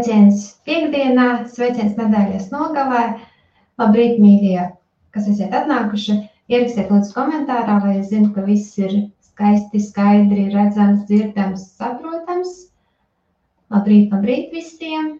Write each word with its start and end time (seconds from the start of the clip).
Sveiciens 0.00 0.44
piekdienā, 0.64 1.24
sveiciens 1.52 1.92
nedēļas 1.98 2.46
nogalē. 2.48 3.00
Labrīt, 3.76 4.14
mīļie, 4.16 4.62
kas 5.12 5.26
esat 5.28 5.52
atnākuši. 5.58 6.14
Ierakstiet 6.48 6.88
lūdzu 6.88 7.12
komentārā, 7.12 7.74
lai 7.82 7.98
es 7.98 8.06
zinu, 8.08 8.30
ka 8.32 8.40
viss 8.46 8.78
ir 8.80 8.94
skaisti, 9.26 9.82
skaidri, 9.84 10.46
redzams, 10.54 11.02
dzirdams, 11.10 11.66
saprotams. 11.76 12.54
Labrīt, 13.68 14.08
labrīt 14.14 14.56
visiem! 14.56 15.12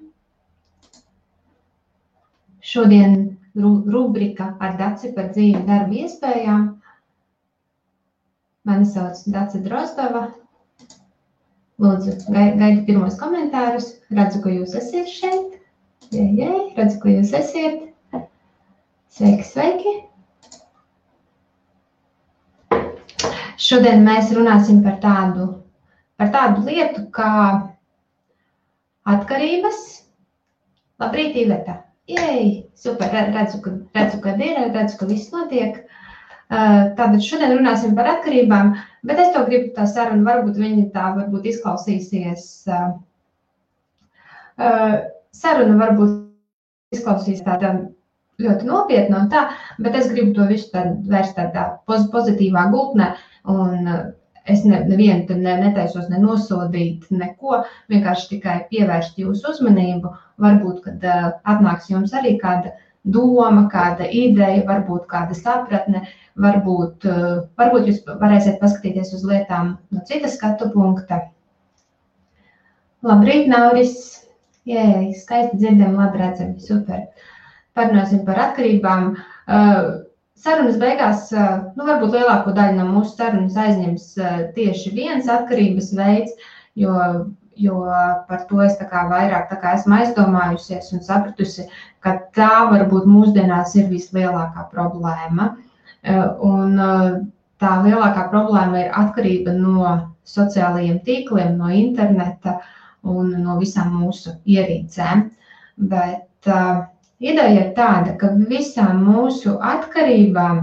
Šodien 2.64 3.20
rubrika 3.60 4.54
ar 4.64 4.80
Daci 4.80 5.12
par 5.12 5.28
dzīvi 5.34 5.60
darbu 5.68 6.06
iespējām. 6.06 6.68
Mani 8.64 8.88
sauc 8.88 9.26
Dace 9.28 9.60
Drozdova, 9.60 10.30
Lūdzu, 11.80 12.12
gaidu 12.34 12.82
pirmos 12.84 13.14
komentārus. 13.16 13.86
Redzu, 14.12 14.42
ka 14.44 14.52
jūs 14.52 14.74
esat 14.76 15.08
šeit. 15.08 15.54
Jā, 16.12 16.26
jā, 16.36 16.50
redzu, 16.76 16.98
ka 17.00 17.12
jūs 17.14 17.32
esat. 17.38 17.86
Sveiki, 19.16 19.46
sveiki! 19.48 19.94
Šodien 23.60 24.04
mēs 24.04 24.28
runāsim 24.36 24.82
par 24.84 24.98
tādu, 25.00 25.46
par 26.20 26.30
tādu 26.34 26.66
lietu 26.68 27.06
kā 27.16 27.30
atkarības. 29.14 29.80
Labrīt, 31.00 31.40
Iveta! 31.46 31.80
Jej, 32.10 32.66
super, 32.76 33.08
redzu, 33.32 33.62
ka, 33.64 33.74
redzu, 33.96 34.20
ka 34.20 34.36
ir, 34.36 34.60
redzu, 34.76 35.00
ka 35.00 35.08
viss 35.08 35.32
notiek. 35.32 35.80
Tātad 36.50 37.20
šodien 37.22 37.54
runāsim 37.54 37.94
par 37.94 38.08
atkarībām. 38.16 38.72
Bet 39.06 39.20
es 39.22 39.30
to 39.34 39.44
gribu 39.46 39.70
tā 39.76 39.86
sarunu, 39.86 40.26
varbūt 40.26 40.58
viņi 40.58 40.88
tā 40.94 41.12
varbūt 41.14 41.46
izklausīsies. 41.52 42.48
Uh, 44.58 44.98
saruna 45.30 45.78
varbūt 45.78 46.96
izklausīs 46.96 47.44
tāda 47.46 47.74
ļoti 48.40 48.66
nopietna 48.66 49.22
un 49.22 49.28
tā, 49.32 49.46
bet 49.78 49.96
es 50.00 50.08
gribu 50.10 50.34
to 50.36 50.48
visu 50.50 50.70
tā, 50.72 50.86
vērst 51.08 51.36
tādā 51.38 51.66
poz, 51.86 52.08
pozitīvā 52.12 52.66
gultnē 52.72 53.12
un 53.52 53.86
es 54.50 54.64
ne, 54.66 54.80
nevienu 54.88 55.36
ne, 55.38 55.56
netaisos 55.60 56.08
ne 56.10 56.18
nosodīt 56.18 57.06
neko, 57.14 57.62
vienkārši 57.92 58.30
tikai 58.34 58.56
pievērst 58.72 59.20
jūsu 59.20 59.52
uzmanību. 59.54 60.14
Varbūt, 60.40 60.80
kad 60.86 61.04
uh, 61.04 61.26
atnāks 61.44 61.90
jums 61.92 62.14
arī 62.16 62.38
kāda 62.40 62.72
doma, 63.04 63.68
kāda 63.72 64.06
ideja, 64.06 64.64
varbūt 64.68 65.06
kāda 65.08 65.36
sapratne, 65.36 66.06
Varbūt, 66.40 67.04
eh, 67.04 67.40
varbūt 67.58 67.88
jūs 67.90 68.00
varēsiet 68.06 68.60
paskatīties 68.62 69.12
uz 69.16 69.24
lietām 69.26 69.74
no 69.90 70.02
citas 70.08 70.36
skatu 70.38 70.70
punkta. 70.72 71.24
Labrīt, 73.04 73.48
Nauris! 73.50 73.96
Jā, 74.68 74.84
jā, 74.84 75.00
skaisti 75.16 75.58
dzirdam, 75.58 75.96
labi 75.98 76.20
redzam, 76.20 76.54
super. 76.60 77.08
Parunāsim 77.76 78.22
par 78.26 78.38
atkarībām. 78.44 79.16
Eh, 79.48 79.90
sarunas 80.36 80.78
beigās, 80.80 81.28
eh, 81.32 81.50
nu, 81.76 81.84
varbūt 81.88 82.16
lielāko 82.16 82.54
daļu 82.56 82.78
no 82.78 82.88
mūsu 82.94 83.16
sarunas 83.16 83.56
aizņems 83.56 84.06
tieši 84.56 84.94
viens 84.94 85.28
atkarības 85.28 85.92
veids, 85.96 86.32
jo, 86.76 86.94
jo 87.56 87.84
par 88.28 88.44
to 88.48 88.60
es 88.62 88.76
vairāk 88.80 89.52
esmu 89.74 89.96
aizdomājusies 89.98 90.92
un 90.92 91.02
sapratusi, 91.04 91.66
ka 92.00 92.18
tā 92.36 92.70
varbūt 92.70 93.06
mūsdienās 93.06 93.74
ir 93.76 93.90
vislielākā 93.90 94.68
problēma. 94.72 95.56
Eh, 96.02 96.26
un 96.40 96.78
eh, 96.78 97.20
tā 97.60 97.72
lielākā 97.84 98.28
problēma 98.30 98.84
ir 98.84 98.94
atkarība 98.96 99.52
no 99.52 99.98
sociālajiem 100.24 101.00
tīkliem, 101.04 101.56
no 101.58 101.68
interneta 101.68 102.60
un 103.02 103.34
no 103.42 103.58
visām 103.58 103.92
mūsu 103.96 104.36
ierīcēm. 104.46 105.30
Bet 105.90 106.48
uh, 106.52 106.82
ideja 107.18 107.62
ir 107.62 107.70
tāda, 107.76 108.12
ka 108.20 108.28
visām 108.36 109.00
mūsu 109.06 109.54
atkarībām 109.56 110.60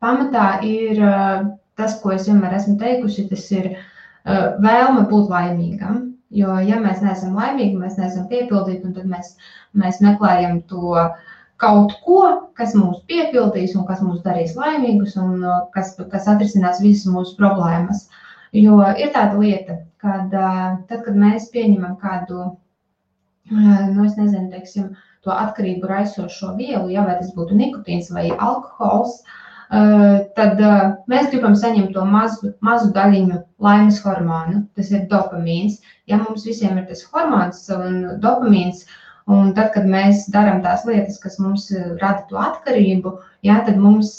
pamatā 0.00 0.46
ir 0.62 1.02
uh, 1.02 1.48
tas, 1.74 1.96
ko 2.00 2.14
es 2.14 2.28
vienmēr 2.30 2.54
esmu 2.60 2.76
teikusi, 2.78 3.26
tas 3.30 3.48
ir 3.50 3.72
uh, 3.72 3.82
vēlme 4.24 5.06
būt 5.10 5.30
laimīgam. 5.32 6.08
Jo, 6.32 6.54
ja 6.64 6.78
mēs 6.80 7.02
neesam 7.04 7.34
laimīgi, 7.36 7.76
mēs 7.76 7.98
neesam 8.00 8.24
piepildīti, 8.30 8.94
tad 8.96 9.04
mēs, 9.04 9.34
mēs 9.76 9.98
meklējam 10.00 10.62
to 10.70 10.94
uh, 10.96 11.10
kaut 11.62 11.94
ko, 12.06 12.22
kas 12.58 12.74
mūs 12.78 13.02
piepildīs 13.10 13.76
un 13.78 13.86
kas 13.88 14.02
mūs 14.02 14.22
darīs 14.24 14.56
laimīgus 14.58 15.14
un 15.20 15.44
uh, 15.44 15.60
kas, 15.74 15.94
kas 16.14 16.26
atrisinās 16.30 16.82
visas 16.82 17.12
mūsu 17.12 17.36
problēmas. 17.38 18.08
Jo 18.56 18.80
ir 18.98 19.12
tāda 19.14 19.38
lieta, 19.38 19.78
uh, 20.02 20.24
tad, 20.32 20.98
kad 21.04 21.14
mēs 21.16 21.50
pieņemam 21.54 21.94
kādu, 22.02 22.48
uh, 22.48 23.84
nu, 23.92 24.08
es 24.08 24.18
nezinu, 24.18 24.48
teiksim, 24.52 24.90
to 25.22 25.30
atkarību 25.36 25.86
raisošo 25.86 26.56
vielu, 26.58 26.88
ja 26.90 27.06
vai 27.06 27.14
tas 27.20 27.30
būtu 27.36 27.54
nikotīns 27.60 28.10
vai 28.10 28.30
alkohols, 28.32 29.20
tad 30.36 30.58
mēs 31.08 31.30
gribam 31.32 31.54
saņemt 31.56 31.94
to 31.96 32.04
mazu, 32.04 32.52
mazu 32.60 32.90
daļiņu 32.96 33.38
laimes 33.64 34.02
hormonu. 34.04 34.66
Tas 34.76 34.90
ir 34.92 35.06
dopamīns. 35.12 35.80
Ja 36.10 36.18
mums 36.20 36.44
visiem 36.48 36.76
ir 36.80 36.90
tas 36.90 37.06
hormons 37.12 37.64
un 37.72 38.02
dopamīns, 38.20 38.84
Un 39.30 39.52
tad, 39.54 39.68
kad 39.74 39.84
mēs 39.86 40.24
darām 40.34 40.62
tās 40.64 40.82
lietas, 40.86 41.20
kas 41.22 41.36
mums 41.38 41.68
rada 42.00 42.24
to 42.30 42.38
atkarību, 42.42 43.12
jā, 43.46 43.60
tad 43.68 43.78
mums 43.78 44.10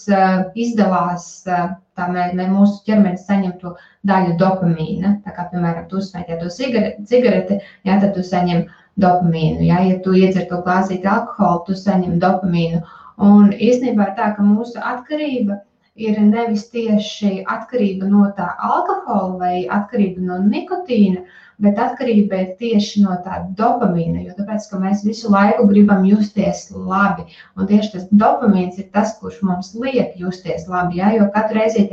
izdevās, 0.55 1.25
tā 1.43 2.05
mē, 2.13 2.29
mē, 2.37 2.47
mūsu 2.53 2.79
ķermenis 2.87 3.25
saņem 3.27 3.57
to 3.59 3.73
daļu 4.07 4.37
dopamīna. 4.39 5.17
Tā 5.25 5.35
kā, 5.35 5.49
piemēram, 5.51 5.89
tu 5.91 5.99
uzsmēķē 5.99 6.39
to 6.39 6.51
cigareti, 6.55 7.59
jā, 7.83 7.99
tad 7.99 8.13
tu 8.15 8.23
saņem 8.29 8.63
dopamīnu. 9.03 9.67
Jā, 9.67 9.81
ja 9.89 9.99
tu 10.05 10.15
iedzer 10.15 10.47
to 10.47 10.61
glāzīti 10.63 11.09
alkoholu, 11.09 11.65
tu 11.67 11.75
saņem 11.83 12.15
dopamīnu. 12.23 12.79
Un 13.21 13.51
īstenībā 13.53 14.13
tā, 14.17 14.33
ka 14.37 14.43
mūsu 14.45 14.81
atkarība 14.81 15.59
ir 15.95 16.17
nevis 16.25 16.65
tieši 16.73 17.43
atkarība 17.45 18.07
no 18.09 18.25
tā 18.37 18.47
alkohola 18.57 19.37
vai 19.37 19.55
atkarība 19.69 20.23
no 20.25 20.39
nikotīna, 20.47 21.21
bet 21.61 21.77
atkarība 21.77 22.39
ir 22.41 22.55
tieši 22.57 23.03
no 23.03 23.17
tā 23.25 23.43
dopamīna. 23.59 24.23
Jo 24.25 24.33
tāpēc, 24.39 24.65
ka 24.71 24.79
mēs 24.81 25.03
visu 25.05 25.29
laiku 25.29 25.67
gribam 25.69 26.05
justies 26.09 26.65
labi. 26.73 27.27
Un 27.57 27.69
tieši 27.69 27.93
tas 27.93 28.07
dopamīns 28.09 28.79
ir 28.81 28.89
tas, 28.95 29.13
kurš 29.21 29.43
mums 29.45 29.73
liek 29.77 30.17
justies 30.17 30.65
labi. 30.67 30.97
Ja? 31.03 31.13
Jo 31.13 31.29
katru 31.35 31.61
reizi, 31.61 31.85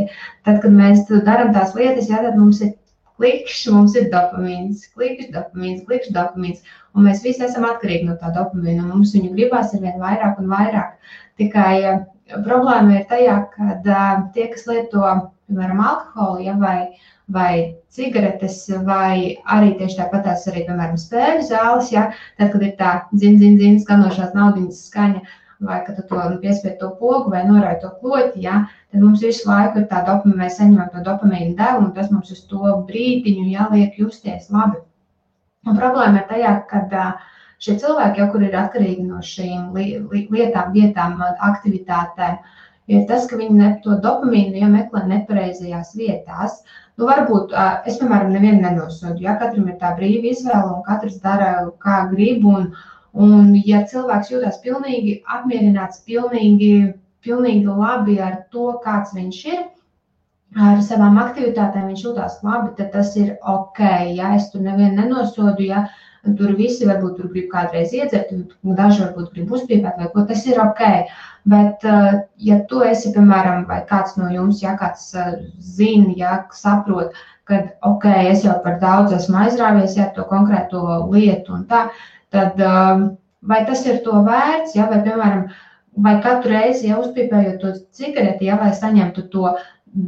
tad, 0.49 0.62
kad 0.64 0.73
mēs 0.73 1.05
darām 1.11 1.52
tās 1.56 1.76
lietas, 1.76 2.08
ja, 2.08 2.25
tad 2.25 2.40
mums 2.40 2.64
ir 2.64 2.73
klikšķis, 3.20 3.72
mums 3.75 3.96
ir 4.00 4.08
dopamīns, 4.12 4.87
klikšķis, 4.96 5.32
dopamīns, 5.34 5.82
klikšķis, 5.88 6.14
dopamīns. 6.17 6.62
Un 6.96 7.06
mēs 7.06 7.20
visi 7.26 7.44
esam 7.46 7.67
atkarīgi 7.69 8.08
no 8.08 8.17
tā 8.20 8.32
dopamīna. 8.34 8.87
Mums 8.88 9.12
viņu 9.17 9.34
gribās 9.37 9.75
ar 9.76 9.84
vien 9.84 10.00
vairāk 10.00 10.40
un 10.40 10.49
vairāk. 10.50 10.96
Tikai 11.40 11.75
uh, 11.90 12.00
problēma 12.46 12.96
ir 12.96 13.06
tajā, 13.11 13.37
ka 13.52 13.76
uh, 13.76 14.25
tie, 14.34 14.49
kas 14.55 14.67
lieto, 14.70 15.05
piemēram, 15.50 15.82
alkoholu 15.84 16.46
ja, 16.46 16.56
vai, 16.61 16.78
vai 17.31 17.52
cigaretes, 17.93 18.62
vai 18.87 19.37
arī 19.50 19.75
tieši 19.78 20.00
tāpat 20.00 20.26
tās 20.28 20.46
arī, 20.50 20.64
piemēram, 20.69 20.99
spēļu 21.00 21.46
zāles, 21.50 21.93
ja, 21.94 22.08
tad, 22.38 22.55
kad 22.55 22.64
ir 22.66 22.75
tā 22.81 22.94
dzin, 23.12 23.37
vai 25.60 25.80
kad 25.86 25.96
tu 25.96 26.02
to 26.08 26.20
nu, 26.30 26.38
piespied 26.42 26.78
to 26.80 26.90
pogu 27.00 27.32
vai 27.32 27.42
norāj 27.46 27.80
to 27.82 27.90
kloķi, 28.00 28.44
ja, 28.46 28.62
tad 28.92 29.02
mums 29.04 29.24
visu 29.24 29.48
laiku 29.48 29.82
ir 29.82 29.88
tā 29.90 30.00
dopamīna, 30.06 30.44
mēs 30.44 30.56
saņemam 30.60 30.92
to 30.94 31.02
dopamīnu 31.08 31.56
devu, 31.58 31.82
un 31.86 31.90
tas 31.96 32.08
mums 32.12 32.32
uz 32.34 32.40
to 32.52 32.76
brīdiņu 32.88 33.50
jāliek 33.52 33.98
justies 34.00 34.48
labi. 34.54 34.80
Un 35.68 35.76
problēma 35.76 36.22
ir 36.22 36.28
tajā, 36.30 36.54
kad 36.70 36.94
šie 37.60 37.76
cilvēki, 37.82 38.22
jau 38.22 38.30
kur 38.32 38.46
ir 38.46 38.56
atkarīgi 38.56 39.04
no 39.04 39.20
šīm 39.32 39.74
li 39.76 39.86
li 40.00 40.26
lietām, 40.32 40.72
vietām, 40.76 41.18
aktivitātēm, 41.50 42.38
ir 42.90 43.02
tas, 43.10 43.26
ka 43.28 43.36
viņi 43.40 43.74
to 43.84 43.98
dopamīnu 44.06 44.62
ja 44.62 44.70
meklē 44.72 45.04
nepareizajās 45.10 45.92
vietās. 45.98 46.62
Nu, 46.96 47.06
varbūt 47.08 47.52
es, 47.88 47.98
piemēram, 48.00 48.32
nevienu 48.32 48.64
nenosodu. 48.64 49.20
Ja 49.24 49.36
katram 49.40 49.68
ir 49.68 49.76
tā 49.80 49.92
brīva 49.96 50.32
izvēle 50.32 50.72
un 50.74 50.82
katrs 50.88 51.20
dara, 51.22 51.52
kā 51.84 52.02
grib. 52.10 52.44
Un, 52.48 52.66
un 53.14 53.54
ja 53.66 53.82
cilvēks 53.90 54.30
jūtas 54.32 54.60
pilnīgi 54.64 55.20
apmierināts, 55.26 56.02
pilnīgi, 56.06 56.92
pilnīgi 57.24 57.66
labi 57.66 58.18
ar 58.22 58.42
to, 58.54 58.72
kāds 58.84 59.14
viņš 59.16 59.40
ir, 59.50 59.64
ar 60.58 60.82
savām 60.82 61.18
aktivitātēm 61.22 61.90
viņš 61.90 62.04
jūtas 62.04 62.38
labi, 62.46 62.74
tad 62.78 62.92
tas 62.94 63.16
ir 63.16 63.36
ok. 63.40 63.82
Ja 64.14 64.34
es 64.36 64.50
tur 64.52 64.62
nevienu 64.66 65.02
nenosodu, 65.02 65.66
ja 65.66 65.88
tur 66.36 66.54
visi 66.58 66.86
varbūt 66.88 67.16
tur 67.16 67.30
grib 67.32 67.48
kādreiz 67.52 67.94
iedzert, 67.96 68.32
daži 68.62 69.04
varbūt 69.06 69.34
grib 69.34 69.52
uzpīpēt 69.56 70.00
vai 70.00 70.08
ko, 70.12 70.24
tas 70.28 70.44
ir 70.46 70.60
ok. 70.60 70.82
Bet, 71.48 71.84
eh, 71.88 72.20
ja 72.36 72.60
tu 72.68 72.82
esi, 72.84 73.14
piemēram, 73.14 73.64
vai 73.68 73.80
kāds 73.88 74.18
no 74.20 74.28
jums, 74.28 74.60
ja 74.62 74.76
kāds 74.76 75.14
eh, 75.16 75.38
zina, 75.58 76.12
ja 76.16 76.32
saprot, 76.52 77.16
ka, 77.48 77.62
ok, 77.86 78.04
es 78.30 78.44
jau 78.44 78.58
par 78.64 78.76
daudz 78.82 79.14
esmu 79.16 79.40
aizrāvies 79.46 79.96
ja, 79.96 80.10
to 80.14 80.26
konkrēto 80.28 80.82
lietu 81.08 81.56
un 81.56 81.64
tā, 81.70 81.86
tad 82.34 82.60
eh, 82.60 83.02
vai 83.42 83.64
tas 83.66 83.84
ir 83.86 84.00
to 84.04 84.22
vērts, 84.26 84.76
ja, 84.76 84.86
vai, 84.90 85.02
piemēram, 85.06 85.44
vai 86.04 86.16
katru 86.24 86.54
reizi, 86.54 86.88
ja 86.90 87.00
uzpīpējot 87.02 87.60
to 87.62 87.74
cigareti, 87.96 88.48
ja, 88.50 88.58
lai 88.60 88.72
saņemtu 88.76 89.28
to 89.32 89.54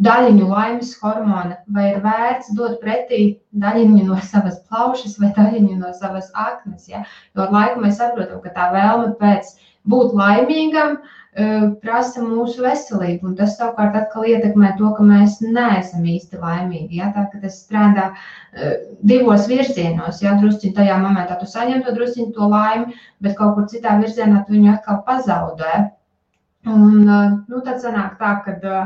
daļiņu 0.07 0.47
laimes 0.47 0.93
hormona, 1.01 1.57
vai 1.75 1.89
ir 1.91 2.03
vērts 2.05 2.53
dot 2.59 2.79
pretī 2.83 3.23
daļiņu 3.65 4.05
no 4.07 4.19
savas 4.29 4.61
plaušas 4.69 5.17
vai 5.19 5.33
daļiņu 5.39 5.81
no 5.81 5.91
savas 5.99 6.31
aknas. 6.39 6.87
Ja? 6.91 7.03
Jo 7.35 7.49
ar 7.49 7.57
laiku 7.57 7.83
mēs 7.83 7.99
saprotam, 7.99 8.39
ka 8.45 8.55
tā 8.55 8.69
vēlme 8.77 9.17
pēc 9.19 9.57
būt 9.91 10.15
laimīgam 10.15 11.01
uh, 11.01 11.19
prasa 11.33 12.21
mūsu 12.21 12.61
veselību, 12.61 13.31
un 13.31 13.37
tas 13.37 13.55
savukārt 13.57 13.95
atkal 13.97 14.27
ietekmē 14.29 14.75
to, 14.77 14.91
ka 14.97 15.05
mēs 15.07 15.39
neesam 15.41 16.05
īsti 16.05 16.41
laimīgi. 16.43 16.99
Ja? 16.99 17.09
Tā, 17.15 17.25
tas 17.41 17.63
strādā 17.65 18.11
divos 19.01 19.49
virzienos. 19.49 20.21
Ja? 20.25 20.37
Drusciņi 20.41 20.75
tajā 20.77 20.99
momentā 21.01 21.39
tu 21.41 21.49
saņem 21.49 21.87
to 21.87 21.95
drusciņu 21.97 22.35
to 22.37 22.49
laimi, 22.53 22.99
bet 23.25 23.39
kaut 23.39 23.57
kur 23.57 23.69
citā 23.73 23.97
virzienā 24.03 24.45
tu 24.45 24.59
viņu 24.59 24.75
atkal 24.75 25.01
pazaudē. 25.07 25.87
Un, 26.69 27.01
nu, 27.09 27.61
tad 27.65 27.81
sanāk 27.83 28.21
tā, 28.21 28.37
ka 28.45 28.77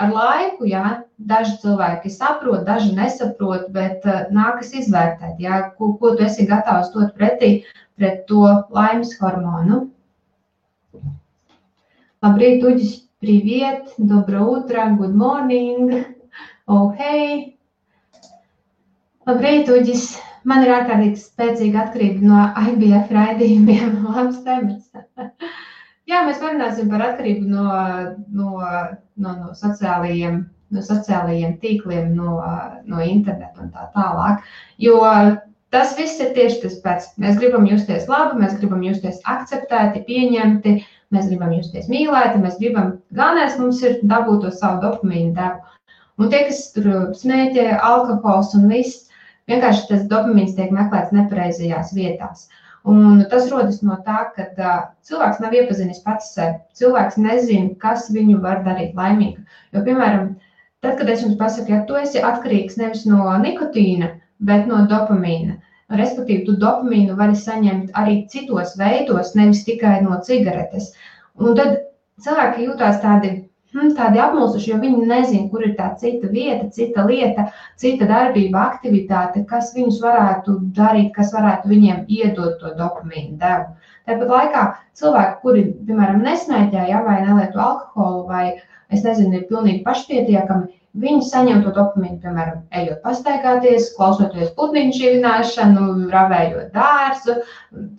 ar 0.00 0.12
laiku, 0.14 0.68
jā, 0.68 1.00
daži 1.18 1.56
cilvēki 1.62 2.12
saprot, 2.12 2.62
daži 2.68 2.92
nesaprot, 2.96 3.70
bet 3.74 4.04
nākas 4.30 4.70
izvērtēt, 4.78 5.40
jā, 5.42 5.62
ko, 5.78 5.94
ko 6.00 6.14
tu 6.16 6.28
esi 6.28 6.46
gatavs 6.48 6.92
dot 6.94 7.16
pretī 7.16 7.64
pret 7.98 8.22
to 8.28 8.44
laimes 8.70 9.16
hormonu. 9.20 9.88
Labrīt, 12.25 12.63
Uģis, 12.65 12.93
привет, 13.19 13.93
доброе 13.97 14.41
утро, 14.41 14.87
good 14.97 15.13
morning, 15.13 16.05
oh 16.67 16.93
hey. 16.97 17.55
Labrīt, 19.25 19.69
Uģis, 19.69 20.15
man 20.45 20.65
ir 20.65 20.73
ārkārtīgi 20.75 21.21
spēcīga 21.21 21.85
atkarība 21.85 22.25
no 22.29 22.41
IBF 22.71 23.13
raidījumiem, 23.13 23.95
labs 24.09 24.41
temats. 24.45 24.89
Jā, 26.05 26.21
mēs 26.27 26.37
parunāsim 26.41 26.91
par 26.91 27.01
atkarību 27.01 27.47
no, 27.49 27.65
no, 28.29 28.51
no, 28.61 29.31
no, 29.39 29.53
sociālajiem, 29.57 30.43
no 30.69 30.85
sociālajiem 30.85 31.57
tīkliem, 31.63 32.13
no, 32.13 32.37
no 32.85 33.01
interneta 33.01 33.65
un 33.65 33.71
tā 33.73 33.89
tālāk. 33.95 34.45
Jo 34.77 35.01
tas 35.73 35.95
viss 35.97 36.21
ir 36.23 36.31
tieši 36.35 36.61
tas 36.61 36.75
pats. 36.83 37.09
Mēs 37.21 37.39
gribam 37.41 37.65
justies 37.67 38.05
labi, 38.11 38.39
mēs 38.43 38.53
gribam 38.61 38.83
justies 38.85 39.17
akceptēti, 39.27 40.05
pieņemti, 40.07 40.77
mēs 41.14 41.28
gribam 41.30 41.52
justies 41.56 41.90
mīlēti, 41.90 42.42
mēs 42.42 42.58
gribam, 42.62 42.94
galvenais 43.16 43.58
mums 43.58 43.82
ir 43.82 43.98
dabūt 44.02 44.46
to 44.46 44.54
savu 44.54 44.82
dopamīnu 44.84 45.34
devu. 45.36 45.76
Un 46.20 46.32
tie, 46.32 46.44
kas 46.48 46.66
tur 46.74 46.90
smēķē, 47.16 47.66
alkohols 47.80 48.54
un 48.58 48.68
viss, 48.70 49.06
vienkārši 49.50 49.86
tas 49.88 50.08
dopamīns 50.10 50.56
tiek 50.58 50.72
meklēts 50.74 51.14
nepareizajās 51.16 51.94
vietās. 51.96 52.46
Uh, 52.46 52.70
Un 52.84 53.24
tas 53.28 53.48
rodas 53.52 53.82
no 53.84 53.98
tā, 54.06 54.20
ka 54.36 54.46
uh, 54.56 54.76
cilvēks 55.04 55.40
nav 55.42 55.52
iepazinis 55.56 56.00
pats 56.04 56.30
sevi. 56.36 56.56
Cilvēks 56.80 57.18
nezina, 57.20 57.74
kas 57.82 58.08
viņu 58.12 58.38
var 58.40 58.62
darīt 58.64 58.94
laimīgu. 58.96 59.42
Jo, 59.74 59.82
piemēram, 59.84 60.30
tad, 60.80 60.96
kad 60.96 61.10
es 61.12 61.20
jums 61.24 61.36
pasaku, 61.40 61.74
ja 61.74 61.82
tu 61.84 61.98
esi 62.00 62.22
atkarīgs 62.24 62.78
nevis 62.80 63.04
no 63.08 63.26
nikotīna, 63.42 64.14
bet 64.48 64.64
no 64.70 64.86
dopamīna, 64.88 65.58
respektīvi, 65.98 66.44
tu 66.46 66.56
dopamīnu 66.60 67.16
vari 67.18 67.38
saņemt 67.38 67.94
arī 67.98 68.24
citos 68.32 68.76
veidos, 68.78 69.34
nevis 69.38 69.64
tikai 69.66 70.00
no 70.04 70.20
cigaretes. 70.26 70.92
Un 71.40 71.56
tad 71.58 71.78
cilvēki 72.22 72.68
jūtās 72.68 73.00
tādi 73.02 73.36
Hmm, 73.70 73.92
tādi 73.94 74.18
apmulsuši, 74.18 74.70
jo 74.72 74.76
viņi 74.82 75.04
nezina, 75.06 75.44
kur 75.50 75.62
ir 75.62 75.76
tā 75.78 75.92
cita 75.98 76.26
vieta, 76.32 76.64
cita 76.74 77.04
lieta, 77.06 77.44
cita 77.78 78.08
darbība, 78.10 78.64
aktivitāte, 78.66 79.44
kas 79.46 79.68
viņus 79.76 80.00
varētu 80.02 80.56
darīt, 80.78 81.12
kas 81.14 81.30
varētu 81.36 81.70
viņiem 81.70 82.00
iedot 82.16 82.56
to 82.58 82.72
dopamīnu 82.80 83.38
devu. 83.38 83.68
Tāpat 84.10 84.32
laikā 84.34 84.64
cilvēki, 84.98 85.38
kuri, 85.44 85.62
piemēram, 85.86 86.18
nesmēķē, 86.26 86.88
ja, 86.90 87.04
vai 87.06 87.20
nelieto 87.22 87.62
alkoholu, 87.62 88.24
vai, 88.32 88.44
es 88.90 89.06
nezinu, 89.06 89.38
ir 89.38 89.46
pilnīgi 89.52 89.84
pašpietiekami, 89.86 90.79
Viņi 90.98 91.22
saņem 91.22 91.60
to 91.62 91.70
dopamīnu, 91.74 92.16
piemēram, 92.18 92.64
ejot 92.74 92.98
pastaigāties, 93.04 93.92
klausoties 93.94 94.48
putniņu 94.56 94.96
šķīvināšanu, 94.96 95.84
ravējot 96.10 96.72
dārzu, 96.74 97.36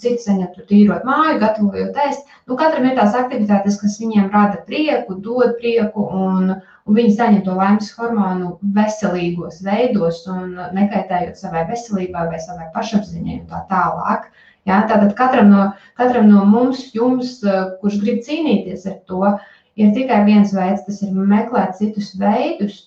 citi 0.03 0.19
saņem 0.19 0.49
to 0.57 0.65
tīrot 0.67 1.05
māju, 1.07 1.37
gatavojot 1.39 2.01
ēst. 2.03 2.27
Nu, 2.51 2.57
katram 2.59 2.89
ir 2.89 2.97
tās 2.97 3.15
aktivitātes, 3.15 3.77
kas 3.79 3.95
viņiem 4.01 4.27
rada 4.33 4.59
prieku, 4.67 5.15
dod 5.23 5.55
prieku, 5.61 6.03
un, 6.03 6.51
un 6.83 6.99
viņi 6.99 7.15
saņem 7.15 7.45
to 7.45 7.55
laimes 7.55 7.93
hormonu 7.95 8.57
veselīgos 8.75 9.63
veidos 9.63 10.25
un 10.27 10.59
nekaitējot 10.75 11.39
savai 11.39 11.63
veselībai 11.71 12.27
vai 12.33 12.43
savai 12.43 12.67
pašapziņai 12.75 13.37
un 13.39 13.47
tā 13.53 13.63
tālāk. 13.71 14.27
Ja, 14.67 14.83
tātad 14.91 15.15
katram 15.17 15.47
no, 15.49 15.69
katram 15.97 16.27
no 16.29 16.43
mums, 16.45 16.89
jums, 16.93 17.39
kurš 17.79 18.01
grib 18.03 18.19
cīnīties 18.27 18.83
ar 18.91 18.99
to, 19.07 19.31
ir 19.81 19.91
tikai 19.97 20.21
viens 20.27 20.53
veids, 20.55 20.85
tas 20.87 21.01
ir 21.05 21.17
meklēt 21.17 21.77
citus 21.79 22.13
veidus, 22.21 22.77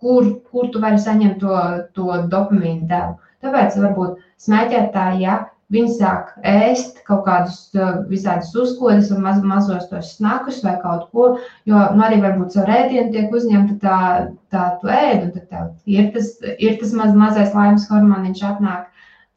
kur, 0.00 0.32
kur 0.50 0.72
tu 0.72 0.82
vari 0.82 1.00
saņemt 1.02 1.40
to, 1.42 1.60
to 1.96 2.24
dopamīnu 2.32 2.88
devu. 2.90 3.16
Tāpēc 3.44 3.78
varbūt 3.78 4.18
smēķētāji, 4.42 5.22
ja 5.26 5.38
viņi 5.74 5.94
sāk 5.98 6.30
ēst 6.48 7.02
kaut 7.06 7.24
kādus 7.26 7.58
visādus 8.10 8.54
uzkodas 8.56 9.10
un 9.14 9.22
maz, 9.26 9.40
mazos 9.44 9.88
tos 9.90 10.14
snakus 10.16 10.62
vai 10.64 10.76
kaut 10.82 11.08
ko, 11.12 11.26
jo 11.68 11.82
nu, 11.94 12.04
arī 12.06 12.20
varbūt 12.24 12.56
savu 12.56 12.68
rēdienu 12.70 13.12
tiek 13.14 13.34
uzņemta 13.34 13.76
tā, 13.82 13.98
tā 14.54 14.64
tu 14.80 14.90
ēd, 14.92 15.26
un 15.26 15.34
tad 15.36 15.50
tev 15.50 15.98
ir 15.98 16.08
tas, 16.14 16.32
ir 16.56 16.78
tas 16.80 16.94
maz, 16.96 17.12
mazais 17.18 17.54
laimes 17.56 17.86
hormoniņš 17.90 18.46
atnāk. 18.52 18.88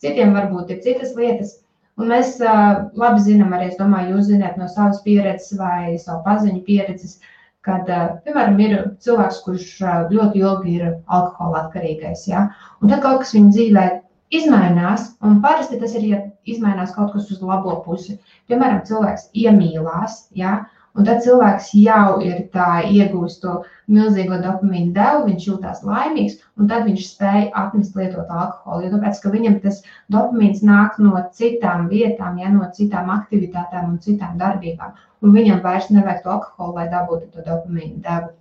Citiem 0.02 0.32
varbūt 0.34 0.72
ir 0.74 0.80
citas 0.86 1.12
lietas, 1.18 1.60
Un 2.02 2.10
mēs 2.10 2.40
uh, 2.42 2.88
labi 2.98 3.22
zinām, 3.22 3.52
arī 3.54 3.68
es 3.70 3.78
domāju, 3.78 4.16
jūs 4.16 4.32
zināt 4.32 4.58
no 4.58 4.66
savas 4.72 5.04
pieredzes 5.06 5.54
vai 5.60 6.00
savu 6.02 6.24
paziņu 6.26 6.64
pieredzes, 6.66 7.20
kad, 7.68 7.86
uh, 7.94 8.16
piemēram, 8.26 8.58
ir 8.66 8.78
cilvēks, 9.06 9.42
kurš 9.46 9.68
uh, 9.84 10.00
ļoti 10.10 10.42
ilgi 10.42 10.78
ir 10.80 10.88
alkohola 11.06 11.68
atkarīgais. 11.68 12.26
Ja? 12.32 12.48
Un 12.82 12.90
tad 12.90 13.04
kaut 13.06 13.22
kas 13.22 13.36
viņa 13.38 13.54
dzīvē 13.54 13.86
izmainās, 14.34 15.12
un 15.22 15.38
parasti 15.46 15.78
tas 15.82 15.94
ir, 16.00 16.08
ja 16.10 16.22
izmainās 16.50 16.96
kaut 16.96 17.14
kas 17.14 17.30
uz 17.30 17.42
labo 17.46 17.78
pusi. 17.86 18.18
Piemēram, 18.50 18.82
cilvēks 18.90 19.30
iemīlās, 19.44 20.24
ja? 20.42 20.64
Un 21.00 21.06
tad 21.08 21.22
cilvēks 21.24 21.70
jau 21.80 22.18
ir 22.20 22.42
iegūst 22.52 23.40
to 23.44 23.54
milzīgo 23.92 24.40
dopamīnu 24.44 24.92
devu, 24.96 25.22
viņš 25.30 25.46
jūtas 25.48 25.84
laimīgs, 25.88 26.40
un 26.60 26.68
tad 26.72 26.84
viņš 26.88 27.06
spēj 27.14 27.48
atmest 27.62 27.96
lietot 27.96 28.28
alkoholu. 28.28 28.86
Jo 28.86 28.98
tāpēc, 28.98 29.22
ka 29.24 29.32
viņam 29.32 29.60
tas 29.64 29.80
dopamīns 30.12 30.66
nāk 30.68 31.00
no 31.00 31.16
citām 31.38 31.88
vietām, 31.92 32.42
ja, 32.44 32.52
no 32.52 32.68
citām 32.76 33.12
aktivitātēm 33.16 33.94
un 33.94 34.02
citām 34.04 34.36
darbībām. 34.42 35.00
Un 35.24 35.38
viņam 35.38 35.64
vairs 35.64 35.88
nevajag 35.94 36.26
to 36.26 36.36
alkoholu, 36.36 36.76
lai 36.82 36.90
dabūtu 36.92 37.32
to 37.32 37.46
dopamīnu 37.48 38.04
devu. 38.04 38.34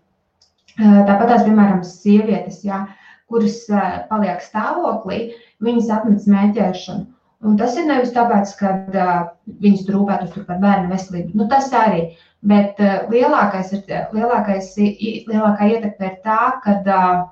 Tāpat 0.80 1.26
tās, 1.28 1.47
piemēram, 1.47 1.85
sievietes, 1.87 2.64
ja, 2.66 2.85
kuras 3.30 3.62
paliek 4.11 4.42
stāvoklī, 4.42 5.23
viņas 5.62 5.90
atmet 6.00 6.23
smēķēšanu. 6.26 7.07
Un 7.41 7.57
tas 7.57 7.77
ir 7.81 7.87
nevis 7.89 8.13
tāpēc, 8.13 8.51
ka 8.59 8.71
uh, 8.77 9.21
viņas 9.65 9.87
rūpētos 9.89 10.47
par 10.49 10.59
bērnu 10.61 10.91
veselību. 10.93 11.33
Nu, 11.41 11.47
tas 11.49 11.71
arī. 11.73 12.11
Bet 12.51 12.81
uh, 12.85 13.07
lielākais 13.13 13.73
ir, 13.77 13.85
lielākais, 14.13 14.75
lielākā 14.77 15.71
ietekme 15.73 16.11
ir 16.11 16.19
tā, 16.27 16.41
ka 16.65 16.77
uh, 16.85 17.23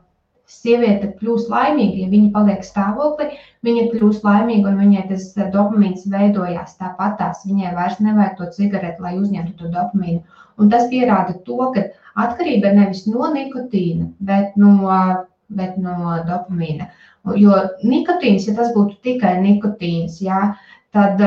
sieviete 0.48 1.12
kļūst 1.20 1.52
laimīga. 1.52 2.02
Ja 2.02 2.08
viņa 2.12 2.32
paliek 2.32 2.64
stāvoklī, 2.64 3.36
viņa 3.68 3.84
kļūst 3.92 4.24
laimīga 4.24 4.72
un 4.72 4.80
viņai 4.80 5.04
tas 5.10 5.28
dopamīns 5.52 6.08
veidojās 6.08 6.78
tāpatās. 6.80 7.44
Viņai 7.48 7.74
vairs 7.76 8.00
nevajag 8.00 8.38
to 8.40 8.48
cigareti, 8.56 9.04
lai 9.04 9.14
uzņemtu 9.20 9.58
to 9.60 9.72
dopamīnu. 9.74 10.24
Un 10.58 10.72
tas 10.72 10.88
pierāda 10.90 11.36
to, 11.46 11.58
ka 11.74 11.84
atkarība 12.18 12.72
ir 12.72 12.80
nevis 12.80 13.04
no 13.06 13.28
nikotīna, 13.34 14.08
bet 14.24 14.56
no, 14.58 14.72
bet 15.48 15.78
no 15.80 16.18
dopamīna. 16.28 16.90
Jo 17.36 17.56
nikotīns, 17.84 18.46
ja 18.48 18.54
tas 18.56 18.70
būtu 18.76 18.98
tikai 19.04 19.38
nikotīns, 19.42 20.20
jā, 20.24 20.52
tad 20.96 21.20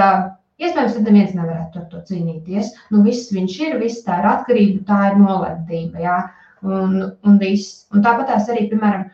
iespējams, 0.61 0.95
tad 0.97 1.07
neviens 1.07 1.35
nevarētu 1.37 1.81
ar 1.81 1.87
to 1.91 2.01
cīnīties. 2.09 2.71
Nu, 2.93 3.01
viss 3.05 3.31
viņš 3.33 3.57
ir, 3.65 3.77
viss 3.81 4.05
tā 4.05 4.21
ir 4.21 4.29
atkarība, 4.31 4.85
tā 4.89 5.01
ir 5.11 5.19
nolemtība. 5.21 6.01
Jā. 6.05 6.17
Un, 6.61 6.97
un, 7.25 7.37
viss. 7.41 7.87
un 7.93 8.03
tāpat 8.05 8.29
tās 8.29 8.49
arī, 8.53 8.67
piemēram, 8.69 9.07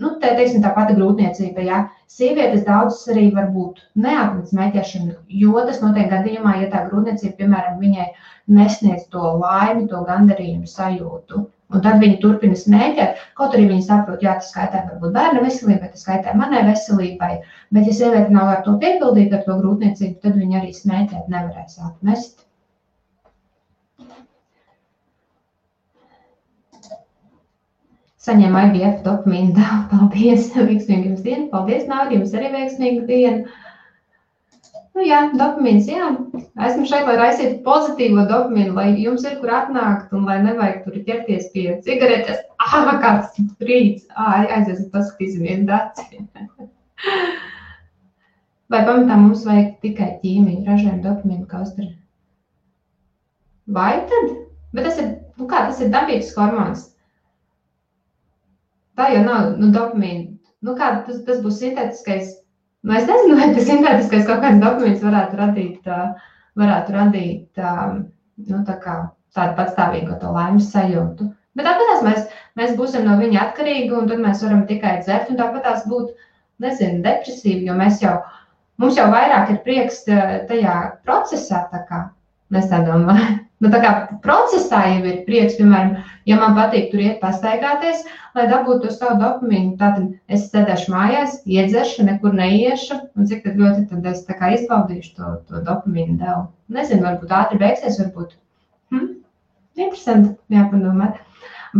nu, 0.00 0.10
te, 0.20 0.32
teiksim, 0.36 0.60
tā 0.64 0.74
pati 0.76 0.96
grūtniecība. 0.98 1.64
Jā. 1.64 1.78
Sievietes 2.10 2.66
daudzas 2.66 3.06
arī 3.12 3.30
var 3.36 3.48
būt 3.54 3.80
neapnicis 4.04 4.56
mēķēšanu, 4.58 5.14
jo 5.40 5.64
tas 5.68 5.80
notiek 5.84 6.10
gadījumā, 6.12 6.58
ja 6.60 6.68
tā 6.72 6.82
grūtniecība, 6.88 7.38
piemēram, 7.38 7.78
viņai 7.80 8.10
nesniedz 8.58 9.06
to 9.14 9.36
laimi, 9.40 9.86
to 9.88 10.02
gandarījumu 10.08 10.68
sajūtu. 10.68 11.46
Un 11.70 11.82
tad 11.84 12.00
viņi 12.02 12.18
turpina 12.22 12.56
smēķēt, 12.58 13.20
kaut 13.38 13.54
arī 13.54 13.68
viņi 13.70 13.84
saprot, 13.86 14.22
jā, 14.26 14.32
tas 14.40 14.50
skaitē 14.50 14.82
varbūt 14.88 15.14
bērna 15.14 15.44
veselībai, 15.44 15.92
tas 15.92 16.02
skaitē 16.02 16.34
manai 16.38 16.64
veselībai. 16.66 17.32
Bet, 17.70 17.86
ja 17.86 17.94
sieviete 17.94 18.34
nav 18.34 18.50
ar 18.56 18.62
to 18.66 18.74
piepildīta, 18.82 19.38
ar 19.38 19.46
to 19.46 19.58
grūtniecību, 19.60 20.16
tad 20.24 20.38
viņi 20.40 20.60
arī 20.60 20.72
smēķēt 20.74 21.30
nevarēs 21.30 21.78
atmest. 21.86 22.46
Saņēmu 28.20 28.66
IVF 28.66 28.98
dopamīnu. 29.06 29.70
Paldies! 29.94 30.50
Veiksmīgi 30.68 31.12
jums 31.12 31.22
dienu! 31.24 31.46
Paldies, 31.54 31.86
Nāri! 31.88 32.18
Jums 32.18 32.34
arī 32.36 32.50
veiksmīga 32.56 33.06
diena! 33.08 33.69
Nu, 35.00 35.06
jā, 35.08 35.18
dopamīns, 35.32 35.86
jā. 35.88 36.10
Esmu 36.60 36.82
šeit, 36.84 37.06
lai 37.08 37.14
raisītu 37.16 37.62
pozitīvo 37.64 38.26
dopamīnu, 38.28 38.74
lai 38.76 38.90
jums 39.00 39.22
ir 39.24 39.38
kur 39.40 39.48
atnākt 39.56 40.10
un 40.12 40.26
lai 40.28 40.34
nevajag 40.44 40.82
tur 40.84 40.98
ķerties 41.06 41.46
pie 41.54 41.62
cigaretes. 41.86 42.42
Ah, 42.60 42.90
kāds 43.00 43.38
brīdis, 43.62 44.02
ah, 44.12 44.44
aizies, 44.58 44.82
paskatīsimies 44.92 45.62
daci. 45.70 46.20
Vai 48.74 48.82
pamatā 48.90 49.16
mums 49.22 49.46
vajag 49.48 49.70
tikai 49.86 50.10
ķīmiju, 50.20 50.66
ražojumu 50.68 51.00
dopamīnu 51.06 51.48
kausteri? 51.48 51.94
Vai 53.72 54.02
tad? 54.12 54.36
Bet 54.76 54.84
tas 54.90 55.00
ir, 55.00 55.14
nu 55.40 55.48
kā, 55.48 55.64
tas 55.70 55.80
ir 55.80 55.88
dabīgs 55.96 56.34
hormons. 56.36 56.90
Tā 59.00 59.08
jau 59.16 59.24
nav, 59.24 59.56
nu, 59.56 59.72
dopamīna. 59.72 60.28
Nu 60.60 60.76
kā, 60.76 60.92
tas, 61.08 61.24
tas 61.24 61.40
būs 61.40 61.64
sintētiskais 61.64 62.36
Nu, 62.82 62.94
es 62.96 63.06
nezinu, 63.08 63.36
vai 63.36 63.50
tas 63.54 63.66
sintētiskais 63.68 64.26
kaut 64.28 64.40
kāds 64.44 64.60
dokuments 64.62 65.02
varētu 65.04 65.38
radīt, 65.40 65.88
varētu 66.60 66.94
radīt 66.96 67.60
nu, 67.60 68.60
tā 68.68 68.76
kā, 68.84 68.94
tādu 69.36 69.56
patstāvīgu 69.58 70.16
to 70.22 70.32
laimes 70.32 70.70
sajūtu. 70.72 71.28
Bet 71.58 71.68
tāpēc 71.68 72.04
mēs, 72.06 72.28
mēs 72.56 72.76
būsim 72.78 73.04
no 73.04 73.18
viņa 73.20 73.42
atkarīgi, 73.42 73.92
un 73.96 74.08
tad 74.08 74.22
mēs 74.24 74.40
varam 74.46 74.64
tikai 74.70 74.94
dzert, 75.02 75.28
un 75.32 75.40
tāpat 75.40 75.66
tās 75.66 75.84
būt, 75.90 76.14
nezinu, 76.64 77.02
depresīvi, 77.04 77.66
jo 77.68 77.76
mēs 77.76 78.00
jau, 78.04 78.16
mums 78.80 78.96
jau 79.00 79.10
vairāk 79.12 79.52
ir 79.52 79.60
prieks 79.66 80.02
tajā 80.08 80.78
procesā, 81.04 81.66
tā 81.74 81.84
kā 81.90 82.00
mēs 82.54 82.68
tā 82.70 82.82
domājam. 82.86 83.38
Nu, 83.60 83.68
tā 83.68 83.76
kā 83.82 83.90
procesā 84.24 84.78
jau 84.88 85.00
ir 85.04 85.18
prieks, 85.26 85.58
piemēram, 85.58 85.98
ja 86.28 86.38
man 86.40 86.54
patīk 86.56 86.86
tur 86.88 87.02
iet 87.04 87.18
pastaigāties, 87.20 88.06
lai 88.36 88.46
dabūtu 88.48 88.86
to 88.86 88.92
savu 88.94 89.18
dopamīnu, 89.20 89.74
tad 89.80 89.98
es 90.32 90.46
sēdēšu 90.48 90.94
mājās, 90.94 91.34
iedzeršu, 91.44 92.06
nekur 92.08 92.32
neiešu, 92.38 92.96
un 93.20 93.28
cik 93.28 93.42
tad 93.44 93.60
ļoti 93.60 93.84
tad 93.90 94.06
es 94.08 94.22
tā 94.24 94.38
kā 94.38 94.54
izbaudīšu 94.56 95.12
to, 95.18 95.32
to 95.50 95.60
dopamīnu 95.66 96.16
devu. 96.22 96.46
Nezinu, 96.72 97.04
varbūt 97.04 97.34
ātri 97.36 97.60
beigsies, 97.60 98.00
varbūt. 98.00 98.32
Hm? 98.94 99.10
Interesanti, 99.76 100.32
jāpadomāt. 100.56 101.20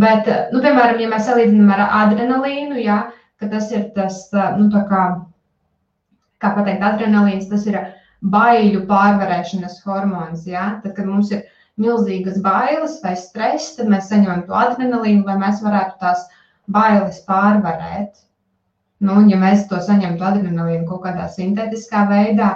Bet, 0.05 0.29
nu, 0.53 0.61
piemēram, 0.61 1.01
ja 1.01 1.09
mēs 1.11 1.25
salīdzinām 1.31 1.73
ar 1.75 1.87
adrenalīnu, 2.03 2.77
jā, 2.85 2.99
ka 3.41 3.49
tas 3.49 3.73
ir 3.73 3.89
tas, 3.97 4.27
nu, 4.61 4.69
tā 4.75 4.85
kā, 4.91 5.07
kā 6.45 6.53
pateikt, 6.59 6.85
adrenalīns, 6.93 7.49
tas 7.49 7.65
ir 7.73 7.81
baiļu 8.21 8.85
pārvarēšanas 8.91 9.81
hormons, 9.87 10.45
jā, 10.49 10.67
tad, 10.83 10.95
kad 10.97 11.09
mums 11.09 11.31
ir 11.33 11.47
milzīgas 11.81 12.41
bailes 12.45 12.99
vai 13.05 13.15
stress, 13.17 13.77
tad 13.79 13.89
mēs 13.93 14.11
saņemam 14.11 14.45
to 14.49 14.57
adrenalīnu, 14.57 15.25
lai 15.27 15.39
mēs 15.41 15.63
varētu 15.65 15.97
tās 16.03 16.27
bailes 16.71 17.23
pārvarēt. 17.29 18.27
Nu, 19.01 19.17
un, 19.23 19.31
ja 19.33 19.39
mēs 19.41 19.65
to 19.71 19.79
saņemtu 19.81 20.27
adrenalīnu 20.27 20.85
kaut 20.89 21.07
kādā 21.07 21.31
sintētiskā 21.33 22.05
veidā, 22.11 22.51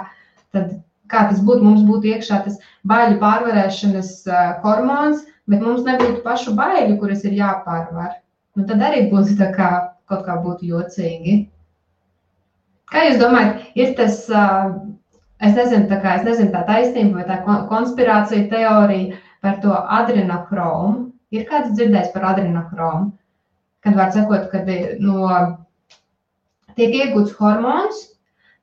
tad 0.53 0.75
kā 1.09 1.25
tas 1.31 1.41
būtu, 1.45 1.65
mums 1.65 1.81
būtu 1.87 2.11
iekšā 2.13 2.43
tas 2.45 2.59
baiļu 2.89 3.17
pārvarēšanas 3.23 4.11
uh, 4.29 4.43
hormons, 4.61 5.25
bet 5.49 5.65
mums 5.65 5.81
nebūtu 5.87 6.21
pašu 6.25 6.53
baiļu, 6.57 6.99
kuras 7.01 7.25
ir 7.25 7.33
jāpārvar. 7.39 8.19
Nu, 8.55 8.67
tad 8.69 8.85
arī 8.85 9.07
būtu 9.09 9.39
tā 9.41 9.49
kā 9.57 9.71
kaut 10.09 10.21
kā 10.27 10.37
būtu 10.41 10.69
jocīgi. 10.69 11.47
Kā 12.93 13.07
jūs 13.07 13.17
domājat, 13.17 13.65
ir 13.73 13.95
tas 13.97 14.21
uh, 14.29 14.75
Es 15.43 15.55
nezinu, 15.55 15.89
tā, 15.89 15.99
kā, 15.99 16.15
es 16.19 16.23
nezinu 16.23 16.53
tā 16.53 16.61
taisnība 16.67 17.21
vai 17.21 17.25
tā 17.27 17.57
konspirācija 17.69 18.47
teorija 18.51 19.17
par 19.43 19.59
to 19.63 19.75
adrenochromu. 19.97 21.09
Ir 21.35 21.43
kāds 21.49 21.73
dzirdējis 21.75 22.13
par 22.13 22.29
adrenochromu? 22.31 23.09
Kad 23.83 23.97
var 23.99 24.13
sakot, 24.15 24.47
kad 24.53 24.69
no, 25.03 25.27
tiek 26.79 26.95
iegūts 27.01 27.35
hormons, 27.39 27.99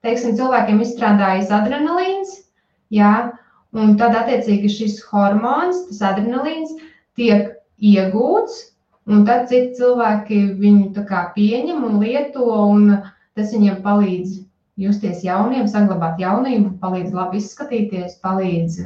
teiksim, 0.03 0.35
cilvēkiem 0.39 0.81
izstrādājas 0.83 1.53
adrenalīns, 1.55 2.33
jā, 2.91 3.13
un 3.77 3.95
tad 4.01 4.17
attiecīgi 4.23 4.71
šis 4.73 4.97
hormons, 5.11 5.85
tas 5.91 6.01
adrenalīns, 6.15 6.73
tiek 7.21 7.53
iegūts, 7.93 8.57
un 9.13 9.27
tad 9.29 9.51
citi 9.53 9.77
cilvēki 9.79 10.41
viņu 10.59 11.05
kā, 11.07 11.27
pieņem 11.37 11.85
un 11.85 12.01
lieto, 12.03 12.49
un 12.73 12.97
tas 13.37 13.53
viņiem 13.53 13.83
palīdz 13.85 14.41
justies 14.81 15.23
jauniem, 15.25 15.67
saglabāt 15.69 16.21
jaunību, 16.23 16.77
palīdz 16.81 17.13
labi 17.17 17.41
izskatīties, 17.43 18.19
palīdz. 18.25 18.79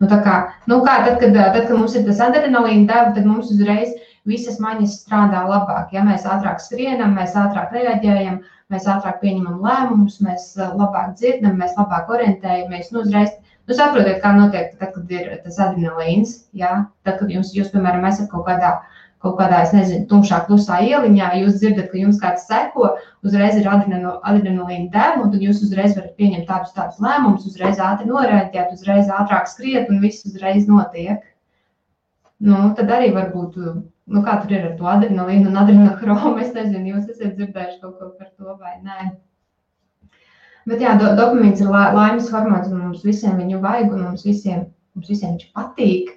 Nu, 0.00 0.08
kā, 0.08 0.34
nu 0.70 0.80
kā, 0.84 0.98
tad, 1.06 1.20
kad, 1.22 1.36
tad, 1.36 1.60
kad 1.68 1.76
mums 1.76 1.94
ir 1.96 2.04
tas 2.08 2.20
adrenalīna 2.24 2.88
deva, 2.90 3.14
tad 3.16 3.28
mums 3.28 3.52
uzreiz 3.54 3.94
visas 4.28 4.58
maņas 4.60 4.98
strādā 5.02 5.44
labāk. 5.48 5.92
Ja 5.96 6.04
mēs 6.04 6.26
ātrāk 6.28 6.60
skrienam, 6.64 7.16
mēs 7.16 7.36
ātrāk 7.40 7.72
reaģējam, 7.76 8.42
mēs 8.72 8.88
ātrāk 8.90 9.20
pieņemam 9.22 9.64
lēmumus, 9.64 10.20
mēs 10.24 10.52
labāk 10.60 11.16
dzirdam, 11.18 11.56
mēs 11.60 11.76
labāk 11.78 12.12
orientējamies. 12.12 12.90
Nu, 12.92 13.04
uzreiz, 13.04 13.32
nu, 13.68 13.76
saprotiet, 13.76 14.20
kā 14.24 14.32
notiek, 14.36 14.76
tad, 14.80 14.92
kad 14.96 15.12
ir 15.12 15.30
tas 15.44 15.60
adrenalīns. 15.68 16.36
Ja? 16.56 16.86
Tad, 17.04 17.20
kad 17.20 17.32
jums, 17.32 17.52
jūs, 17.56 17.72
piemēram, 17.72 18.04
esat 18.08 18.32
kaut 18.32 18.48
kādā 18.48 18.76
uh, 18.80 19.03
kaut 19.24 19.38
kādā, 19.38 19.62
es 19.64 19.72
nezinu, 19.74 20.04
tumšā, 20.10 20.42
klusā 20.48 20.78
ieliņā, 20.84 21.30
jūs 21.40 21.58
dzirdat, 21.60 21.88
ka 21.92 22.00
jums 22.00 22.20
kāds 22.20 22.44
seko, 22.48 22.90
uzreiz 23.24 23.56
ir 23.60 23.68
adrenalīna 23.70 24.90
dēma, 24.92 25.24
un 25.24 25.32
tad 25.32 25.44
jūs 25.44 25.62
uzreiz 25.64 25.96
varat 25.96 26.14
pieņemt 26.20 26.48
tādus, 26.50 26.74
tādus 26.76 27.00
lēmumus, 27.04 27.46
uzreiz 27.48 27.80
ātri 27.80 28.10
norēģēt, 28.10 28.74
uzreiz 28.76 29.08
ātrāk 29.08 29.48
skriet, 29.50 29.88
un 29.88 30.02
viss 30.04 30.26
uzreiz 30.28 30.68
notiek. 30.68 31.24
Nu, 32.44 32.58
tad 32.76 32.90
arī 32.92 33.12
varbūt, 33.14 33.60
nu, 33.64 34.24
kā 34.24 34.38
tur 34.42 34.52
ir 34.52 34.66
ar 34.70 34.74
to 34.80 34.88
adrenalīnu 34.92 35.48
un 35.48 35.60
adrenochromu, 35.62 36.36
es 36.44 36.52
nezinu, 36.56 36.96
jūs 36.96 37.08
esat 37.08 37.38
dzirdējuši 37.38 37.80
kaut 37.80 37.96
ko 38.00 38.10
par 38.18 38.28
to 38.34 38.58
vai 38.58 38.76
nē. 38.82 39.14
Bet 40.68 40.80
jā, 40.80 40.94
do, 41.00 41.12
dopamīns 41.16 41.60
ir 41.60 41.72
laimes 41.72 42.28
hormons, 42.32 42.68
un 42.72 42.84
mums 42.86 43.04
visiem 43.04 43.40
viņu 43.40 43.60
vajag, 43.64 43.90
un 43.92 44.04
mums 44.08 44.24
visiem, 44.24 44.68
mums 44.96 45.10
visiem 45.12 45.34
viņš 45.34 45.48
patīk. 45.56 46.12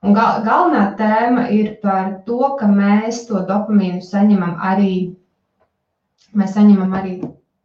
Un 0.00 0.14
gal, 0.16 0.38
galvenā 0.46 0.84
tēma 0.96 1.42
ir 1.52 1.74
par 1.82 2.06
to, 2.24 2.38
ka 2.60 2.68
mēs 2.72 3.26
to 3.28 3.42
dopamīnu 3.48 4.00
saņemam 4.04 4.54
arī, 4.70 4.94
mēs 6.32 6.54
saņemam 6.56 6.94
arī 6.96 7.18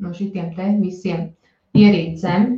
no 0.03 0.11
šitiem 0.17 0.49
te 0.57 0.65
visiem 0.81 1.29
ierīcēm. 1.79 2.49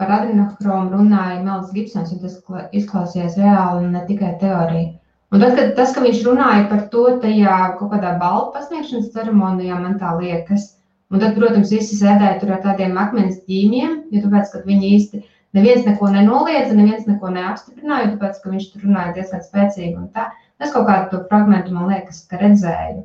Par 0.00 0.12
adrenochromu 0.16 0.94
runāja 0.94 1.40
Melis 1.42 1.74
Gibsons, 1.74 2.12
un 2.14 2.22
tas 2.22 2.38
izklausījās 2.80 3.34
reāli 3.40 3.82
un 3.88 3.98
ne 3.98 4.04
tikai 4.06 4.36
teorija. 4.40 4.94
Un 5.34 5.42
tad, 5.42 5.56
kad, 5.58 5.74
tas, 5.78 5.90
ka 5.94 6.06
viņš 6.06 6.22
runāja 6.26 6.62
par 6.70 6.86
to 6.94 7.02
tajā 7.22 7.58
kaut 7.80 7.92
kādā 7.96 8.14
balvu 8.22 8.54
pasniegšanas 8.54 9.10
ceremonijā, 9.14 9.76
man 9.78 9.98
tā 9.98 10.14
liekas, 10.22 10.70
un 11.10 11.22
tad, 11.22 11.34
protams, 11.34 11.74
visi 11.74 11.98
sēdēja 11.98 12.38
tur 12.40 12.54
ar 12.54 12.62
tādiem 12.64 12.96
akmens 12.98 13.42
ķīmiem, 13.42 14.00
jo 14.14 14.24
tāpēc, 14.24 14.54
kad 14.54 14.66
viņi 14.70 14.94
īsti 14.96 15.22
Neviens 15.56 15.86
neko 15.86 16.10
nenoliedza, 16.14 16.76
neviens 16.78 17.06
neko 17.10 17.32
neapstiprināja, 17.34 18.12
tāpēc, 18.12 18.36
ka 18.42 18.52
viņš 18.52 18.66
tur 18.70 18.84
runāja 18.86 19.16
diezgan 19.16 19.42
spēcīgi. 19.42 20.26
Es 20.60 20.74
kaut 20.74 20.86
kādu 20.86 21.08
to 21.10 21.22
fragment, 21.30 21.70
man 21.74 21.90
liekas, 21.90 22.22
ka 22.30 22.38
redzēju. 22.38 23.02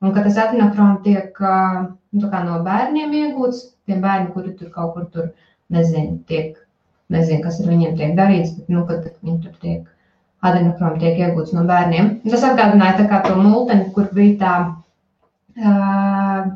Un 0.00 0.14
ka 0.14 0.22
tas 0.24 0.38
etnogrāfs 0.40 1.02
tiek 1.04 1.40
nu, 1.42 2.28
no 2.46 2.58
bērniem 2.66 3.16
iegūts, 3.22 3.64
tie 3.88 3.98
bērni, 4.00 4.30
kuri 4.36 4.54
tur 4.56 4.70
kaut 4.74 4.94
kur 4.94 5.08
tur, 5.14 5.30
nezinu, 5.74 6.20
tiek, 6.30 6.54
nezinu, 7.12 7.42
kas 7.44 7.60
ar 7.60 7.72
viņiem 7.72 7.98
tiek 7.98 8.14
darīts, 8.18 8.54
bet, 8.56 8.70
nu, 8.72 8.84
kad 8.88 9.10
viņi 9.26 9.38
tur 9.44 9.58
tiek, 9.64 9.82
adenokroma 10.46 11.00
tiek 11.02 11.18
iegūts 11.20 11.52
no 11.56 11.66
bērniem. 11.68 12.14
Tas 12.30 12.46
atgādināja 12.48 13.00
tā 13.02 13.08
kā 13.10 13.20
to 13.26 13.36
multeni, 13.36 13.90
kur 13.96 14.08
bija 14.16 14.38
tā 14.40 14.54
uh, 15.58 16.52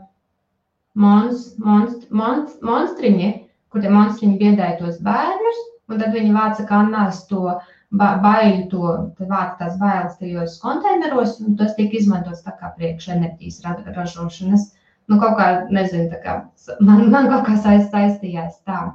monst, 0.94 1.58
monst, 1.58 2.06
monst, 2.10 2.62
monstriņi, 2.64 3.32
kur 3.74 3.86
monstriņi 3.90 4.38
biedēja 4.38 4.78
tos 4.78 5.00
bērnus, 5.02 5.62
un 5.90 5.98
tad 6.00 6.14
viņi 6.14 6.34
vāca 6.34 6.64
kannās 6.68 7.24
to 7.30 7.56
baiļu, 7.98 8.68
to 8.70 9.26
vāca 9.26 9.56
tās 9.58 9.76
bailes 9.80 10.16
tajos 10.20 10.56
konteineros, 10.62 11.40
un 11.42 11.56
tas 11.58 11.74
tika 11.78 11.98
izmantots 11.98 12.44
tā 12.46 12.54
kā 12.60 12.70
priekšenerģijas 12.78 13.60
ražošanas. 13.96 14.70
Nu, 15.10 15.18
kaut 15.20 15.36
kā, 15.36 15.48
nezinu, 15.74 16.08
tā 16.12 16.20
kā 16.22 16.34
man, 16.80 17.08
man 17.12 17.28
kaut 17.28 17.44
kā 17.48 17.58
saist, 17.60 17.90
saistījās 17.92 18.62
tā. 18.64 18.94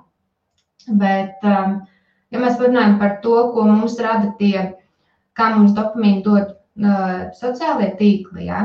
Bet, 0.87 1.37
um, 1.45 1.81
ja 2.33 2.41
mēs 2.41 2.57
runājam 2.57 2.97
par 3.01 3.19
to, 3.25 3.35
ko 3.53 3.67
mums 3.67 3.99
rada 4.01 4.31
tie, 4.39 4.71
kā 5.37 5.51
mums 5.53 5.75
dopamīnu 5.77 6.23
dod 6.25 6.55
uh, 6.55 7.27
sociālie 7.37 7.91
tīkli, 7.99 8.47
ja? 8.47 8.63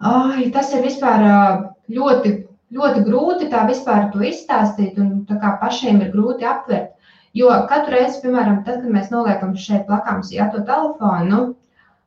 Ai, 0.00 0.48
tas 0.50 0.72
ir 0.74 0.82
vispār 0.82 1.26
uh, 1.28 1.62
ļoti 1.92 2.39
ļoti 2.74 3.04
grūti 3.06 3.50
tā 3.52 3.64
vispār 3.68 4.10
to 4.12 4.22
izstāstīt, 4.26 4.98
un 5.02 5.24
tā 5.28 5.38
kā 5.42 5.56
pašiem 5.62 6.00
ir 6.04 6.12
grūti 6.14 6.46
aptvert. 6.46 6.94
Jo 7.34 7.50
katru 7.70 7.94
reizi, 7.94 8.20
piemēram, 8.24 8.62
tad, 8.66 8.82
kad 8.82 8.90
mēs 8.90 9.10
noliekam 9.12 9.54
šeit 9.58 9.86
blakām 9.86 10.22
ja, 10.34 10.48
to 10.50 10.62
telefonu, 10.66 11.42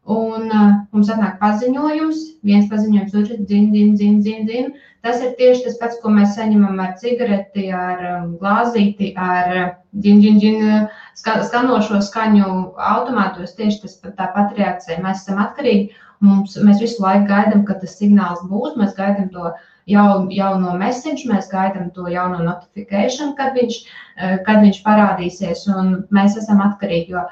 un 0.04 0.50
uh, 0.52 0.72
mums 0.92 1.12
atnāk 1.14 1.38
paziņojums, 1.40 2.24
viens 2.44 2.68
paziņojums, 2.72 3.14
otrs 3.22 3.46
dzin, 3.48 3.70
dzin, 3.72 3.94
dzin, 3.96 4.18
dzin, 4.24 4.50
dzin. 4.50 4.74
Tas 5.04 5.24
ir 5.24 5.32
tieši 5.40 5.64
tas 5.66 5.78
pats, 5.80 6.00
ko 6.04 6.12
mēs 6.12 6.36
saņemam 6.36 6.80
ar 6.80 6.94
cigareti, 7.00 7.70
ar 7.72 8.04
um, 8.10 8.34
glāzīti, 8.42 9.14
ar 9.16 9.56
uh, 9.56 9.70
dzin, 9.96 10.20
dzin, 10.20 10.42
dzin, 10.44 10.88
ska, 11.20 11.38
skanošo 11.48 12.02
skaņu 12.04 12.50
automātos. 12.92 13.56
Tieši 13.56 13.84
tas 13.86 14.00
tā 14.04 14.28
pati 14.36 14.60
reakcija. 14.60 15.00
Mēs 15.04 15.24
esam 15.24 15.40
atkarīgi. 15.44 15.94
Mums, 16.24 16.56
mēs 16.64 16.84
visu 16.84 17.04
laiku 17.04 17.28
gaidām, 17.32 17.64
ka 17.68 17.80
tas 17.80 17.96
signāls 18.00 18.44
būs, 18.48 18.76
mēs 18.80 18.96
gaidām 19.00 19.32
to 19.32 19.50
uh, 19.52 19.64
jau, 19.90 20.08
jau 20.32 20.52
no 20.62 20.74
message, 20.80 21.28
mēs 21.30 21.50
gaidām 21.52 21.92
to 21.96 22.08
jauno 22.12 22.42
notifikāciju, 22.44 23.34
kad, 23.40 23.54
viņš, 23.58 23.80
eh, 24.18 24.38
kad 24.48 24.64
viņš 24.64 24.82
parādīsies, 24.86 25.68
un 25.76 25.96
mēs 26.12 26.38
esam 26.40 26.64
atkarīgi. 26.66 27.16
Jo, 27.16 27.26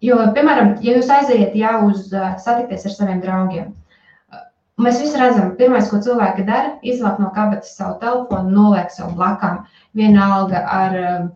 jo 0.00 0.20
piemēram, 0.36 0.76
ja 0.84 0.96
jūs 0.96 1.10
aiziet 1.10 1.56
jau 1.58 1.76
uz 1.90 2.12
eh, 2.12 2.34
satikties 2.44 2.86
ar 2.86 2.96
saviem 2.96 3.22
draugiem, 3.24 3.72
mēs 4.78 5.00
visi 5.02 5.18
redzam, 5.18 5.54
pirmais, 5.58 5.88
ko 5.90 5.98
cilvēki 6.04 6.44
dara, 6.46 6.76
izvelk 6.86 7.18
no 7.22 7.32
kabatas 7.34 7.74
savu 7.76 7.98
telefonu, 8.02 8.52
noliek 8.54 8.92
savu 8.94 9.16
blakām. 9.18 9.64
Vienalga 9.98 10.62
ar 10.70 10.94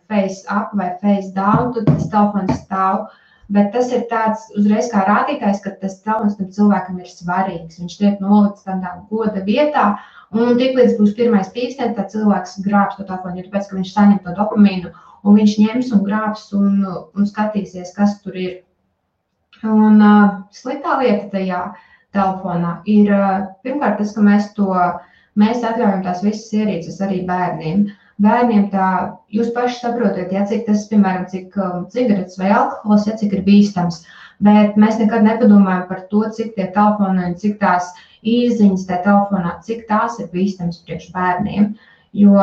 face 0.09 0.45
up 0.52 0.76
vai 0.78 0.92
face 1.00 1.33
down, 1.35 1.73
tad 1.75 1.88
tas 1.90 2.09
telefons 2.12 2.62
stāv. 2.62 3.09
Bet 3.52 3.68
tas 3.75 3.90
ir 3.92 4.06
tāds 4.09 4.47
uzreiz 4.56 4.88
kā 4.92 5.02
rādītājs, 5.04 5.61
ka 5.64 5.75
tas 5.80 5.99
telefons 6.00 6.38
tam 6.38 6.49
cilvēkam 6.56 7.00
ir 7.02 7.11
svarīgs. 7.11 7.80
Viņš 7.82 7.97
tiek 8.00 8.23
nolikts 8.25 8.64
tādā 8.64 8.94
goda 9.11 9.42
vietā, 9.44 9.85
un 10.32 10.56
tiklīdz 10.61 10.97
būs 10.97 11.12
pirmais 11.18 11.50
pīkstens, 11.52 11.97
tad 11.99 12.09
cilvēks 12.14 12.61
grābs 12.64 12.97
to 12.97 13.04
jo 13.04 13.44
tāpēc, 13.44 13.68
ka 13.68 13.76
viņš 13.76 13.92
saņem 13.92 14.21
to 14.25 14.35
dopamīnu, 14.38 14.92
un 15.23 15.38
viņš 15.40 15.56
ņems 15.64 15.92
un 15.97 16.04
grābs 16.06 16.47
un, 16.56 16.80
un 16.88 17.28
skatīsies, 17.28 17.92
kas 17.97 18.21
tur 18.23 18.38
ir. 18.40 18.61
Un 19.62 20.00
uh, 20.00 20.38
sliktā 20.50 20.97
lieta 21.02 21.28
tajā 21.37 21.62
telefonā 22.16 22.78
ir 22.88 23.12
uh, 23.12 23.50
pirmkārt 23.62 24.00
tas, 24.00 24.16
ka 24.16 24.25
mēs 24.25 24.49
to 24.56 24.73
mēs 25.38 25.61
atļaujam 25.61 26.02
tās 26.06 26.25
visas 26.25 26.49
ierīces 26.56 26.99
arī 27.04 27.21
bērniem. 27.28 27.85
Uh, 27.85 28.01
bērniem 28.21 28.69
tā, 28.73 28.88
jūs 29.33 29.52
paši 29.57 29.81
saprotat, 29.81 30.33
ja, 30.35 30.45
cik 30.49 30.66
tas, 30.66 30.85
piemēram, 30.90 31.26
cik 31.31 31.57
um, 31.57 31.87
cigaretes 31.92 32.38
vai 32.40 32.50
alkohols, 32.52 33.07
ja 33.09 33.16
cik 33.19 33.38
ir 33.38 33.45
bīstams. 33.47 34.02
Bet 34.42 34.76
mēs 34.81 34.99
nekad 34.99 35.25
nepadomājam 35.25 35.87
par 35.88 36.04
to, 36.11 36.25
cik 36.37 36.54
tie 36.57 36.69
telefoni 36.75 37.28
un 37.28 37.37
cik 37.38 37.59
tās 37.61 37.92
īziņas 38.26 38.87
tajā 38.88 39.02
telefonā, 39.07 39.57
cik 39.66 39.85
tās 39.88 40.19
ir 40.23 40.31
bīstamas 40.35 40.83
priekš 40.87 41.11
bērniem. 41.14 41.73
Jo 42.12 42.38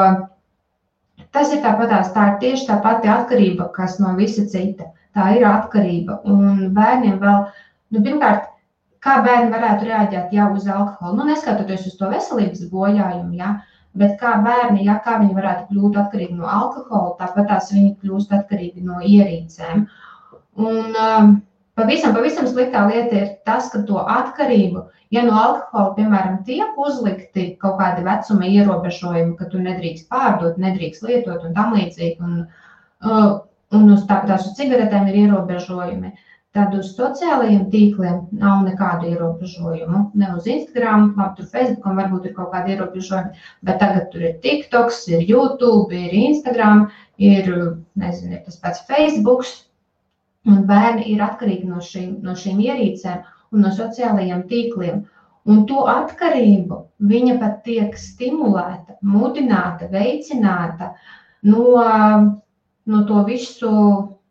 tas 1.36 1.52
ir 1.54 1.62
tāpatās, 1.64 2.14
tā 2.16 2.32
ir 2.32 2.38
tieši 2.44 2.70
tā 2.70 2.80
pati 2.84 3.12
atkarība, 3.12 3.70
kas 3.76 4.00
no 4.00 4.16
visa 4.18 4.46
cita. 4.50 4.90
Tā 5.18 5.34
ir 5.36 5.46
atkarība. 5.48 6.22
Un 6.30 6.70
bērniem 6.76 7.18
vēl, 7.22 7.44
nu, 7.94 8.02
pirmkārt, 8.06 8.48
kā 9.04 9.20
bērni 9.26 9.52
varētu 9.54 9.88
reaģēt 9.90 10.34
jau 10.36 10.50
uz 10.56 10.68
alkoholu, 10.68 11.18
nu, 11.20 11.28
neskatoties 11.32 11.88
uz 11.90 11.98
to 12.00 12.10
veselības 12.12 12.66
bojājumu, 12.72 13.34
ja, 13.40 13.56
Bet 13.98 14.20
kā 14.20 14.36
bērni, 14.46 14.84
ja 14.86 15.00
kā 15.04 15.18
viņi 15.18 15.34
varētu 15.34 15.66
kļūt 15.72 15.98
atkarīgi 16.04 16.38
no 16.38 16.46
alkohola, 16.46 17.16
tāpat 17.18 17.50
tās 17.50 17.72
viņi 17.74 17.96
kļūst 18.04 18.36
atkarīgi 18.38 18.86
no 18.86 19.00
ierīcēm. 19.02 19.88
Un 20.60 21.00
um, 21.02 21.34
pavisam, 21.80 22.14
pavisam 22.14 22.48
sliktā 22.48 22.86
lieta 22.86 23.18
ir 23.18 23.28
tas, 23.50 23.72
ka 23.74 23.82
to 23.90 23.98
atkarību, 24.04 24.86
ja 25.16 25.26
no 25.26 25.34
alkohola, 25.42 25.96
piemēram, 25.98 26.40
tiek 26.46 26.78
uzlikti 26.78 27.50
kaut 27.64 27.80
kādi 27.82 28.06
vecuma 28.06 28.54
ierobežojumi, 28.54 29.36
ka 29.40 29.50
tu 29.50 29.66
nedrīkst 29.66 30.10
pārdot, 30.14 30.62
nedrīkst 30.62 31.10
lietot 31.10 31.50
un 31.50 31.58
tam 31.58 31.74
līdzīgi, 31.80 32.18
un, 32.22 32.44
uh, 33.10 33.30
un 33.74 33.94
uz 33.96 34.06
tāpat 34.06 34.36
tās 34.36 34.52
uz 34.52 34.58
cigaretēm 34.62 35.10
ir 35.10 35.24
ierobežojumi. 35.26 36.14
Uh, 36.14 36.29
Tad 36.60 36.74
uz 36.76 36.90
sociālajiem 36.92 37.70
tīkliem 37.72 38.16
nav 38.36 38.66
nekādu 38.66 39.08
ierobežojumu. 39.14 40.00
Ne 40.20 40.32
uz 40.36 40.48
Instagram, 40.52 41.14
labi, 41.16 41.38
tur 41.38 41.48
Facebookam 41.54 42.02
varbūt 42.02 42.26
ir 42.28 42.34
kaut 42.36 42.50
kādi 42.52 42.74
ierobežojumi, 42.74 43.46
bet 43.70 43.80
tagad 43.80 44.10
tur 44.12 44.26
ir 44.28 44.34
TikToks, 44.44 44.98
ir 45.14 45.24
YouTube, 45.30 45.96
ir 45.96 46.18
Instagram, 46.26 46.90
ir, 47.30 47.48
nezinu, 48.04 48.34
ir 48.36 48.44
tas 48.44 48.60
pats 48.60 48.84
Facebook. 48.90 49.48
Un 50.52 50.66
bērni 50.68 51.08
ir 51.14 51.24
atkarīgi 51.24 51.70
no 51.70 51.80
šīm, 51.86 52.20
no 52.28 52.36
šīm 52.44 52.60
ierīcēm 52.66 53.24
un 53.56 53.64
no 53.64 53.72
sociālajiem 53.80 54.44
tīkliem. 54.52 55.02
Un 55.48 55.64
to 55.72 55.88
atkarību 55.88 56.84
viņa 57.08 57.40
pat 57.40 57.60
tiek 57.64 57.96
stimulēta, 57.96 59.00
mudināta, 59.00 59.88
veicināta 59.96 60.92
no, 61.48 61.88
no 62.84 63.04
to 63.08 63.24
visu 63.32 63.72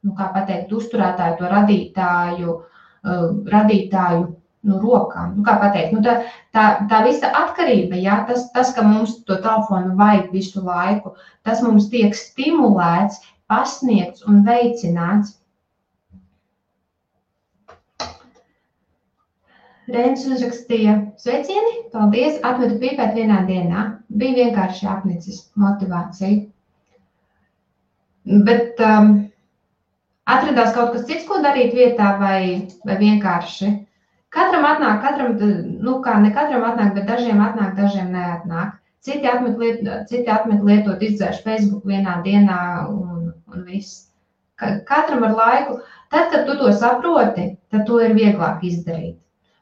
nu, 0.07 0.15
kā 0.19 0.29
pateikt, 0.35 0.75
uzturētāju, 0.75 1.39
to 1.41 1.53
radītāju, 1.53 2.59
uh, 2.59 3.25
radītāju 3.55 4.27
nu, 4.69 4.79
rokām. 4.83 5.35
Nu, 5.39 5.45
kā 5.47 5.57
pateikt, 5.63 5.95
nu, 5.95 6.03
tā, 6.05 6.19
tā, 6.55 6.67
tā 6.91 7.03
visa 7.07 7.31
atkarība, 7.43 7.99
ja, 8.03 8.21
tas, 8.29 8.49
tas, 8.55 8.73
ka 8.77 8.85
mums 8.87 9.19
to 9.29 9.39
telefonu 9.45 9.97
vajag 9.99 10.31
visu 10.35 10.63
laiku, 10.65 11.15
tas 11.47 11.63
mums 11.65 11.89
tiek 11.93 12.17
stimulēts, 12.17 13.21
pasniegts 13.49 14.27
un 14.29 14.43
veicināts. 14.47 15.37
Rēns 19.89 20.27
uzrakstīja, 20.29 20.99
sveicieni, 21.17 21.87
paldies, 21.95 22.37
atmetu 22.45 22.77
pīpēt 22.83 23.15
vienā 23.17 23.39
dienā. 23.49 23.87
Bija 24.21 24.43
vienkārši 24.43 24.89
apnicis 24.91 25.47
motivācija. 25.57 26.43
Bet 28.45 28.83
um, 28.85 29.15
atradās 30.29 30.75
kaut 30.77 30.95
kas 30.95 31.07
cits, 31.09 31.27
ko 31.29 31.41
darīt 31.45 31.77
vietā, 31.77 32.15
vai, 32.21 32.41
vai 32.87 32.97
vienkārši. 33.01 33.71
Katram 34.35 34.67
atnāk, 34.69 35.01
katram, 35.05 35.37
nu 35.85 35.95
kā 36.05 36.19
ne 36.21 36.33
katram 36.37 36.67
atnāk, 36.69 36.93
bet 36.99 37.09
dažiem 37.09 37.41
atnāk, 37.41 37.73
dažiem 37.79 38.11
neatnāk. 38.13 38.77
Citi 39.05 39.29
atmet, 39.31 39.57
liet, 39.61 39.87
citi 40.11 40.29
atmet 40.29 40.65
lietot, 40.67 41.01
izdzēš 41.03 41.41
Facebook 41.45 41.87
vienā 41.89 42.19
dienā 42.25 42.59
un, 42.91 43.31
un 43.49 43.65
viss. 43.65 44.09
Katram 44.59 45.23
ar 45.25 45.37
laiku, 45.39 45.79
tad, 46.13 46.29
kad 46.33 46.45
tu 46.49 46.59
to 46.59 46.73
saproti, 46.77 47.53
tad 47.73 47.87
to 47.89 48.01
ir 48.05 48.17
vieglāk 48.19 48.65
izdarīt. 48.67 49.17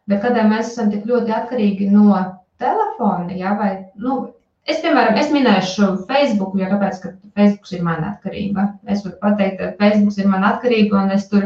Bet, 0.08 0.22
kad 0.24 0.38
mēs 0.48 0.72
esam 0.72 0.90
tik 0.90 1.06
ļoti 1.06 1.34
atkarīgi 1.36 1.90
no 1.92 2.16
telefona, 2.62 3.36
ja, 3.36 3.52
vai, 3.58 3.70
nu, 4.02 4.18
Es, 4.66 4.80
piemēram, 4.82 5.14
es 5.20 5.28
minēšu 5.30 5.88
Facebook, 6.08 6.56
jo 6.58 6.66
tāpēc, 6.72 6.96
ka 7.02 7.10
Facebook 7.38 7.68
ir 7.76 7.82
mana 7.86 8.08
atkarība. 8.14 8.64
Es 8.90 9.04
varu 9.04 9.14
pateikt, 9.20 9.60
ka 9.60 9.68
Facebook 9.78 10.16
ir 10.18 10.26
mana 10.32 10.48
atkarība, 10.54 11.04
un 11.04 11.14
es 11.14 11.28
tur 11.30 11.44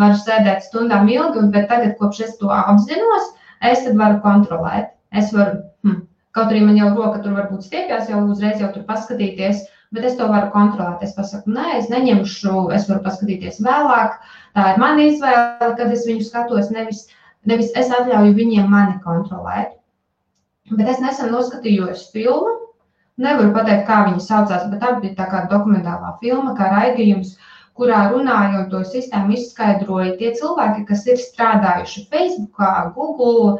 varu 0.00 0.16
sēdēt 0.16 0.64
stundām 0.64 1.10
ilgi, 1.12 1.42
un 1.42 1.50
tagad, 1.52 1.90
kopš 1.98 2.22
es 2.26 2.38
to 2.40 2.48
apzinos, 2.54 3.28
es 3.72 3.84
varu 3.98 4.22
kontrolēt. 4.24 4.88
Es 5.12 5.28
varu, 5.36 5.58
hm, 5.84 5.98
kaut 6.32 6.48
arī 6.48 6.62
man 6.64 6.80
jau 6.80 6.88
roka 6.96 7.20
tur 7.20 7.36
varbūt 7.36 7.66
stiepjas, 7.68 8.08
jau 8.08 8.22
uzreiz 8.24 8.64
jau 8.64 8.72
tur 8.72 8.86
paskatīties, 8.88 9.66
bet 9.92 10.08
es 10.08 10.16
to 10.16 10.30
varu 10.32 10.48
kontrolēt. 10.56 11.04
Es 11.04 11.12
pasaku, 11.18 11.52
nē, 11.52 11.76
es 11.82 11.92
neņemšu, 11.92 12.70
es 12.78 12.88
varu 12.88 13.04
paskatīties 13.04 13.60
vēlāk. 13.68 14.16
Tā 14.56 14.72
ir 14.72 14.80
mana 14.80 15.10
izvēle, 15.10 15.74
kad 15.76 15.92
es 15.92 16.08
viņu 16.08 16.24
skatos, 16.30 16.72
nevis, 16.72 17.04
nevis 17.44 17.68
es 17.76 17.92
atļauju 17.92 18.32
viņiem 18.40 18.72
mani 18.72 18.96
kontrolēt. 19.04 19.76
Bet 20.78 20.88
es 20.88 21.00
nesen 21.04 21.32
noskatījos 21.34 22.08
filmu, 22.14 22.62
Nevaru 23.20 23.50
pateikt, 23.52 23.84
kā 23.88 23.96
viņa 24.06 24.22
saucās, 24.24 24.68
bet 24.72 24.80
tā 24.82 24.94
bija 25.00 25.16
tā 25.18 25.26
kā 25.28 25.42
dokumentālā 25.50 26.14
filma, 26.22 26.54
kā 26.56 26.70
raidījums, 26.72 27.34
kurā 27.76 28.06
runāja 28.12 28.62
un 28.62 28.70
to 28.72 28.80
sistēmu 28.88 29.36
izskaidroja 29.36 30.14
tie 30.20 30.30
cilvēki, 30.38 30.86
kas 30.88 31.04
ir 31.06 31.20
strādājuši 31.20 32.06
Facebook, 32.12 32.62
Google, 32.96 33.58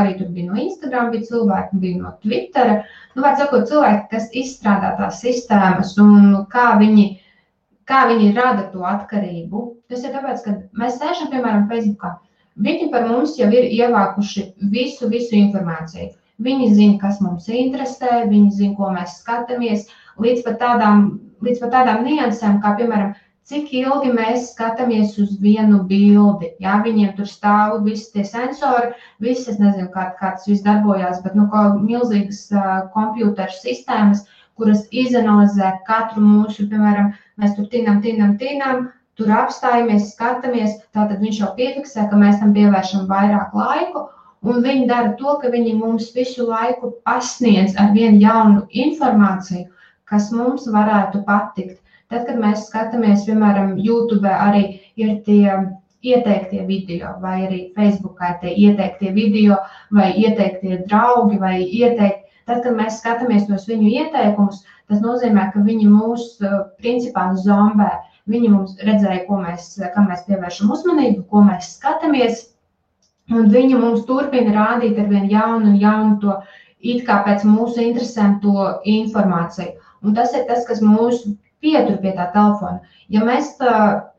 arī 0.00 0.16
tur 0.18 0.32
bija 0.34 0.50
no 0.50 0.58
Instagram, 0.60 1.12
bija 1.14 1.28
cilvēki, 1.30 1.78
bija 1.84 2.00
no 2.00 2.12
Twitter. 2.24 2.72
Nu, 3.14 3.22
var 3.22 3.38
sakot, 3.38 3.68
cilvēki, 3.70 4.08
kas 4.10 4.26
izstrādā 4.42 4.90
tās 4.98 5.22
sistēmas 5.22 5.94
un 6.02 6.34
kā 6.50 6.66
viņi, 6.82 7.06
kā 7.86 8.04
viņi 8.10 8.34
rada 8.34 8.66
to 8.74 8.82
atkarību. 8.90 9.64
Tas 9.88 10.02
ir 10.02 10.18
tāpēc, 10.18 10.42
ka 10.44 10.58
mēs 10.82 10.98
sēžam, 10.98 11.30
piemēram, 11.30 11.70
Facebookā. 11.70 12.16
Viņi 12.66 12.90
par 12.90 13.06
mums 13.06 13.38
jau 13.38 13.48
ir 13.54 13.70
ievākuši 13.70 14.48
visu, 14.74 15.08
visu 15.14 15.38
informāciju. 15.38 16.10
Viņi 16.42 16.70
zina, 16.74 16.96
kas 16.98 17.20
mums 17.22 17.46
interesē, 17.48 18.24
viņi 18.30 18.50
zina, 18.56 18.74
ko 18.78 18.90
mēs 18.94 19.20
skatāmies, 19.20 19.86
līdz 20.18 20.42
pat 20.46 20.58
tādām, 20.62 21.04
līdz 21.46 21.60
pat 21.62 21.70
tādām 21.76 22.02
niansēm, 22.06 22.58
kā 22.62 22.74
piemēram, 22.80 23.12
cik 23.46 23.70
ilgi 23.76 24.10
mēs 24.16 24.48
skatāmies 24.54 25.18
uz 25.20 25.36
vienu 25.40 25.82
bildi. 25.88 26.50
Jā, 26.64 26.80
viņiem 26.84 27.12
tur 27.18 27.28
stāv 27.30 27.76
visi 27.86 28.10
tie 28.14 28.24
sensori, 28.26 28.94
visi, 29.22 29.50
es 29.52 29.60
nezinu, 29.60 29.90
kā, 29.94 30.08
kā 30.18 30.32
tas 30.34 30.48
viss 30.48 30.64
darbojās, 30.64 31.20
bet 31.24 31.36
nu, 31.38 31.46
milzīgas 31.84 32.46
uh, 32.56 32.72
kompjuteru 32.96 33.54
sistēmas, 33.60 34.24
kuras 34.58 34.84
izanalizē 34.90 35.74
katru 35.86 36.22
mūsu, 36.24 36.66
piemēram, 36.70 37.12
mēs 37.38 37.54
tur 37.58 37.68
tinam, 37.70 38.00
tinam, 38.02 38.36
tinam, 38.40 38.88
tur 39.18 39.30
apstājamies, 39.34 40.12
skatāmies, 40.14 40.78
tātad 40.96 41.22
viņš 41.22 41.40
jau 41.42 41.54
piefiksē, 41.58 42.08
ka 42.10 42.18
mēs 42.18 42.40
tam 42.40 42.54
pievēršam 42.56 43.06
vairāk 43.10 43.54
laiku, 43.54 44.08
Un 44.44 44.60
viņi 44.64 44.88
dara 44.90 45.14
to, 45.20 45.38
ka 45.40 45.48
viņi 45.52 45.72
mums 45.78 46.10
visu 46.16 46.44
laiku 46.48 46.90
pasniedz 47.08 47.78
ar 47.80 47.94
vienu 47.94 48.20
jaunu 48.20 48.66
informāciju, 48.84 49.64
kas 50.10 50.28
mums 50.36 50.66
varētu 50.74 51.22
patikt. 51.28 51.78
Tad, 52.12 52.26
kad 52.28 52.36
mēs 52.42 52.66
skatāmies, 52.68 53.24
piemēram, 53.24 53.78
YouTube, 53.80 54.28
arī 54.28 54.66
ir 55.00 55.16
tie 55.24 55.54
ieteiktie 56.04 56.66
video, 56.68 57.14
vai 57.22 57.38
arī 57.46 57.60
Facebookā 57.78 58.34
tie 58.42 58.52
ieteiktie 58.66 59.14
video, 59.16 59.56
vai 59.90 60.10
ieteiktie 60.12 60.82
draugi, 60.84 61.40
vai 61.40 61.56
ieteikti. 61.64 62.20
Tad, 62.44 62.60
kad 62.66 62.76
mēs 62.76 63.00
skatāmies 63.00 63.46
tos 63.48 63.64
viņu 63.70 63.88
ieteikumus, 63.88 64.60
tas 64.92 65.00
nozīmē, 65.00 65.48
ka 65.54 65.64
viņi 65.64 65.88
mūs 65.88 66.34
principā 66.82 67.30
zombē. 67.40 67.88
Viņi 68.28 68.50
mums 68.52 68.76
redzēja, 68.84 69.24
ko 69.24 69.40
mēs, 69.40 69.72
mēs 69.80 70.26
pievēršam 70.28 70.72
uzmanību, 70.76 71.24
ko 71.32 71.44
mēs 71.48 71.78
skatāmies, 71.78 72.44
Un 73.32 73.48
viņi 73.52 73.78
mums 73.80 74.04
turpina 74.08 74.52
rādīt 74.52 74.98
ar 75.00 75.08
vien 75.08 75.30
jaunu 75.30 75.70
un 75.70 75.78
jaunu 75.80 76.18
to 76.20 76.34
it 76.84 77.06
kā 77.06 77.22
pēc 77.24 77.46
mūsu 77.48 77.80
interesēm 77.80 78.36
to 78.42 78.66
informāciju. 78.84 79.78
Un 80.04 80.16
tas 80.18 80.34
ir 80.36 80.44
tas, 80.50 80.66
kas 80.68 80.82
mūs 80.84 81.22
pietur 81.64 81.96
pie 82.02 82.12
tā 82.18 82.28
telefona. 82.34 82.82
Ja 83.08 83.24
mēs, 83.24 83.54
tā, 83.60 83.72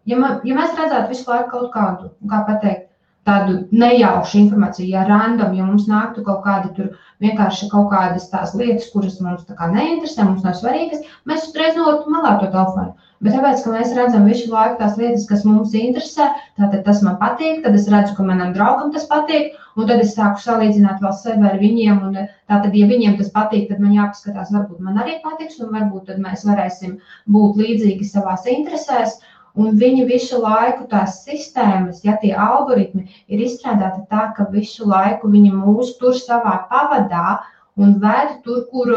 ja, 0.09 0.17
ma, 0.17 0.39
ja 0.47 0.57
mēs 0.57 0.73
redzētu 0.79 1.13
visu 1.13 1.29
laiku 1.29 1.51
kaut 1.51 1.69
kādu, 1.75 2.09
kā 2.31 2.41
pateikt, 2.49 2.84
tādu 3.25 3.55
nejaušu 3.73 4.37
informāciju, 4.43 4.91
ja 4.93 5.05
random, 5.09 5.55
ja 5.57 5.65
mums 5.65 5.87
nāktu 5.89 6.23
kaut 6.27 6.43
kādi 6.45 6.71
tur 6.77 6.91
vienkārši 7.23 7.71
kaut 7.71 7.89
kādas 7.93 8.29
tās 8.29 8.53
lietas, 8.57 8.91
kuras 8.93 9.17
mums 9.23 9.47
tā 9.47 9.57
kā 9.57 9.71
neinteresē, 9.71 10.27
mums 10.27 10.45
nav 10.45 10.57
svarīgas, 10.59 11.01
mēs 11.29 11.49
uzreiz 11.49 11.77
noliktu 11.79 12.13
malā 12.13 12.35
to 12.41 12.51
telefonu. 12.53 12.93
Bet 13.23 13.33
tāpēc, 13.33 13.61
ka 13.63 13.71
mēs 13.73 13.93
redzam 13.95 14.25
visu 14.29 14.49
laiku 14.51 14.75
tās 14.81 14.97
lietas, 14.99 15.23
kas 15.29 15.45
mums 15.47 15.73
interesē, 15.79 16.27
tātad 16.59 16.83
tas 16.85 16.99
man 17.05 17.15
patīk, 17.21 17.61
tad 17.63 17.77
es 17.79 17.87
redzu, 17.89 18.13
ka 18.17 18.25
manam 18.27 18.51
draugam 18.53 18.91
tas 18.93 19.07
patīk, 19.09 19.55
un 19.79 19.87
tad 19.89 20.03
es 20.03 20.11
sāku 20.17 20.43
salīdzināt 20.43 20.99
vēl 21.01 21.15
sevi 21.21 21.47
ar 21.49 21.55
viņiem, 21.61 22.01
un 22.09 22.19
tātad, 22.51 22.75
ja 22.75 22.89
viņiem 22.91 23.15
tas 23.21 23.31
patīk, 23.33 23.69
tad 23.71 23.79
man 23.81 23.95
jāpaskatās, 23.95 24.51
varbūt 24.53 24.83
man 24.83 24.99
arī 25.01 25.17
patiks, 25.23 25.61
un 25.63 25.71
varbūt 25.73 26.11
tad 26.11 26.19
mēs 26.21 26.43
varēsim 26.45 26.99
būt 27.37 27.63
līdzīgi 27.63 28.09
savās 28.11 28.45
interesēs, 28.51 29.17
Un 29.55 29.77
viņi 29.79 30.03
visu 30.09 30.41
laiku 30.43 30.83
tās 30.91 31.21
sistēmas, 31.23 32.01
ja 32.03 32.17
tie 32.19 32.33
algoritmi 32.35 33.05
ir 33.31 33.43
izstrādāti 33.45 34.01
tā, 34.11 34.25
ka 34.35 34.49
visu 34.51 34.87
laiku 34.89 35.29
viņi 35.31 35.53
mūs 35.55 35.93
tur 36.01 36.17
savā 36.19 36.57
pavadā 36.71 37.39
un 37.79 37.95
ved 38.01 38.33
tur, 38.43 38.65
kur, 38.71 38.91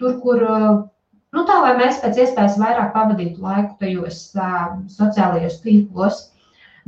tur, 0.00 0.16
kur 0.24 0.42
nu, 0.42 1.44
tā, 1.46 1.60
lai 1.62 1.76
mēs 1.78 2.00
pēc 2.02 2.18
iespējas 2.24 2.58
vairāk 2.58 2.90
pavadītu 2.94 3.42
laiku 3.42 3.76
tajos 3.82 4.20
uh, 4.34 4.74
sociālajos 4.96 5.60
tīklos. 5.62 6.22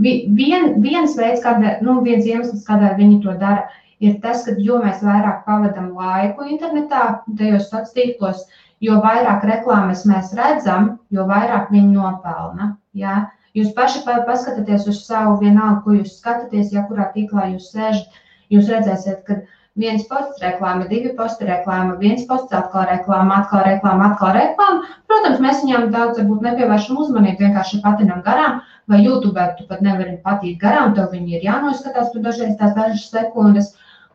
Vien, 0.03 0.75
viens 0.83 1.14
veids, 1.16 1.45
kādēļ, 1.45 1.79
nu, 1.87 2.01
viens 2.05 2.27
iemesls, 2.27 2.66
kādēļ 2.66 2.99
viņi 2.99 3.21
to 3.23 3.37
dara, 3.40 3.69
ir 4.03 4.19
tas, 4.25 4.42
ka 4.45 4.57
jo 4.61 4.81
mēs 4.83 4.99
vairāk 5.07 5.45
pavadām 5.47 5.92
laiku 5.97 6.49
internetā, 6.51 7.05
tajos 7.38 7.71
sociālos 7.71 7.95
tīklos, 7.97 8.42
jo 8.83 8.99
vairāk 9.05 9.47
reklāmas 9.47 10.03
mēs 10.11 10.35
redzam, 10.37 10.97
jo 11.14 11.25
vairāk 11.31 11.71
viņi 11.73 11.95
nopelna. 11.95 12.75
Ja? 12.97 13.17
Jūs 13.57 13.73
paši 13.77 14.03
paskatāties 14.05 14.89
uz 14.91 15.03
savu 15.07 15.39
vienalga, 15.41 15.81
ko 15.85 15.97
jūs 15.97 16.19
skatāties, 16.21 16.73
ja 16.75 16.85
kurā 16.89 17.09
tīklā 17.15 17.51
jūs 17.55 17.71
sēžat, 17.73 18.19
jūs 18.53 18.69
redzēsiet, 18.73 19.23
ka 19.29 19.39
viens 19.81 20.05
posts 20.09 20.43
reklāma, 20.43 20.89
divi 20.91 21.13
posti 21.17 21.49
reklāma, 21.49 21.97
viens 22.01 22.25
posts 22.29 22.53
atkal 22.57 22.87
reklāma, 22.89 23.43
atkal 23.43 23.65
reklāma, 23.67 24.11
atkal 24.11 24.33
reklāma. 24.37 24.91
Protams, 25.09 25.41
mēs 25.45 25.63
viņām 25.65 25.89
daudz 25.95 26.21
varbūt 26.21 26.45
nepievēršam 26.49 27.01
uzmanību, 27.05 27.45
vienkārši 27.45 27.81
patinam 27.85 28.23
garām, 28.27 28.61
vai 28.91 29.03
YouTube 29.05 29.47
tu 29.59 29.69
pat 29.71 29.85
nevari 29.85 30.19
patīt 30.25 30.59
garām, 30.63 30.95
tev 30.97 31.13
viņi 31.13 31.39
ir 31.39 31.49
jānoskatās 31.49 32.13
tur 32.13 32.25
dažreiz 32.27 32.57
tās 32.61 32.77
dažas 32.77 33.09
sekundes. 33.13 33.73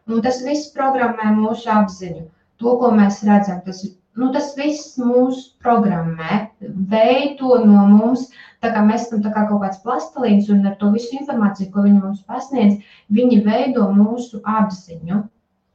Un 0.10 0.22
tas 0.26 0.42
viss 0.44 0.72
programmē 0.76 1.34
mūsu 1.38 1.70
apziņu. 1.72 2.28
To, 2.62 2.78
ko 2.82 2.90
mēs 2.94 3.22
redzam, 3.26 3.62
tas, 3.66 3.84
nu, 4.18 4.30
tas 4.34 4.52
viss 4.58 4.98
mūs 5.02 5.52
programmē, 5.66 6.48
veido 6.90 7.62
no 7.66 7.86
mums 7.90 8.28
Tā 8.62 8.70
kā 8.76 8.84
mēs 8.86 9.08
esam 9.08 9.24
kā 9.26 9.48
kaut 9.50 9.64
kāds 9.64 9.82
plastelīns 9.82 10.50
un 10.54 10.66
ar 10.70 10.76
to 10.82 10.92
visu 10.94 11.16
informāciju, 11.18 11.72
ko 11.74 11.86
viņi 11.88 12.02
mums 12.04 12.22
pasniedz, 12.30 12.78
viņi 13.10 13.42
veido 13.48 13.88
mūsu 13.96 14.42
apziņu. 14.46 15.24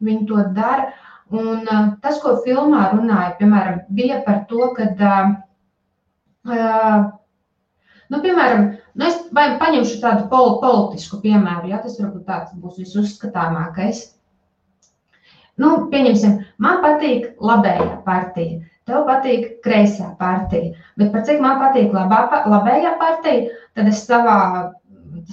Viņi 0.07 0.27
to 0.29 0.45
dara. 0.55 0.93
Un 1.35 1.65
uh, 1.67 1.87
tas, 2.05 2.21
ko 2.23 2.37
filmā 2.45 2.93
runāja, 2.93 3.35
piemēram, 3.41 3.81
bija 3.91 4.21
par 4.23 4.45
to, 4.51 4.69
ka, 4.77 4.87
uh, 4.95 5.33
uh, 6.47 7.01
nu, 8.13 8.21
piemēram, 8.23 8.69
nu 8.95 9.09
es 9.09 9.19
paņemšu 9.35 9.99
tādu 10.05 10.29
pol 10.31 10.61
politisku 10.63 11.19
piemēru, 11.25 11.73
ja 11.73 11.83
tas 11.83 11.99
varbūt 11.99 12.29
tāds 12.29 12.55
būs 12.63 12.79
visuzskatāmākais. 12.85 14.05
Nu, 15.59 15.73
pieņemsim, 15.91 16.39
man 16.63 16.79
patīk 16.85 17.33
labējā 17.43 17.91
partija. 18.07 18.63
Tev 18.87 19.03
patīk 19.07 19.47
kreisā 19.65 20.13
partija, 20.19 20.75
bet 21.01 21.09
par 21.15 21.25
cik 21.27 21.41
man 21.43 21.57
patīk 21.59 21.95
labā, 21.95 22.21
labējā 22.53 22.93
partija, 23.01 23.55
tad 23.75 23.89
es 23.91 24.05
savā, 24.07 24.37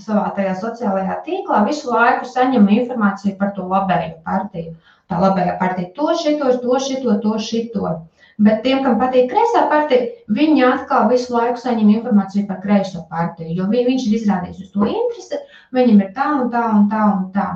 savā 0.06 0.24
tajā 0.38 0.56
sociālajā 0.62 1.20
tīklā 1.28 1.60
visu 1.68 1.92
laiku 1.92 2.26
saņemu 2.32 2.74
informāciju 2.80 3.36
par 3.42 3.52
to 3.58 3.68
labējo 3.70 4.16
partiju. 4.26 4.74
Tā 5.12 5.20
labējā 5.22 5.54
partija 5.60 5.92
to 6.00 6.16
šito, 6.24 6.50
to 6.63 6.80
šito, 6.88 7.20
to 7.26 7.36
šito. 7.50 7.94
Bet 8.42 8.63
tiem, 8.66 8.82
kam 8.82 8.98
patīk 8.98 9.30
kreisā 9.30 9.68
partija, 9.70 10.10
viņi 10.34 10.66
atkal 10.66 11.06
visu 11.12 11.36
laiku 11.36 11.62
saņem 11.62 11.92
informāciju 12.00 12.48
par 12.48 12.58
kreiso 12.63 13.04
partiju, 13.12 13.54
jo 13.60 13.68
viņš 13.70 14.08
ir 14.08 14.18
izrādījis 14.18 14.63
uz 14.66 14.72
to 14.74 14.89
interesi, 14.89 15.42
viņam 15.78 16.02
ir 16.02 16.10
tā 16.18 16.32
un 16.39 16.50
tā 16.56 16.63
un 16.74 16.89
tā 16.89 17.04
un 17.12 17.30
tā. 17.38 17.48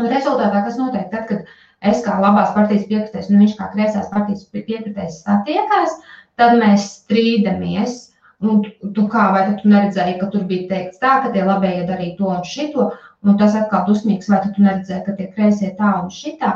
Un 0.00 0.08
rezultātā, 0.10 0.64
kas 0.64 0.80
notiek 0.80 1.12
tad, 1.12 1.28
kad 1.28 1.44
es 1.90 2.02
kā 2.04 2.16
labās 2.20 2.52
partijas 2.56 2.88
piekritējs 2.90 3.30
un 3.30 3.44
viņš 3.44 3.54
kā 3.58 3.70
kreisās 3.74 4.10
partijas 4.12 4.44
piekritējs 4.54 5.22
satiekās, 5.26 5.96
tad 6.40 6.58
mēs 6.60 6.90
strīdamies. 7.00 8.00
Un 8.44 8.64
tu 8.96 9.04
kā, 9.08 9.28
vai 9.32 9.44
tu 9.56 9.70
neredzēji, 9.70 10.18
ka 10.20 10.26
tur 10.32 10.42
bija 10.48 10.66
teikts 10.68 11.00
tā, 11.00 11.14
ka 11.24 11.30
tie 11.32 11.44
labējie 11.46 11.86
darīja 11.88 12.16
to 12.18 12.26
un 12.28 12.42
šito, 12.44 12.88
un 13.24 13.38
tas 13.40 13.54
atkal 13.56 13.86
dusmīgs, 13.88 14.28
vai 14.28 14.42
tu 14.44 14.64
neredzēji, 14.64 15.04
ka 15.06 15.14
tie 15.16 15.28
kreisie 15.36 15.70
tā 15.78 15.92
un 16.02 16.10
šitā. 16.12 16.50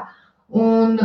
Un 0.53 0.99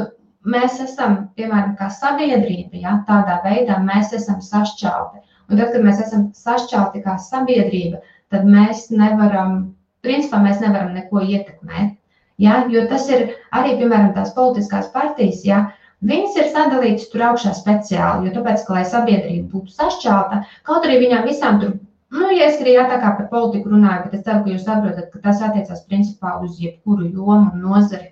mēs 0.44 0.80
esam, 0.84 1.16
piemēram, 1.38 1.78
kā 1.80 1.88
sabiedrība, 1.94 2.82
ja, 2.84 2.98
tādā 3.08 3.40
veidā 3.46 3.78
mēs 3.86 4.12
esam 4.18 4.42
sašķelti. 4.44 5.24
Un 5.50 5.60
tad, 5.60 5.72
kad 5.76 5.86
mēs 5.86 6.02
esam 6.04 6.28
sašķelti 6.36 7.04
kā 7.06 7.16
sabiedrība, 7.22 8.02
tad 8.34 8.48
mēs 8.50 8.90
nevaram, 8.92 9.74
principā 10.04 10.42
mēs 10.44 10.60
nevaram 10.64 10.94
neko 10.98 11.24
ietekmēt. 11.24 11.96
Ja? 12.42 12.64
Jo 12.72 12.88
tas 12.90 13.08
ir 13.12 13.32
arī, 13.52 13.78
piemēram, 13.80 14.14
tās 14.18 14.34
politiskās 14.38 14.90
partijas. 14.94 15.44
Ja? 15.48 15.66
Viņas 16.04 16.38
ir 16.40 16.50
sadalītas 16.52 17.08
tur 17.12 17.24
augšā 17.30 17.54
speciāli, 17.56 18.28
jo 18.28 18.36
tāpēc, 18.36 18.66
ka, 18.68 18.76
lai 18.76 18.84
sabiedrība 18.88 19.48
būtu 19.54 19.72
sašķelta, 19.72 20.42
kaut 20.68 20.88
arī 20.88 20.98
viņām 21.06 21.30
visām 21.30 21.62
tur, 21.62 21.78
nu, 22.12 22.32
ja 22.36 22.50
es 22.50 22.60
arī 22.60 22.74
jā, 22.76 22.84
tā 22.92 22.98
kā 23.00 23.14
par 23.20 23.30
politiku 23.32 23.72
runāju, 23.72 24.10
bet 24.10 24.18
es 24.18 24.26
ceru, 24.26 24.42
ka 24.44 24.52
jūs 24.52 24.66
saprotat, 24.68 25.08
ka 25.14 25.22
tas 25.24 25.40
attiecās 25.48 25.86
principā 25.88 26.34
uz 26.44 26.60
jebkuru 26.60 27.08
jomu 27.08 27.54
un 27.54 27.64
nozari. 27.64 28.12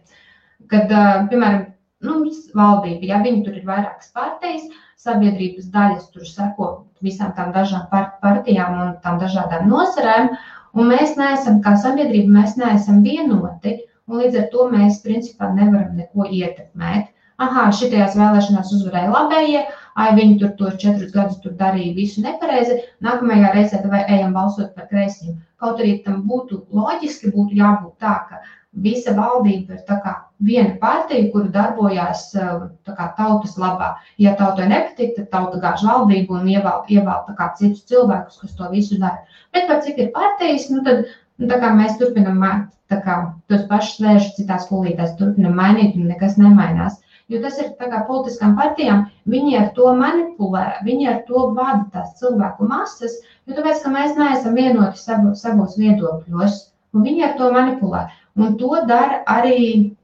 Kad, 0.71 0.87
piemēram, 1.33 1.65
nu, 2.07 2.21
valdība, 2.55 3.09
ja 3.11 3.19
viņi 3.25 3.43
tur 3.43 3.59
ir 3.59 3.67
vairākas 3.67 4.13
partijas, 4.15 4.71
sabiedrības 5.01 5.67
daļas 5.73 6.09
tur 6.13 6.29
seko 6.29 6.71
visām 7.03 7.35
tām 7.35 7.51
dažām 7.51 7.89
partijām 8.23 8.79
un 8.85 8.97
tām 9.03 9.19
dažādām 9.19 9.67
nozarēm, 9.67 10.31
un 10.77 10.91
mēs 10.93 11.17
neesam, 11.19 11.59
kā 11.65 11.75
sabiedrība, 11.81 12.39
mēs 12.39 12.55
neesam 12.61 13.03
vienoti 13.03 13.81
un 14.11 14.21
līdz 14.21 14.37
ar 14.43 14.47
to 14.53 14.67
mēs 14.73 15.01
principā 15.05 15.49
nevaram 15.55 15.95
neko 15.97 16.27
ietekmēt. 16.27 17.09
Aha, 17.41 17.69
šitajās 17.73 18.15
vēlēšanās 18.19 18.71
uzvarēja 18.75 19.09
labējie, 19.09 19.61
ai 19.97 20.09
viņi 20.17 20.35
tur 20.41 20.51
tos 20.59 20.75
četrus 20.81 21.13
gadus 21.15 21.39
tur 21.41 21.55
darīja 21.57 21.95
visu 21.95 22.21
nepareizi, 22.21 22.75
nākamajā 23.01 23.53
reizē 23.55 23.79
vai 23.89 24.03
ejam 24.05 24.35
balsot 24.35 24.75
par 24.75 24.89
kreisiem. 24.91 25.39
Kaut 25.61 25.81
arī 25.81 25.95
tam 26.05 26.21
būtu 26.29 26.65
loģiski, 26.75 27.31
būtu 27.33 27.57
jābūt 27.57 27.95
tā, 28.03 28.13
ka 28.29 28.43
visa 28.85 29.15
valdība 29.17 29.75
ir 29.75 29.81
tā 29.87 29.97
kā 30.03 30.13
viena 30.45 30.75
partija, 30.83 31.31
kura 31.33 31.49
darbojās 31.55 32.27
kā, 32.31 33.07
tautas 33.17 33.57
labā. 33.59 33.95
Ja 34.21 34.35
tautai 34.39 34.69
nepatīk, 34.69 35.15
tad 35.17 35.31
tauta 35.33 35.59
gāž 35.65 35.83
valdību 35.87 36.37
un 36.39 36.47
ievēl, 36.53 36.85
ievēl 36.93 37.25
citus 37.57 37.83
cilvēkus, 37.89 38.39
kas 38.43 38.55
to 38.55 38.69
visu 38.71 38.99
dara. 39.01 39.25
Bet 39.53 39.67
par 39.67 39.81
cik 39.81 39.97
ir 39.97 40.13
partijas, 40.13 40.69
nu 40.69 40.85
tad 40.85 41.05
Nu, 41.41 41.47
tā 41.49 41.57
kā 41.57 41.71
mēs 41.73 41.95
turpinām 41.97 42.43
kā, 43.01 43.13
tos 43.49 43.63
pašus 43.69 44.01
vēršus 44.03 44.35
citās 44.37 44.67
kulītēs, 44.69 45.15
turpinām 45.17 45.55
mainīt, 45.57 45.95
un 45.97 46.11
nekas 46.11 46.35
nemainās. 46.37 46.99
Jo 47.33 47.39
tas 47.41 47.57
ir 47.63 47.71
tā 47.79 47.87
kā 47.89 48.01
politiskām 48.05 48.53
partijām, 48.59 49.05
viņi 49.33 49.55
ar 49.57 49.69
to 49.77 49.93
manipulē, 49.97 50.65
viņi 50.85 51.07
ar 51.07 51.21
to 51.29 51.45
vada 51.55 51.85
tās 51.93 52.11
cilvēku 52.19 52.67
masas, 52.67 53.15
jo 53.47 53.55
tāpēc, 53.57 53.79
ka 53.81 53.93
mēs 53.93 54.13
neesam 54.19 54.59
vienoti 54.59 55.01
savu, 55.01 55.31
savos 55.39 55.79
viedokļos, 55.79 56.59
un 56.93 57.07
viņi 57.07 57.25
ar 57.29 57.33
to 57.39 57.49
manipulē. 57.55 58.03
Un 58.37 58.57
to 58.59 58.83
dara 58.89 59.23
arī, 59.31 59.95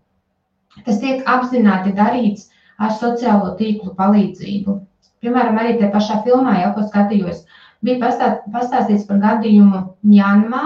tas 0.88 0.98
tiek 1.04 1.28
apzināti 1.28 1.94
darīts 2.00 2.48
ar 2.80 2.98
sociālo 2.98 3.54
tīklu 3.60 3.94
palīdzību. 4.00 4.80
Piemēram, 5.22 5.62
arī 5.62 5.78
tajā 5.78 5.94
pašā 5.94 6.22
filmā, 6.26 6.58
jau 6.64 6.74
ko 6.78 6.88
skatījos, 6.90 7.46
bija 7.84 8.02
pastāt, 8.08 8.44
pastāstīts 8.54 9.06
par 9.10 9.22
gadījumu 9.22 9.84
Janmā, 10.18 10.66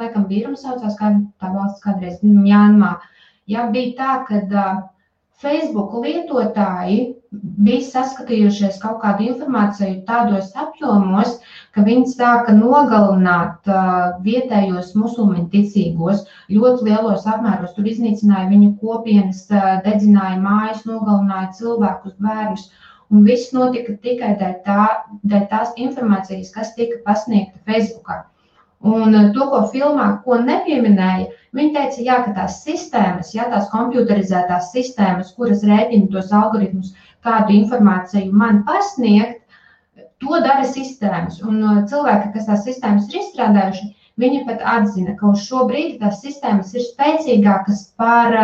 laikam 0.00 0.26
Birma 0.30 0.58
saucās, 0.58 0.96
kā 0.98 1.12
tā 1.42 1.52
valsts 1.54 1.84
kādreiz 1.84 2.20
Mjanmā. 2.22 2.96
Ja, 3.48 3.68
bija 3.72 3.94
tā, 3.98 4.14
ka 4.28 4.42
uh, 4.46 4.80
Facebook 5.42 5.94
lietotāji 6.02 6.98
bija 7.64 7.84
saskatījušies 7.86 8.78
kaut 8.82 8.98
kādu 9.02 9.26
informāciju 9.28 10.00
tādos 10.08 10.48
apjomos, 10.62 11.34
ka 11.76 11.84
viņi 11.86 12.14
sāka 12.14 12.54
nogalināt 12.56 13.68
uh, 13.70 14.16
vietējos 14.24 14.94
musulmaņu 14.98 15.46
ticīgos 15.52 16.24
ļoti 16.56 16.88
lielos 16.88 17.28
apmēros. 17.34 17.74
Tur 17.76 17.90
iznīcināja 17.92 18.48
viņu 18.52 18.72
kopienas, 18.82 19.44
uh, 19.52 19.76
dedzināja 19.84 20.40
mājas, 20.42 20.82
nogalināja 20.88 21.52
cilvēkus, 21.60 22.16
bērnus. 22.24 22.70
Un 23.12 23.22
viss 23.24 23.54
notika 23.56 23.94
tikai 24.04 24.34
dēļ, 24.40 24.56
tā, 24.66 24.88
dēļ 25.28 25.46
tās 25.52 25.76
informācijas, 25.80 26.50
kas 26.56 26.74
tika 26.76 26.98
pasniegta 27.06 27.62
Facebookā. 27.68 28.22
Un 28.86 29.14
uh, 29.14 29.30
to, 29.34 29.48
ko 29.50 29.64
filmā, 29.72 30.06
ko 30.24 30.38
nepieminēja, 30.44 31.26
viņi 31.56 31.74
teica, 31.74 32.04
jā, 32.06 32.20
ka 32.26 32.34
tās 32.36 32.60
sistēmas, 32.66 33.32
jā, 33.34 33.48
tās 33.50 33.66
komputerizētās 33.72 34.70
sistēmas, 34.74 35.34
kuras 35.34 35.64
rēķina 35.66 36.12
tos 36.12 36.30
algoritmus, 36.30 36.94
kādu 37.26 37.56
informāciju 37.58 38.30
man 38.32 38.62
pasniegt, 38.68 39.42
to 40.22 40.38
dara 40.44 40.66
sistēmas. 40.66 41.42
Un 41.42 41.62
uh, 41.62 41.82
cilvēki, 41.90 42.34
kas 42.36 42.50
tās 42.50 42.66
sistēmas 42.68 43.10
ir 43.10 43.22
izstrādājuši, 43.22 43.92
Viņa 44.18 44.38
pat 44.48 44.62
atzina, 44.66 45.12
ka 45.18 45.28
uz 45.30 45.44
šo 45.46 45.64
brīdi 45.68 46.00
tās 46.00 46.16
sistēmas 46.24 46.72
ir 46.74 46.82
spēcīgākas 46.82 47.84
par, 48.00 48.34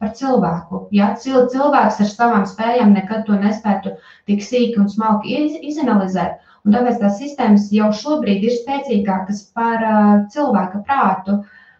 par 0.00 0.12
cilvēku. 0.16 0.86
Ja? 0.98 1.10
Cilvēks 1.20 1.98
ar 2.04 2.08
savām 2.08 2.46
spējām 2.48 2.94
nekad 2.96 3.26
to 3.26 3.36
nespētu 3.42 3.92
tik 4.30 4.40
sīki 4.46 4.80
un 4.80 4.88
smalki 4.88 5.36
izanalizēt. 5.68 6.40
Un 6.68 6.74
tāpēc 6.76 6.98
tās 7.00 7.16
sistēmas 7.16 7.70
jau 7.72 7.88
šobrīd 7.96 8.44
ir 8.44 8.56
spēcīgākas 8.58 9.46
par 9.56 9.86
cilvēka 10.34 10.82
prātu. 10.84 11.38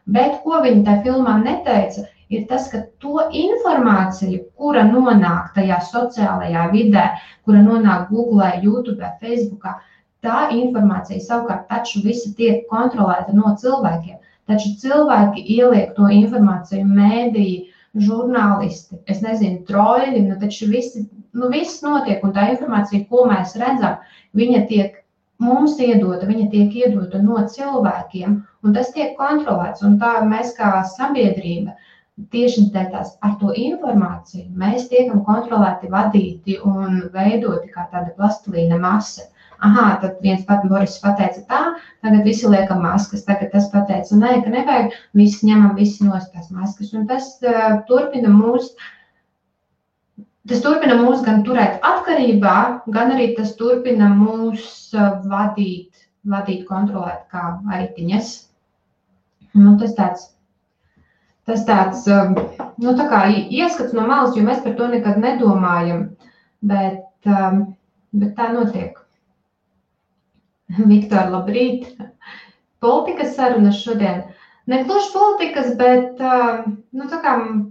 Bet 0.09 0.38
ko 0.44 0.62
viņi 0.64 0.87
tajā 0.87 1.03
filmā 1.05 1.35
neteica, 1.42 2.07
ir 2.33 2.46
tas, 2.48 2.70
ka 2.72 2.81
to 3.05 3.27
informāciju, 3.42 4.46
kura 4.57 4.87
nonāk 4.88 5.53
tajā 5.59 5.83
sociālajā 5.90 6.64
vidē, 6.72 7.05
kura 7.44 7.61
nonāk 7.66 8.09
Google, 8.09 8.48
YouTube, 8.64 9.12
Facebook, 9.20 9.68
Tā 10.27 10.48
informācija 10.51 11.22
savukārt 11.22 11.68
taču 11.70 12.01
visa 12.03 12.31
tiek 12.38 12.64
kontrolēta 12.72 13.35
no 13.37 13.53
cilvēkiem. 13.61 14.16
Taču 14.51 14.72
cilvēki 14.83 15.44
ieliek 15.55 15.92
to 15.98 16.09
informāciju 16.14 16.87
mēdīji, 16.88 17.59
žurnālisti, 18.07 18.98
es 19.12 19.22
nezinu, 19.24 19.62
troļi, 19.68 20.24
nu 20.27 20.37
taču 20.40 20.68
visi, 20.72 21.05
nu 21.40 21.51
viss 21.53 21.83
notiek, 21.85 22.22
un 22.24 22.35
tā 22.37 22.48
informācija, 22.53 23.07
ko 23.11 23.27
mēs 23.31 23.57
redzam, 23.61 23.98
viņa 24.38 24.64
tiek 24.70 24.96
mums 25.42 25.79
iedota, 25.83 26.27
viņa 26.27 26.48
tiek 26.55 26.74
iedota 26.83 27.22
no 27.22 27.40
cilvēkiem, 27.55 28.38
un 28.64 28.74
tas 28.77 28.90
tiek 28.94 29.14
kontrolēts, 29.20 29.85
un 29.87 29.98
tā 30.03 30.18
mēs 30.27 30.55
kā 30.59 30.83
sabiedrība 30.96 31.77
tieši 32.35 32.64
tās 32.74 33.14
ar 33.22 33.37
to 33.38 33.53
informāciju 33.55 34.48
mēs 34.59 34.88
tiekam 34.90 35.22
kontrolēti, 35.27 35.90
vadīti 35.92 36.57
un 36.66 37.05
veidoti 37.14 37.70
kā 37.70 37.87
tāda 37.92 38.11
plastilīna 38.16 38.81
masa 38.83 39.29
ah, 39.59 39.98
tad 40.01 40.18
viens 40.22 40.44
pat 40.46 40.64
Boris 40.68 40.98
pateica 41.03 41.42
tā, 41.51 41.61
tagad 42.05 42.27
visi 42.27 42.48
liekam 42.51 42.83
maskas, 42.85 43.24
tagad 43.27 43.51
tas 43.55 43.68
pateica, 43.72 44.18
nē, 44.18 44.38
ka 44.44 44.53
nevajag, 44.55 44.94
visi 45.18 45.48
ņemam 45.48 45.74
visi 45.79 46.07
nost 46.07 46.33
tās 46.35 46.51
maskas. 46.55 46.92
Un 46.94 47.09
tas 47.11 47.35
uh, 47.42 47.81
turpina 47.88 48.31
mūs, 48.33 48.72
tas 50.49 50.65
turpina 50.65 50.97
mūs 51.01 51.23
gan 51.27 51.45
turēt 51.47 51.83
atkarībā, 51.85 52.57
gan 52.95 53.15
arī 53.15 53.33
tas 53.37 53.55
turpina 53.59 54.09
mūs 54.15 54.65
uh, 54.97 55.21
vadīt, 55.29 56.09
vadīt, 56.29 56.67
kontrolēt 56.69 57.29
kā 57.33 57.45
aitiņas. 57.79 58.35
Nu, 59.59 59.77
tas 59.81 59.95
tāds 59.99 60.29
tas 61.49 61.65
tāds 61.69 62.05
nu, 62.09 62.93
tā 62.99 63.07
kā 63.09 63.23
ieskats 63.33 63.95
no 63.97 64.05
malas, 64.09 64.37
jo 64.37 64.45
mēs 64.45 64.61
par 64.65 64.77
to 64.79 64.89
nekad 64.93 65.21
nedomājam. 65.23 66.09
Bet, 66.69 67.07
bet 67.25 68.33
tā 68.37 68.49
notiek. 68.53 68.99
Viktor, 70.91 71.31
labrīt! 71.33 71.87
Politikas 72.85 73.33
sarunas 73.39 73.81
šodien. 73.81 74.27
Ne 74.69 74.83
gluži 74.85 75.09
politikas, 75.15 75.73
bet 75.79 76.21
nu, 76.21 77.09
kā, 77.09 77.35
nu, 77.41 77.71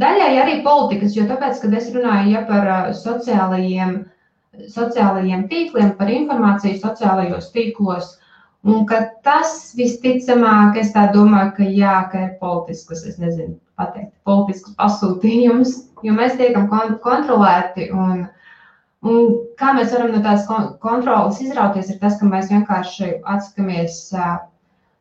daļai 0.00 0.30
arī 0.42 0.56
politikas, 0.66 1.16
jo 1.16 1.26
tāpēc, 1.28 1.60
kad 1.62 1.76
es 1.78 1.90
runāju 1.94 2.34
ja, 2.34 2.44
par 2.48 2.70
sociālajiem, 2.96 3.98
sociālajiem 4.72 5.46
tīkliem, 5.50 5.94
par 5.98 6.10
informāciju 6.12 6.80
sociālajos 6.80 7.52
tīklos, 7.54 8.16
un 8.66 8.84
ka 8.88 9.04
tas 9.26 9.70
visticamāk, 9.78 10.80
es 10.82 10.92
tā 10.96 11.08
domāju, 11.14 11.54
ka 11.60 11.68
jā, 11.68 11.96
ka 12.12 12.26
ir 12.26 12.34
politisks, 12.42 13.06
es 13.12 13.22
nezinu, 13.22 13.56
pateikt, 13.80 14.12
politisks 14.28 14.76
pasūtījums, 14.80 15.78
jo 16.04 16.16
mēs 16.16 16.36
tiekam 16.40 16.68
kontrolēti 17.04 17.88
un 17.94 18.28
Un 19.00 19.30
kā 19.56 19.72
mēs 19.76 19.94
varam 19.94 20.10
no 20.12 20.18
tās 20.24 20.42
kontrolas 20.82 21.38
izrauties, 21.40 21.88
ir 21.88 21.96
tas, 22.02 22.18
ka 22.20 22.26
mēs 22.28 22.50
vienkārši 22.52 23.14
atsakamies, 23.34 23.94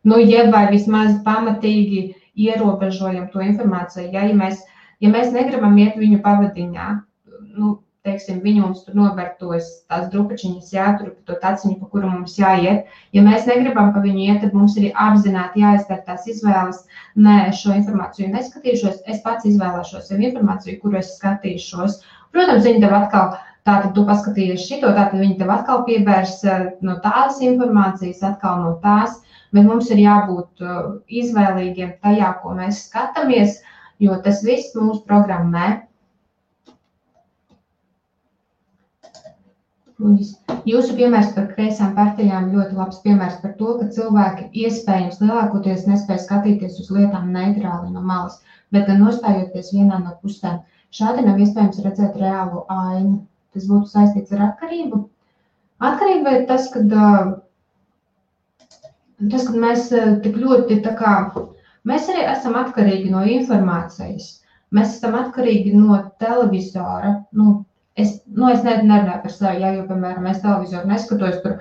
nu, 0.08 0.20
jeb 0.24 0.54
vai 0.54 0.70
vismaz 0.72 1.18
pamatīgi 1.26 2.04
ierobežojam 2.40 3.28
to 3.34 3.44
informāciju. 3.44 4.08
Ja, 4.14 4.24
ja, 4.30 4.38
mēs, 4.40 4.62
ja 5.04 5.12
mēs 5.14 5.32
negribam 5.36 5.78
iet 5.80 6.00
viņu 6.00 6.20
pavadiņā, 6.26 6.88
nu, 7.58 7.78
teiksim, 8.08 8.40
viņi 8.44 8.62
mums 8.64 8.86
tur 8.86 8.96
nober 8.96 9.34
tos 9.42 9.68
tās 9.92 10.08
drupačiņas, 10.14 10.70
jā, 10.74 10.86
tur 11.00 11.12
to 11.28 11.36
taciņu, 11.42 11.76
pa 11.82 11.90
kuru 11.92 12.12
mums 12.14 12.38
jāiet. 12.40 12.88
Ja 13.16 13.24
mēs 13.26 13.46
negribam 13.50 13.92
pa 13.96 14.04
viņu 14.06 14.24
iet, 14.26 14.40
tad 14.44 14.56
mums 14.56 14.78
ir 14.80 14.90
apzināti 14.96 15.66
jāizdara 15.66 16.06
tās 16.08 16.26
izvēles. 16.32 16.86
Nē, 17.20 17.52
šo 17.60 17.76
informāciju 17.76 18.32
neskatīšos, 18.32 19.04
es 19.12 19.20
pats 19.26 19.50
izvēlēšos 19.52 20.08
sev 20.10 20.24
informāciju, 20.24 20.80
kuru 20.82 21.02
es 21.04 21.12
skatīšos. 21.20 22.00
Protams, 22.32 22.66
viņi 22.66 22.86
tev 22.86 22.96
atkal 22.96 23.38
Tātad 23.70 23.92
tu 23.94 24.04
paskatījies 24.08 24.64
šito, 24.66 24.90
tātad 24.96 25.20
viņi 25.22 25.36
tev 25.42 25.52
atkal 25.54 25.84
pievērs 25.88 26.38
eh, 26.48 26.62
no 26.86 26.96
tās 27.04 27.42
informācijas, 27.46 28.24
atkal 28.32 28.64
no 28.64 28.72
tās, 28.84 29.20
bet 29.54 29.68
mums 29.68 29.92
ir 29.94 30.00
jābūt 30.02 30.64
eh, 30.64 30.78
izvēlīgiem 31.22 31.92
tajā, 32.06 32.32
ko 32.42 32.56
mēs 32.58 32.86
skatāmies, 32.88 33.60
jo 34.04 34.18
tas 34.26 34.42
viss 34.48 34.76
mūs 34.78 35.04
programmē. 35.08 35.68
Jūsu 40.70 40.94
piemērs 40.96 41.34
par 41.36 41.50
kreisām 41.54 41.92
partijām 41.98 42.52
ļoti 42.54 42.78
labs 42.78 43.02
piemērs 43.04 43.40
par 43.42 43.56
to, 43.60 43.74
ka 43.80 43.90
cilvēki 43.96 44.48
iespējams 44.66 45.20
lielākoties 45.24 45.88
nespēja 45.90 46.24
skatīties 46.24 46.80
uz 46.84 46.92
lietām 46.96 47.34
neitrāli 47.36 47.92
no 47.92 48.04
malas, 48.04 48.40
bet 48.72 48.88
gan 48.88 49.04
nostājoties 49.04 49.74
vienā 49.76 50.00
no 50.06 50.16
pusēm. 50.22 50.62
Šādi 50.96 51.26
nav 51.28 51.42
iespējams 51.44 51.84
redzēt 51.84 52.16
reālo 52.22 52.64
ainu 52.74 53.20
tas 53.54 53.68
būtu 53.70 53.90
saistīts 53.92 54.34
ar 54.36 54.46
atkarību. 54.50 55.04
Atkarība 55.90 56.36
ir 56.38 56.46
tas, 56.50 56.68
kad, 56.74 56.92
tas, 59.32 59.46
kad 59.48 59.56
mēs 59.64 59.88
tik 60.26 60.38
ļoti 60.40 60.82
tā 60.86 60.96
kā, 61.00 61.14
mēs 61.90 62.12
arī 62.12 62.28
esam 62.32 62.58
atkarīgi 62.60 63.10
no 63.14 63.24
informācijas. 63.38 64.38
Mēs 64.76 64.98
esam 64.98 65.18
atkarīgi 65.18 65.74
no 65.74 65.98
televizora. 66.22 67.16
Nu, 67.34 67.64
es, 68.00 68.14
nu, 68.28 68.50
es 68.54 68.62
nerunāju 68.66 69.16
par 69.24 69.34
sevi, 69.34 69.64
ja, 69.64 69.72
jo, 69.76 69.86
piemēram, 69.90 70.28
es 70.30 70.42
televizoru 70.44 70.90
neskatos, 70.92 71.40
tur 71.44 71.58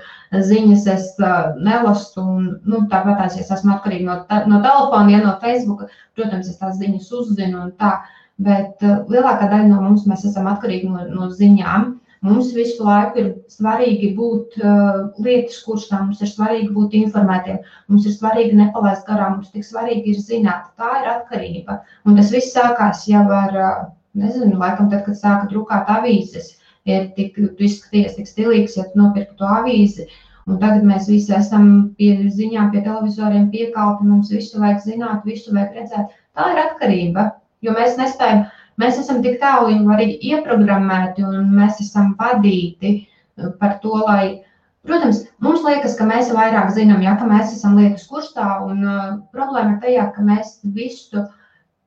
ziņas 0.51 0.87
es 0.95 1.09
uh, 1.23 1.55
nelasu. 1.65 2.23
Un, 2.23 2.51
nu, 2.69 2.85
tāpat 2.93 3.25
es 3.29 3.49
esmu 3.49 3.75
atkarīga 3.77 4.09
no, 4.11 4.19
no 4.53 4.61
telefona, 4.65 5.15
ja 5.15 5.23
no 5.25 5.35
Facebook. 5.45 5.87
Protams, 6.19 6.51
es 6.53 6.61
tās 6.61 6.79
ziņas 6.81 7.11
uzzinu 7.21 7.65
un 7.67 7.75
tā. 7.81 7.97
Bet 8.39 8.85
uh, 8.87 9.01
lielākā 9.11 9.49
daļa 9.51 9.73
no 9.73 9.81
mums 9.83 10.07
esam 10.19 10.51
atkarīgi 10.53 10.93
no, 10.93 11.09
no 11.15 11.31
ziņām. 11.35 11.97
Mums 12.27 12.51
visu 12.55 12.83
laiku 12.83 13.21
ir 13.23 13.29
svarīgi 13.53 14.09
būt 14.17 14.57
uh, 14.59 14.97
lietas 15.23 15.61
kursā, 15.63 16.01
mums 16.03 16.23
ir 16.25 16.31
svarīgi 16.31 16.73
būt 16.75 16.97
informētiem, 16.99 17.61
mums 17.93 18.09
ir 18.11 18.17
svarīgi 18.17 18.59
nepalaist 18.59 19.07
garām, 19.07 19.37
mums 19.37 19.53
tik 19.55 19.67
svarīgi 19.67 20.15
ir 20.15 20.23
zināt. 20.25 20.67
Tā 20.81 20.91
ir 21.03 21.11
atkarība. 21.13 21.79
Un 22.05 22.19
tas 22.19 22.33
viss 22.35 22.55
sākās 22.57 23.05
jau 23.11 23.23
ar, 23.41 23.55
uh, 23.55 23.85
nezinu, 24.19 24.59
laikam 24.59 24.91
tad, 24.91 25.05
kad 25.07 25.21
sāka 25.21 25.51
drukāt 25.53 25.91
avīzes. 25.99 26.57
Ir 26.89 27.11
tik, 27.15 27.37
tu 27.37 27.67
izskaties 27.67 28.17
tik 28.17 28.31
stilīgs, 28.31 28.79
ja 28.79 28.89
tu 28.89 28.99
nopirki 28.99 29.39
to 29.39 29.47
avīzi. 29.59 30.09
Un 30.49 30.59
tagad 30.63 30.87
mēs 30.89 31.11
visi 31.11 31.35
esam 31.37 31.67
pie 31.99 32.15
ziņām, 32.33 32.71
pie 32.73 32.81
televizoriem 32.87 33.51
piekalti, 33.53 34.07
mums 34.09 34.31
visu 34.33 34.63
vajag 34.63 34.87
zināt, 34.87 35.27
visu 35.29 35.53
vajag 35.53 35.83
redzēt. 35.83 36.15
Tā 36.39 36.47
ir 36.55 36.63
atkarība. 36.63 37.27
Jo 37.67 37.75
mēs 37.77 37.99
nespējam, 37.99 38.47
mēs 38.81 38.99
esam 39.03 39.23
tik 39.25 39.39
tālu 39.43 39.73
jau 39.75 39.95
arī 39.95 40.13
ieprogrammēti 40.33 41.25
un 41.27 41.49
mēs 41.55 41.81
esam 41.85 42.15
vadīti 42.19 42.95
uh, 42.99 43.51
par 43.61 43.79
to, 43.83 43.95
lai, 44.05 44.45
protams, 44.87 45.25
mums 45.45 45.65
liekas, 45.67 45.97
ka 45.99 46.07
mēs 46.09 46.33
vairāk 46.35 46.71
zinām, 46.77 47.03
ja, 47.05 47.17
mēs 47.23 47.57
esam 47.57 47.79
lietas 47.81 48.07
kursā 48.11 48.59
un 48.67 48.87
uh, 48.87 49.11
problēma 49.35 49.77
ir 49.77 49.83
tajā, 49.85 50.07
ka 50.15 50.25
mēs 50.31 50.59
visu, 50.79 51.27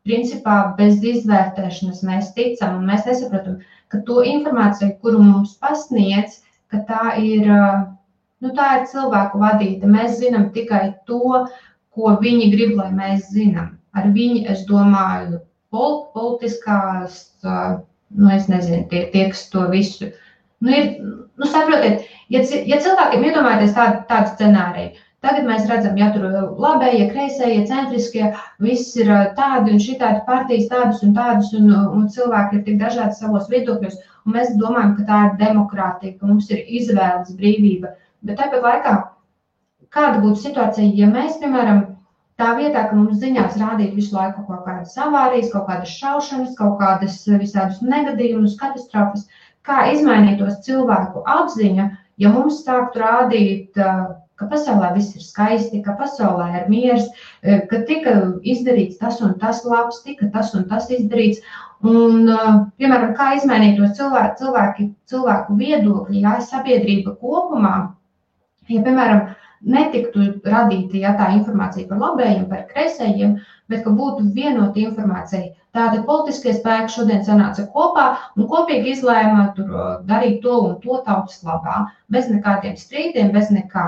principā, 0.08 0.74
bez 0.78 1.02
izvērtēšanas 1.06 2.04
mēs 2.08 2.32
ticam 2.38 2.80
un 2.80 2.88
mēs 2.90 3.06
nesaprotam, 3.10 3.60
ka 3.92 4.02
to 4.08 4.22
informāciju, 4.26 4.96
kuru 5.04 5.22
mums 5.22 5.58
pasniedz, 5.62 6.40
ka 6.72 6.82
tā 6.88 7.18
ir, 7.22 7.46
uh, 7.52 7.84
nu, 8.42 8.54
tā 8.58 8.72
ir 8.80 8.88
cilvēku 8.92 9.42
vadīta. 9.42 9.90
Mēs 9.92 10.18
zinām 10.22 10.50
tikai 10.56 10.86
to, 11.10 11.46
ko 11.92 12.16
viņi 12.22 12.50
grib, 12.56 12.76
lai 12.80 12.90
mēs 12.96 13.30
zinām. 13.36 13.76
Ar 13.92 14.08
viņu, 14.16 14.46
es 14.54 14.64
domāju, 14.70 15.42
politiskās, 15.72 17.22
nu, 17.44 18.32
es 18.36 18.50
nezinu, 18.52 18.84
tie, 18.92 19.06
tie 19.14 19.30
kas 19.32 19.46
to 19.54 19.68
visu. 19.72 20.12
Nu, 20.62 20.74
ir, 20.76 20.90
nu, 21.40 21.48
saprotiet, 21.50 22.04
ja, 22.30 22.44
ja 22.70 22.82
cilvēkiem 22.84 23.24
iedomājaties 23.30 23.74
tādu, 23.78 24.04
tādu 24.10 24.34
scenāriju, 24.36 24.92
tagad 25.26 25.48
mēs 25.48 25.66
redzam, 25.70 25.98
ja 25.98 26.12
tur 26.14 26.28
labējie, 26.62 27.08
kreisējie, 27.14 27.64
centriskie, 27.70 28.28
viss 28.62 28.94
ir 29.00 29.10
tādi 29.38 29.74
un 29.74 29.82
šitādi 29.82 30.22
partijas, 30.28 30.70
tādas 30.74 31.02
un 31.08 31.16
tādas, 31.18 31.50
un, 31.58 31.72
un 31.72 32.06
cilvēki 32.14 32.60
ir 32.60 32.68
tik 32.68 32.78
dažādi 32.82 33.18
savos 33.18 33.50
viedokļos, 33.54 33.98
un 34.28 34.38
mēs 34.38 34.54
domājam, 34.60 34.94
ka 35.00 35.08
tā 35.08 35.24
ir 35.30 35.40
demokrātija, 35.42 36.18
ka 36.20 36.30
mums 36.30 36.52
ir 36.54 36.62
izvēles 36.68 37.34
brīvība. 37.40 37.96
Bet 38.22 38.38
tāpat 38.38 38.68
laikā 38.68 38.96
kāda 39.96 40.22
būtu 40.24 40.44
situācija, 40.46 40.94
ja 41.00 41.10
mēs, 41.10 41.40
piemēram, 41.42 41.84
tā 42.42 42.56
vietā, 42.58 42.88
ka 42.90 42.98
mums 42.98 43.22
ziņās 43.22 43.60
rādītu 43.62 44.00
visu 44.00 44.18
laiku 44.18 44.46
kaut 44.48 44.66
kādas 44.66 44.98
avārijas, 45.06 45.52
kaut 45.54 45.68
kādas 45.70 45.94
šaušanas, 46.02 46.58
kaut 46.58 46.80
kādas 46.82 47.22
visādus 47.30 47.82
negadījumus, 47.86 48.58
katastrofas, 48.62 49.28
kā 49.68 49.86
izmainītos 49.94 50.60
cilvēku 50.66 51.24
apziņa, 51.30 51.88
ja 52.22 52.34
mums 52.34 52.64
sāktu 52.66 53.02
rādīt, 53.04 53.78
ka 54.42 54.48
pasaulē 54.50 54.94
viss 54.96 55.16
ir 55.18 55.26
skaisti, 55.26 55.84
ka 55.86 55.94
pasaulē 56.00 56.48
ir 56.62 56.70
miers, 56.72 57.10
ka 57.42 57.82
tika 57.90 58.16
izdarīts 58.54 58.98
tas 59.02 59.22
un 59.22 59.36
tas 59.42 59.62
labs, 59.68 60.02
tika 60.06 60.32
tas 60.34 60.56
un 60.58 60.66
tas 60.72 60.90
izdarīts. 60.90 61.44
Un, 61.82 62.28
piemēram, 62.78 63.14
kā 63.18 63.32
izmainītos 63.38 63.96
cilvēki, 63.98 64.38
cilvēki, 64.42 64.88
cilvēku 65.10 65.56
viedokļi, 65.58 66.24
ja 66.26 66.36
sabiedrība 66.46 67.16
kopumā, 67.22 67.76
ja, 68.70 68.82
piemēram, 68.86 69.24
netiktu 69.62 70.28
radīta 70.44 70.98
ja, 70.98 71.16
tā 71.18 71.32
informācija 71.38 71.88
par 71.90 72.00
labējiem, 72.02 72.46
par 72.50 72.64
kreisējiem, 72.72 73.36
bet 73.70 73.84
ka 73.86 73.94
būtu 73.98 74.32
vienota 74.36 74.82
informācija. 74.82 75.52
Tāda 75.76 76.02
politiskie 76.08 76.54
spēki 76.58 76.92
šodien 76.96 77.22
sanāca 77.24 77.68
kopā 77.76 78.08
un 78.36 78.50
kopīgi 78.52 78.96
izlēma 78.96 79.52
tur 79.56 79.70
darīt 80.10 80.42
to 80.44 80.58
un 80.66 80.74
to 80.84 80.98
tautas 81.06 81.40
labā, 81.48 81.86
bez 82.12 82.28
nekādiem 82.32 82.76
strīdiem, 82.80 83.32
bez 83.36 83.54
nekā. 83.54 83.86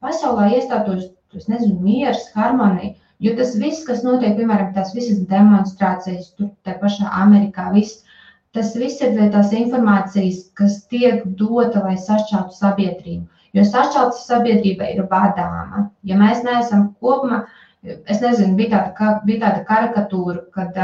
Pasaulē 0.00 0.48
iestātos, 0.56 1.10
es 1.36 1.50
nezinu, 1.50 1.76
miers, 1.82 2.30
harmonija, 2.36 2.94
jo 3.20 3.34
tas 3.36 3.54
viss, 3.60 3.84
kas 3.88 4.04
notiek, 4.06 4.36
piemēram, 4.38 4.72
tās 4.76 4.94
visas 4.96 5.20
demonstrācijas, 5.28 6.32
tur 6.38 6.52
te 6.64 6.76
pašā 6.80 7.10
Amerikā, 7.24 7.68
viss, 7.74 8.04
tas 8.56 8.72
viss 8.78 9.02
ir 9.04 9.18
tās 9.34 9.52
informācijas, 9.52 10.46
kas 10.56 10.84
tiek 10.92 11.26
dota, 11.40 11.82
lai 11.84 11.98
sašķeltu 12.00 12.56
sabiedrību. 12.56 13.26
Jo 13.54 13.64
sašķelta 13.66 14.18
sabiedrība 14.18 14.90
ir 14.94 15.06
vadāma. 15.10 15.86
Ja 16.08 16.18
mēs 16.18 16.42
neesam 16.46 16.88
kopumā, 17.00 17.44
es 17.86 18.20
nezinu, 18.22 18.56
bija 18.58 18.82
tāda, 18.98 19.20
bija 19.28 19.44
tāda 19.44 19.64
karikatūra, 19.68 20.42
kad, 20.56 20.76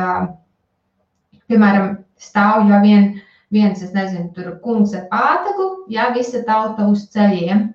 piemēram, 1.50 1.98
stāv 2.22 2.68
jau 2.70 2.80
vien, 2.84 3.12
viens, 3.52 3.82
es 3.82 3.92
nezinu, 3.96 4.30
tur 4.36 4.56
kungs 4.64 4.94
ar 4.96 5.08
pātagu, 5.10 5.68
ja 5.92 6.10
visa 6.16 6.44
tauta 6.46 6.88
uz 6.88 7.08
ceļiem. 7.12 7.70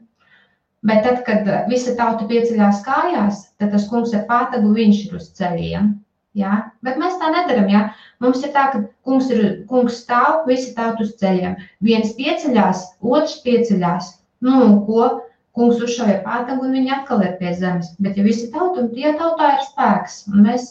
Bet 0.88 1.04
tad, 1.04 1.24
kad 1.28 1.48
visa 1.68 1.96
tauta 1.98 2.28
pieceļās 2.30 2.84
kājās, 2.86 3.48
tad 3.60 3.74
tas 3.74 3.88
kungs 3.90 4.14
ar 4.16 4.28
pātagu 4.30 4.72
viņš 4.76 5.08
ir 5.08 5.16
uz 5.18 5.32
ceļiem. 5.36 5.96
Ja? 6.38 6.54
Bet 6.86 7.00
mēs 7.02 7.18
tā 7.22 7.32
nedaram. 7.34 7.68
Ja? 7.72 7.82
Mums 8.24 8.44
ir 8.46 8.54
tā, 8.54 8.68
ka 8.74 8.84
kungs, 9.08 9.32
ir, 9.34 9.44
kungs 9.72 9.98
stāv, 10.04 10.46
visi 10.50 10.76
tauta 10.78 11.04
uz 11.06 11.16
ceļiem. 11.20 11.58
Viens 11.84 12.14
pieceļās, 12.18 12.86
otrs 13.02 13.40
pieceļās. 13.46 14.14
Nu, 14.46 14.58
ko 14.86 15.08
kungs 15.58 15.82
uzšauja 15.82 16.20
pātagu, 16.26 16.68
un 16.68 16.76
viņi 16.78 16.94
atkal 16.94 17.24
ir 17.26 17.34
pie 17.40 17.52
zemes. 17.58 17.90
Bet, 18.04 18.18
ja 18.20 18.26
visi 18.26 18.52
tauta, 18.54 18.84
tad 18.84 19.00
ja 19.02 19.16
tautā 19.18 19.56
ir 19.56 19.66
spēks, 19.66 20.20
un 20.30 20.46
mēs, 20.46 20.68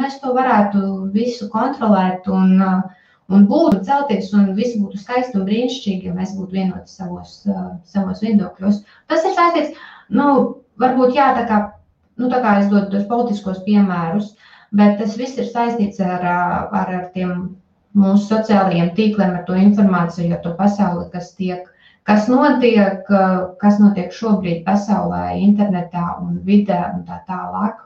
mēs 0.00 0.20
to 0.22 0.34
varētu 0.36 0.82
visu 1.14 1.48
kontrolēt 1.50 2.28
un, 2.30 2.54
un 3.34 3.46
būtu 3.50 3.82
celties, 3.88 4.30
un 4.38 4.52
viss 4.58 4.78
būtu 4.78 5.00
skaisti 5.02 5.40
un 5.40 5.46
brīnišķīgi, 5.48 6.10
ja 6.10 6.14
mēs 6.14 6.36
būtu 6.38 6.60
vienoti 6.60 6.94
savos, 6.94 7.40
savos 7.90 8.22
viedokļos. 8.22 8.84
Tas 9.10 9.26
ir 9.26 9.34
saistīts, 9.38 9.80
nu, 10.14 10.28
varbūt 10.78 11.18
jā, 11.18 11.32
tā 11.40 11.46
kā, 11.50 11.62
nu, 12.22 12.30
tā 12.30 12.38
kā 12.44 12.60
es 12.60 12.70
dodu 12.70 12.92
tos 12.94 13.08
politiskos 13.10 13.64
piemērus, 13.66 14.36
bet 14.78 15.00
tas 15.02 15.16
viss 15.18 15.40
ir 15.40 15.50
saistīts 15.50 15.98
ar, 16.04 16.22
ar, 16.22 16.94
ar 17.00 17.10
tiem 17.16 17.56
mūsu 17.98 18.28
sociālajiem 18.28 18.94
tīkliem, 18.94 19.34
ar 19.34 19.44
to 19.48 19.58
informāciju, 19.58 20.30
ar 20.36 20.44
to 20.44 20.54
pasauli, 20.58 21.08
kas 21.10 21.32
tiek 21.34 21.66
kas 22.08 22.28
notiek, 22.30 23.04
kas 23.60 23.76
notiek 23.82 24.14
šobrīd 24.16 24.62
pasaulē, 24.64 25.36
internetā 25.44 26.04
un 26.22 26.38
vidē 26.46 26.78
un 26.94 27.02
tā 27.08 27.20
tālāk. 27.28 27.82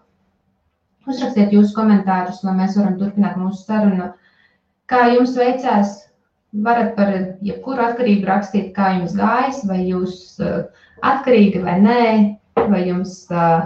Uzrakstiet 1.11 1.50
jūsu 1.50 1.74
komentārus, 1.74 2.44
lai 2.46 2.54
mēs 2.61 2.76
varam 2.78 2.94
turpināt 3.00 3.35
mūsu 3.40 3.64
sarunu. 3.66 4.12
Kā 4.87 5.08
jums 5.11 5.35
veicās? 5.35 5.98
Varat 6.52 6.92
par 6.94 7.11
jebkuru 7.40 7.80
atkarību 7.80 8.28
rakstīt, 8.28 8.70
kā 8.76 8.92
jums 8.98 9.16
gājas, 9.16 9.62
vai 9.66 9.80
jūs 9.88 10.37
atkarīgi 11.02 11.62
vai 11.64 11.78
nē, 11.80 12.02
vai 12.61 12.82
jums 12.87 13.24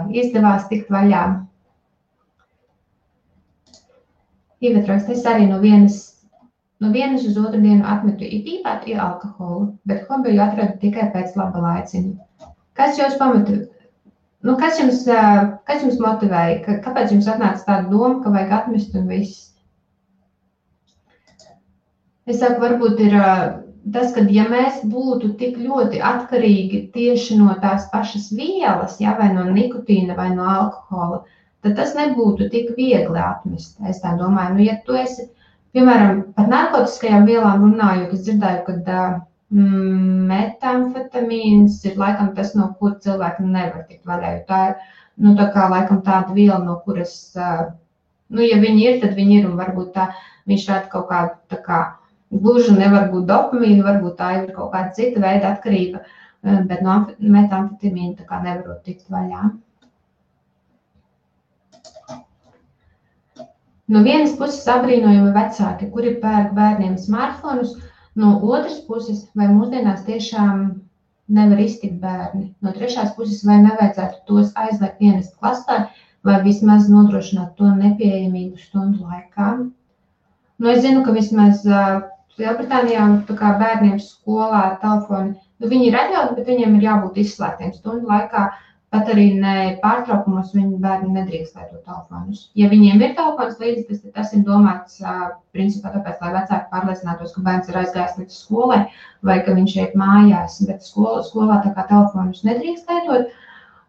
izdevās 0.09 0.69
tikt 0.71 0.89
vaļā. 0.89 1.25
Iveta 4.63 4.95
raksta, 4.95 5.13
es 5.13 5.27
arī 5.29 5.45
no 5.51 5.59
vienas 5.61 6.16
No 6.79 6.91
vienas 6.93 7.25
uz 7.25 7.37
otru 7.41 7.59
dienu 7.61 7.85
atmetu 7.89 8.27
it 8.27 8.45
īpaši 8.53 8.97
alkoholu, 9.01 9.71
bet 9.89 10.05
hobiju 10.09 10.41
atradu 10.43 10.77
tikai 10.83 11.07
pēc 11.15 11.33
laba 11.39 11.63
laiciņa. 11.63 12.51
Kas 12.77 12.99
jūs 12.99 13.17
pamatu? 13.17 13.63
Nu, 14.45 14.53
kas, 14.61 14.77
jums, 14.79 15.01
kas 15.65 15.81
jums 15.83 15.97
motivēja? 16.03 16.77
Kāpēc 16.85 17.15
jums 17.15 17.29
atnāca 17.31 17.65
tāda 17.65 17.89
doma, 17.89 18.19
ka 18.23 18.33
vajag 18.35 18.53
atmest 18.59 18.93
un 18.95 19.07
viss? 19.09 19.47
Es 22.27 22.41
saku, 22.43 22.61
varbūt 22.61 23.01
ir 23.07 23.15
tas, 23.95 24.11
ka 24.13 24.21
ja 24.35 24.45
mēs 24.51 24.83
būtu 24.91 25.31
tik 25.39 25.57
ļoti 25.63 26.03
atkarīgi 26.03 26.83
tieši 26.93 27.39
no 27.39 27.55
tās 27.63 27.87
pašas 27.91 28.29
vielas, 28.35 28.99
ja, 29.01 29.15
vai 29.17 29.31
no 29.33 29.47
nikotīna 29.49 30.17
vai 30.17 30.29
no 30.35 30.45
alkohola, 30.51 31.23
tad 31.65 31.77
tas 31.79 31.95
nebūtu 31.97 32.49
tik 32.53 32.75
viegli 32.77 33.23
atmest. 33.23 33.79
Es 33.89 34.03
tā 34.03 34.13
domāju, 34.19 34.57
nu, 34.57 34.65
ja 34.67 34.77
tu 34.85 34.97
esi 34.99 35.29
Piemēram, 35.77 36.21
par 36.33 36.47
narkotiskajām 36.49 37.27
vielām 37.29 37.59
runājot, 37.61 38.13
es 38.15 38.21
dzirdēju, 38.25 38.61
ka 38.65 39.01
mm, 39.53 40.23
metamfetamīns 40.31 41.75
ir 41.85 41.99
laikam 42.01 42.31
tas, 42.39 42.55
no 42.57 42.71
kur 42.79 42.95
cilvēki 43.03 43.45
nevar 43.45 43.83
tikt 43.85 44.09
vaļā. 44.09 44.31
Tā 44.47 44.61
ir 44.71 44.73
nu, 45.21 45.35
tā 45.37 45.45
kā, 45.53 45.67
laikam, 45.69 45.99
tāda 46.07 46.33
viela, 46.33 46.57
no 46.65 46.79
kuras, 46.81 47.13
nu, 47.37 48.41
ja 48.41 48.57
viņi 48.63 48.87
ir, 48.87 48.97
tad 49.03 49.13
viņi 49.19 49.37
ir 49.43 49.51
un 49.51 49.61
varbūt 49.61 49.93
tā, 49.99 50.07
viņš 50.49 50.65
rada 50.71 50.89
kaut 50.95 51.05
kādu 51.11 51.37
tā 51.53 51.61
kā 51.69 51.83
gluži 52.33 52.73
nevar 52.73 53.11
būt 53.13 53.29
dopamīna, 53.29 53.85
varbūt 53.85 54.17
tā 54.17 54.31
ir 54.39 54.49
kaut 54.57 54.73
kāda 54.73 54.97
cita 54.97 55.21
veida 55.21 55.53
atkarība, 55.53 56.01
bet 56.41 56.81
no 56.81 57.03
metamfetamīna 57.21 58.17
tā 58.17 58.25
kā 58.33 58.41
nevarot 58.49 58.81
tikt 58.81 59.05
vaļā. 59.13 59.45
No 63.87 64.01
vienas 64.03 64.33
puses 64.35 64.65
apbrīnojami 64.67 65.29
vecāki, 65.35 65.87
kuri 65.93 66.17
pērk 66.23 66.51
bērniem 66.57 66.97
smartfonus, 66.99 67.77
no 68.19 68.33
otras 68.43 68.81
puses, 68.87 69.21
vai 69.39 69.47
mūsdienās 69.47 70.03
tiešām 70.09 70.65
nevar 71.37 71.61
iztikt 71.63 72.01
bērni. 72.01 72.49
No 72.63 72.73
trešās 72.75 73.13
puses, 73.15 73.45
vai 73.47 73.61
nevajadzētu 73.63 74.19
tos 74.27 74.51
aizliegt 74.59 74.99
vienas 75.03 75.31
klasē, 75.39 75.79
vai 76.27 76.41
vismaz 76.43 76.91
nodrošināt 76.91 77.55
to 77.55 77.71
nepieejamību 77.79 78.59
stundu 78.59 79.07
laikā. 79.07 79.49
Nu, 80.57 80.71
es 80.73 80.83
zinu, 80.83 81.05
ka 81.07 81.15
vismaz 81.15 81.63
Lielbritānijā 82.37 83.05
bērniem 83.61 84.01
skolā 84.03 84.65
telefoni, 84.83 85.37
nu, 85.63 85.71
ir 85.87 85.95
atļauti, 86.03 86.35
bet 86.37 86.51
viņiem 86.51 86.75
ir 86.77 86.89
jābūt 86.89 87.23
izslēgtiem 87.23 87.71
stundu 87.79 88.11
laikā. 88.11 88.49
Uh, 88.51 88.66
Pat 88.95 89.09
arī 89.11 89.25
ne 89.35 89.53
pārtraukumos 89.81 90.53
viņa 90.55 90.77
bērni 90.83 91.09
nedrīkst 91.17 91.57
lietot 91.59 91.81
telefonus. 91.83 92.45
Ja 92.55 92.69
viņiem 92.71 93.01
ir 93.03 93.15
telefons 93.17 93.57
līdzi, 93.59 94.11
tas 94.15 94.29
ir 94.31 94.45
domāts 94.47 95.01
principā 95.55 95.91
tāpēc, 95.91 96.21
lai 96.21 96.29
vecāki 96.37 96.71
pārliecinātos, 96.71 97.33
ka 97.35 97.43
bērns 97.49 97.67
ir 97.67 97.81
aizgājis 97.81 98.15
līdz 98.21 98.37
skolai 98.45 98.79
vai 99.27 99.41
ka 99.43 99.57
viņš 99.57 99.75
iet 99.81 99.97
mājās. 99.99 100.61
Bet 100.69 100.87
skola, 100.87 101.19
skolā 101.27 101.59
tā 101.65 101.73
kā 101.75 101.83
telefonus 101.89 102.45
nedrīkst 102.47 102.87
lietot. 102.93 103.35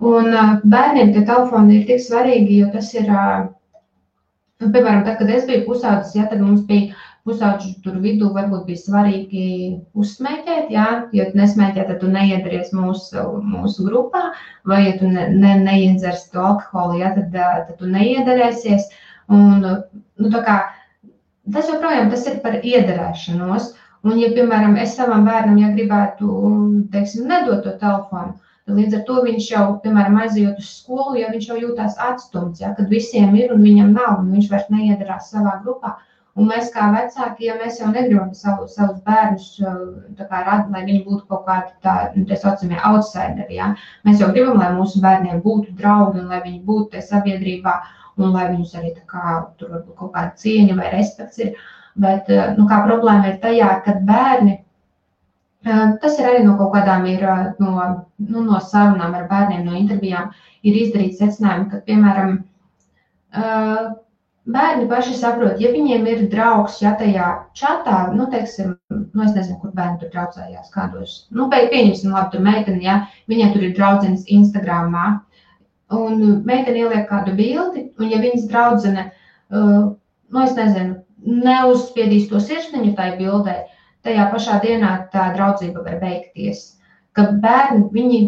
Un 0.09 0.35
bērniem 0.75 1.15
tie 1.15 1.23
telefoni 1.31 1.79
ir 1.79 1.87
tik 1.87 2.03
svarīgi, 2.03 2.59
jo 2.65 2.73
tas 2.75 2.91
ir, 2.99 3.07
nu, 3.15 4.67
piemēram, 4.67 5.05
tad, 5.07 5.17
kad 5.23 5.31
es 5.31 5.47
biju 5.47 5.63
pusaudzis, 5.71 6.19
ja 6.19 6.27
tad 6.27 6.43
mums 6.43 6.67
bija 6.67 6.95
pusauģu 7.29 7.75
tur 7.85 7.99
vidū 8.03 8.31
varbūt 8.35 8.65
bija 8.69 8.81
svarīgi 8.81 9.45
uzsmēķēt, 9.99 10.71
jā, 10.73 10.87
jo 11.17 11.27
nesmēķē, 11.39 11.85
tad 11.91 12.01
tu 12.03 12.11
neiedaries 12.13 12.73
mūsu, 12.77 13.25
mūsu 13.45 13.85
grupā, 13.89 14.31
vai 14.69 14.81
ja 14.87 14.97
tu 15.01 15.11
ne, 15.13 15.29
ne, 15.35 15.55
neiedzersi 15.67 16.33
to 16.33 16.43
alkoholu, 16.53 16.99
jā, 17.03 17.13
tad, 17.19 17.37
tad 17.37 17.77
tu 17.81 17.91
neiedarēsies. 17.93 18.89
Un, 19.29 19.61
nu, 19.61 20.31
tā 20.33 20.43
kā, 20.47 20.57
tas 21.53 21.69
joprojām 21.69 22.11
tas 22.13 22.25
ir 22.31 22.41
par 22.45 22.59
iedarēšanos. 22.63 23.75
Un, 24.07 24.19
ja, 24.23 24.31
piemēram, 24.33 24.77
es 24.81 24.95
savam 24.97 25.25
bērnam, 25.27 25.59
ja 25.59 25.73
gribētu, 25.75 26.29
teiksim, 26.93 27.27
nedot 27.29 27.65
to 27.65 27.75
telefonu, 27.81 28.37
tad 28.69 28.79
līdz 28.79 29.01
ar 29.01 29.07
to 29.09 29.23
viņš 29.25 29.49
jau, 29.51 29.65
piemēram, 29.83 30.21
aizejot 30.23 30.61
uz 30.63 30.69
skolu, 30.81 31.17
ja 31.19 31.33
viņš 31.33 31.49
jau 31.51 31.57
jūtās 31.59 31.99
atstumts, 32.09 32.63
ja, 32.63 32.71
kad 32.79 32.93
visiem 32.93 33.35
ir 33.37 33.53
un 33.55 33.65
viņam 33.65 33.91
nav, 33.97 34.21
un 34.23 34.31
viņš 34.37 34.53
vairs 34.53 34.71
neiedarās 34.73 35.33
savā 35.35 35.59
grupā, 35.65 35.97
Un 36.39 36.51
mēs 36.53 36.69
kā 36.75 36.87
vecāki, 36.95 37.49
ja 37.49 37.57
mēs 37.59 37.81
jau 37.81 37.89
negribam 37.91 38.31
savu, 38.37 38.69
savus 38.71 39.01
bērnus, 39.07 39.49
kā, 40.19 40.43
rad, 40.47 40.69
lai 40.71 40.85
viņi 40.87 41.01
būtu 41.07 41.25
kaut 41.31 41.49
kādi 41.49 41.73
tādi, 41.83 42.23
tā 42.29 42.39
saucamie 42.39 42.79
outsideri, 42.87 43.59
ja? 43.59 43.73
mēs 44.07 44.23
jau 44.23 44.31
gribam, 44.35 44.61
lai 44.63 44.71
mūsu 44.77 45.03
bērniem 45.03 45.43
būtu 45.43 45.75
draugi 45.81 46.23
un 46.23 46.31
lai 46.31 46.39
viņi 46.45 46.63
būtu 46.69 46.93
tajā 46.93 47.09
sabiedrībā 47.09 47.75
un 48.19 48.31
lai 48.37 48.47
viņus 48.53 48.77
arī 48.79 48.95
kā 49.11 49.41
tur 49.59 49.75
varbūt 49.75 49.99
kaut 49.99 50.15
kāda 50.15 50.39
cieņa 50.45 50.79
vai 50.79 50.95
respekts 50.95 51.43
ir. 51.43 51.59
Bet, 51.99 52.31
nu, 52.55 52.69
kā 52.71 52.85
problēma 52.87 53.33
ir 53.33 53.41
tajā, 53.43 53.73
ka 53.83 53.99
bērni 54.07 54.61
Tas 56.03 56.19
ir 56.19 56.27
arī 56.29 56.43
no 56.47 56.55
kaut 56.59 56.71
kādām 56.77 57.07
ir, 57.11 57.25
no, 57.59 57.73
nu, 58.23 58.43
no 58.47 58.61
sarunām 58.63 59.17
ar 59.19 59.25
bērniem, 59.31 59.65
no 59.67 59.75
intervijām 59.77 60.31
ir 60.63 60.77
izdarīts 60.85 61.19
secinājumi, 61.19 61.67
ka, 61.73 61.81
piemēram, 61.89 62.37
bērni 64.49 64.89
paši 64.89 65.15
saprot, 65.19 65.61
ja 65.61 65.71
viņiem 65.75 66.07
ir 66.09 66.25
draugs, 66.33 66.79
ja 66.83 66.95
tajā 66.99 67.29
čatā, 67.59 67.99
nu, 68.17 68.29
teiksim, 68.33 68.75
nu, 68.91 69.25
es 69.25 69.35
nezinu, 69.37 69.59
kur 69.63 69.75
bērni 69.77 70.01
tur 70.01 70.13
draudzējās, 70.15 70.71
kādos, 70.75 71.17
nu, 71.35 71.49
pieņemsim, 71.53 72.15
labi, 72.15 72.33
tur 72.35 72.45
meiteni, 72.47 72.85
ja, 72.87 72.99
viņai 73.31 73.51
tur 73.55 73.67
ir 73.69 73.75
draudzenes 73.77 74.25
Instagramā, 74.39 75.07
un 75.95 76.25
meitene 76.49 76.85
ieliek 76.85 77.09
kādu 77.11 77.37
bildi, 77.37 77.89
un 78.01 78.13
ja 78.13 78.21
viņas 78.25 78.49
draudzene, 78.49 79.09
uh, 79.53 79.93
nu, 79.93 80.45
es 80.45 80.57
nezinu, 80.57 80.99
neuzspiedīs 81.29 82.29
to 82.31 82.41
sirsniņu 82.41 82.95
tai 82.97 83.13
bildē, 83.21 83.61
tajā 84.07 84.29
pašā 84.33 84.61
dienā 84.65 84.93
tā 85.13 85.31
draudzība 85.37 85.85
var 85.85 85.99
beigties. 86.03 86.79
Ka 87.17 87.33
bērni, 87.43 87.89
viņi, 87.93 88.21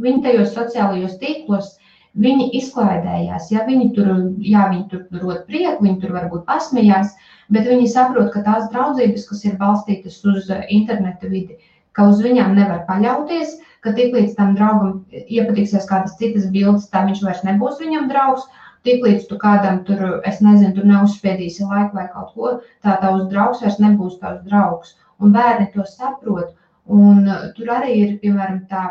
viņi 0.00 0.22
tajos 0.24 0.54
sociālajos 0.56 1.18
tīklos, 1.20 1.74
viņi 2.18 2.50
izklaidējās. 2.58 3.50
Ja 3.54 3.64
viņi 3.66 3.90
tur, 3.96 4.12
jā, 4.42 4.66
viņi 4.72 4.86
tur 4.90 5.22
rod 5.22 5.42
prieku, 5.46 5.84
viņi 5.84 6.00
tur 6.02 6.14
varbūt 6.16 6.46
pasmējās, 6.48 7.12
bet 7.54 7.68
viņi 7.70 7.90
saprot, 7.92 8.30
ka 8.34 8.42
tās 8.46 8.70
draudzības, 8.72 9.26
kas 9.30 9.44
ir 9.46 9.58
balstītas 9.60 10.20
uz 10.26 10.50
interneta 10.68 11.30
vidi, 11.30 11.58
ka 11.92 12.08
uz 12.10 12.22
viņām 12.22 12.56
nevar 12.58 12.84
paļauties, 12.88 13.58
ka 13.84 13.94
tiklīdz 13.96 14.34
tam 14.38 14.56
draugam 14.58 15.04
iepatīksies 15.10 15.88
kādas 15.88 16.16
citas 16.20 16.48
bildes, 16.52 16.88
tā 16.92 17.04
viņš 17.06 17.22
vairs 17.26 17.44
nebūs 17.46 17.78
viņam 17.80 18.10
draugs. 18.10 18.48
Tiklīdz 18.80 19.26
tu 19.28 19.36
kādam 19.36 19.82
tur, 19.84 20.22
es 20.24 20.38
nezinu, 20.40 20.72
tur 20.72 20.86
neuzspiedīsi 20.88 21.66
laiku 21.68 21.98
vai 21.98 22.06
kaut 22.14 22.30
ko, 22.32 22.52
tā 22.80 22.94
tavs 23.02 23.26
draugs 23.28 23.60
vairs 23.60 23.76
nebūs 23.82 24.16
tavs 24.22 24.40
draugs 24.46 24.94
un 25.20 25.34
bērni 25.36 25.68
to 25.74 25.84
saprot. 25.84 26.54
Un 26.90 27.28
uh, 27.28 27.50
tur 27.56 27.68
arī 27.76 27.96
ir, 27.98 28.14
piemēram, 28.22 28.62
tā 28.70 28.86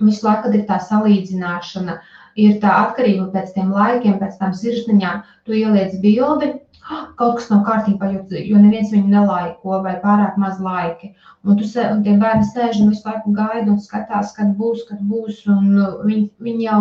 visu 0.00 0.26
laiku, 0.26 0.52
ir 0.56 0.64
tā 0.68 0.78
salīdzināšana, 0.80 1.98
ir 2.40 2.58
tā 2.62 2.72
atkarība 2.86 3.28
pēc 3.34 3.54
tiem 3.56 3.72
laikiem, 3.74 4.18
pēc 4.20 4.38
tām 4.40 4.54
sirsniņām. 4.56 5.22
Tu 5.46 5.58
ieliec 5.60 5.98
bildi, 6.04 6.52
kaut 7.18 7.38
kas 7.38 7.50
nav 7.50 7.62
kārtībā, 7.68 8.08
jo, 8.14 8.22
jo 8.52 8.62
neviens 8.62 8.92
viņu 8.94 9.12
nelaiko 9.12 9.82
vai 9.84 9.94
pārāk 10.02 10.38
maz 10.40 10.60
laiki. 10.62 11.12
Un, 11.44 11.58
tu, 11.58 11.66
un 11.82 12.02
tie 12.06 12.16
bērni 12.18 12.48
sēž 12.48 12.80
un 12.82 12.92
visu 12.92 13.06
laiku 13.08 13.34
gaida 13.36 13.70
un 13.70 13.80
skatās, 13.82 14.34
kad 14.36 14.54
būs, 14.58 14.86
kad 14.88 15.02
būs. 15.10 15.44
Un 15.50 15.72
uh, 15.78 16.00
viņi, 16.06 16.28
viņi 16.42 16.68
jau 16.68 16.80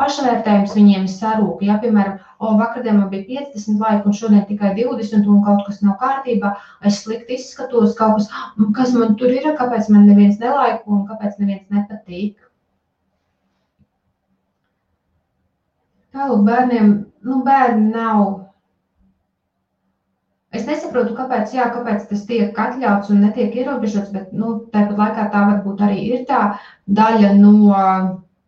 pašvērtējums 0.00 0.76
viņiem 0.76 1.08
sarūk. 1.12 1.64
Ja, 1.66 1.78
piemēram, 1.82 2.18
o, 2.40 2.56
vakardien 2.56 2.96
man 2.98 3.08
bija 3.12 3.26
50 3.28 3.80
laika, 3.84 4.08
un 4.08 4.16
šodien 4.16 4.44
tikai 4.48 4.72
20, 4.78 5.26
un 5.28 5.42
kaut 5.44 5.64
kas 5.66 5.82
nav 5.84 5.98
kārtībā, 6.00 6.54
es 6.88 7.02
slikti 7.04 7.36
izskatos, 7.36 7.96
kaut 7.98 8.16
kas, 8.16 8.30
kas 8.78 8.94
man 8.96 9.16
tur 9.20 9.34
ir, 9.34 9.48
kāpēc 9.58 9.90
man 9.92 10.06
neviens 10.08 10.40
nelaiko 10.40 10.96
un 10.96 11.02
kāpēc 11.10 11.36
neviens 11.42 11.66
nepatīk. 11.76 12.38
Tālāk 16.16 16.46
bērniem, 16.46 16.94
nu, 17.28 17.42
bērni 17.46 17.92
nav. 17.92 18.24
Es 20.50 20.64
nesaprotu, 20.66 21.12
kāpēc, 21.14 21.52
jā, 21.54 21.68
kāpēc 21.76 22.08
tas 22.08 22.24
tiek 22.26 22.56
atļauts 22.58 23.12
un 23.12 23.20
netiek 23.22 23.54
ierobežots, 23.60 24.10
bet 24.16 24.32
nu, 24.34 24.56
tāpat 24.72 24.98
laikā 24.98 25.28
tā 25.30 25.44
varbūt 25.52 25.84
arī 25.86 26.00
ir 26.08 26.24
tā 26.26 26.40
daļa 26.88 27.36
no 27.36 27.52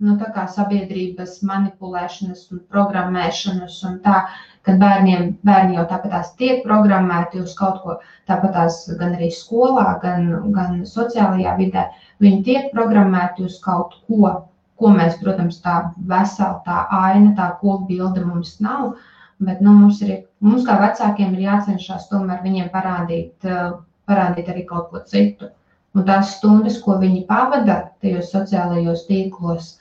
nu, 0.03 0.16
sabiedrības 0.55 1.36
manipulēšanas 1.46 2.46
un 2.53 2.62
programmēšanas, 2.72 3.76
un 3.88 3.98
tā, 4.05 4.22
kad 4.66 4.78
bērniem, 4.82 5.36
bērni 5.46 5.78
jau 5.78 5.84
tāpatās 5.90 6.32
tiek 6.38 6.62
programmēti 6.66 7.42
uz 7.42 7.55
kaut 7.59 7.80
ko, 7.84 7.98
tāpatās 8.30 8.84
gan 8.98 9.14
arī 9.16 9.30
skolā, 9.34 9.98
gan, 10.03 10.28
gan 10.57 10.82
sociālajā 10.88 11.55
vidē, 11.61 11.86
viņi 12.22 12.42
tiek 12.48 12.68
programmēti 12.74 13.46
uz 13.46 13.59
kaut 13.62 13.96
ko, 14.09 14.34
ko 14.82 14.92
mēs, 14.96 15.18
protams, 15.22 15.61
tā 15.62 15.78
vesela, 16.11 16.61
tā 16.66 16.84
aina, 16.98 17.34
tā 17.38 17.53
kopbilde 17.61 18.24
mums 18.26 18.57
nav, 18.64 18.96
bet 19.42 19.62
nu, 19.62 19.74
mums, 19.78 20.03
ir, 20.03 20.24
mums 20.40 20.66
kā 20.66 20.78
vecākiem 20.80 21.34
ir 21.36 21.46
jācenšas 21.46 22.09
tomēr 22.11 22.42
viņiem 22.42 22.70
parādīt, 22.74 23.50
parādīt 24.11 24.50
arī 24.50 24.66
kaut 24.66 24.90
ko 24.90 25.03
citu. 25.07 25.50
Un 25.92 26.07
tās 26.09 26.38
stundas, 26.38 26.78
ko 26.80 26.96
viņi 26.98 27.26
pavada 27.28 27.74
tajos 28.00 28.30
sociālajos 28.32 29.05
tīklos, 29.11 29.74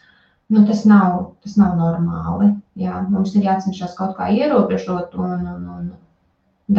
nu, 0.52 0.64
tas, 0.68 0.84
nav, 0.90 1.18
tas 1.44 1.58
nav 1.60 1.76
normāli. 1.80 2.52
Jā. 2.80 3.02
Mums 3.10 3.36
ir 3.36 3.48
jācenšas 3.48 3.96
kaut 3.98 4.16
kā 4.20 4.30
ierobežot 4.36 5.16
un, 5.20 5.46
un, 5.56 5.68
un 5.76 5.92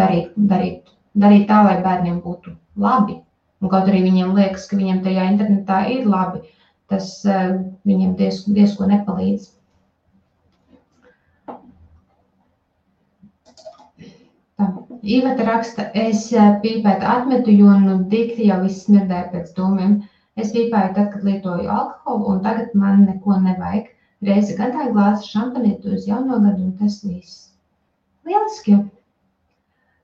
darīt, 0.00 0.32
darīt, 0.52 0.92
darīt 1.24 1.48
tā, 1.50 1.62
lai 1.68 1.78
bērniem 1.84 2.20
būtu 2.24 2.54
labi. 2.86 3.20
Un 3.62 3.70
kaut 3.72 3.88
arī 3.88 4.02
viņiem 4.04 4.34
liekas, 4.36 4.66
ka 4.68 4.78
viņiem 4.78 5.02
tajā 5.04 5.26
internetā 5.32 5.82
ir 5.94 6.06
labi, 6.10 6.42
tas 6.90 7.10
uh, 7.28 7.58
viņiem 7.88 8.16
diezko, 8.18 8.54
diezko 8.56 8.88
nepalīdz. 8.90 9.52
Īveta 15.02 15.44
raksta, 15.46 15.88
es 15.98 16.28
eh, 16.30 16.50
pīpētu 16.62 17.06
atmetu, 17.12 17.50
jo 17.58 17.72
nu 17.82 17.96
dikti 18.10 18.46
jau 18.46 18.60
viss 18.62 18.84
smirdēja 18.86 19.32
pēc 19.32 19.48
dūmiem. 19.56 19.96
Es 20.40 20.52
pīpēju 20.52 20.94
tad, 20.96 21.08
kad 21.12 21.24
lietoju 21.28 21.68
alkoholu, 21.68 22.36
un 22.36 22.44
tagad 22.44 22.72
man 22.78 23.04
neko 23.04 23.36
nevajag. 23.44 23.90
Reizi 24.22 24.54
gadā 24.56 24.86
glāzi 24.94 25.28
šampanīti 25.32 25.96
uz 25.96 26.06
jauno 26.08 26.38
gadu, 26.44 26.68
un 26.68 26.76
tas 26.78 27.00
viss. 27.04 27.48
Lieliski! 28.28 28.78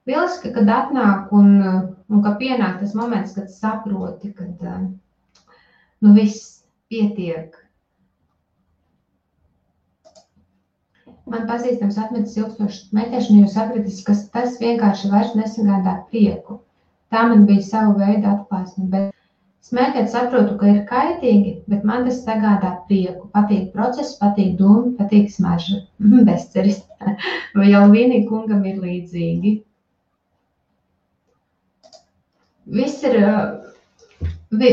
Lieliski, 0.09 0.51
kad 0.57 0.69
atnāk 0.75 1.33
un, 1.37 1.55
un 2.09 2.25
ka 2.25 2.35
pienāk 2.41 2.81
tas 2.83 2.97
moments, 2.99 3.37
kad 3.39 3.49
saproti, 3.53 4.33
kad 4.37 4.65
nu, 4.65 6.13
viss 6.17 6.65
pietiek. 6.91 7.57
Man 11.29 11.45
pazīstams 11.49 11.99
atmetis 12.01 12.39
ilgstošu 12.41 12.97
metēšanu, 12.97 13.43
jo 13.45 13.53
sapratis, 13.53 14.01
ka 14.05 14.17
tas 14.35 14.57
vienkārši 14.63 15.13
vairs 15.13 15.37
nesagādā 15.37 15.99
prieku. 16.09 16.63
Tā 17.13 17.27
man 17.29 17.45
bija 17.49 17.65
sava 17.65 17.95
veida 18.01 18.35
atklāsme, 18.35 18.89
bet 18.93 19.18
Smēķēt 19.69 20.07
saprotu, 20.09 20.55
ka 20.57 20.69
ir 20.73 20.79
kaitīgi, 20.89 21.51
bet 21.69 21.83
man 21.85 22.07
tas 22.07 22.23
sagādā 22.25 22.71
prieku. 22.89 23.27
Patīk 23.35 23.67
process, 23.75 24.15
patīk 24.21 24.55
dūmi, 24.57 24.95
patīk 24.97 25.29
smarža. 25.35 25.83
Bezceris. 26.29 26.79
Vai 27.59 27.67
jau 27.69 27.83
vienīgi 27.93 28.25
kungam 28.31 28.65
ir 28.65 28.79
līdzīgi? 28.81 29.53
Viss 32.79 33.05
ir, 33.09 33.19
vi, 34.57 34.73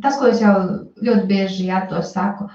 tas, 0.00 0.16
ko 0.20 0.30
es 0.32 0.40
jau 0.40 0.54
ļoti 1.00 1.28
bieži 1.28 1.68
jā, 1.68 1.82
to 1.92 2.00
saku, 2.04 2.48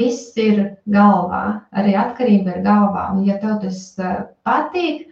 viss 0.00 0.32
ir 0.40 0.62
galvā, 0.96 1.44
arī 1.76 1.92
atkarība 1.96 2.56
ir 2.56 2.64
galvā. 2.64 3.10
Un 3.12 3.24
ja 3.28 3.36
tev 3.44 3.60
tas 3.62 3.84
patīk, 4.48 5.06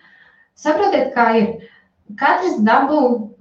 saprotiet, 0.57 1.12
kā 1.16 1.28
ir 1.43 1.49
Katrs 2.20 2.59
dabū 2.64 3.00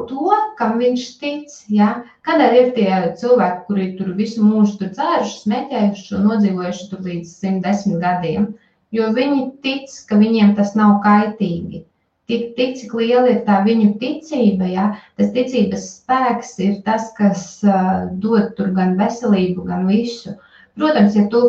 to, 0.09 0.36
kam 0.57 0.78
viņš 0.80 1.05
tic. 1.20 1.55
Ja? 1.68 1.89
Kādēļ 2.28 2.53
ir 2.59 2.70
tie 2.78 2.91
cilvēki, 3.20 3.64
kuri 3.68 3.88
tur 3.97 4.14
visu 4.20 4.43
mūžu 4.43 4.78
tur 4.80 4.93
dzēruši, 4.95 5.41
smēķējuši 5.43 6.14
un 6.18 6.30
nodzīvojuši 6.30 6.88
tur 6.91 7.01
līdz 7.07 7.34
110 7.43 7.97
gadiem? 8.03 8.53
Jo 8.95 9.09
viņi 9.18 9.43
tic, 9.66 9.91
ka 10.07 10.20
viņiem 10.22 10.55
tas 10.55 10.74
nav 10.80 11.01
kaitīgi. 11.03 11.84
Tik, 12.32 12.53
tik 12.55 12.78
cik 12.80 12.93
liela 12.95 13.28
ir 13.34 13.41
tā 13.43 13.59
viņu 13.66 13.97
ticība, 13.99 14.70
ja? 14.72 14.86
tas 15.20 15.34
ticības 15.36 15.89
spēks 15.97 16.55
ir 16.64 16.78
tas, 16.88 17.09
kas 17.18 17.43
uh, 17.68 18.07
dod 18.24 18.53
tur 18.55 18.72
gan 18.78 18.95
veselību, 18.95 19.68
gan 19.68 19.84
visu. 19.91 20.38
Protams, 20.80 21.18
ja 21.20 21.28
tu, 21.34 21.43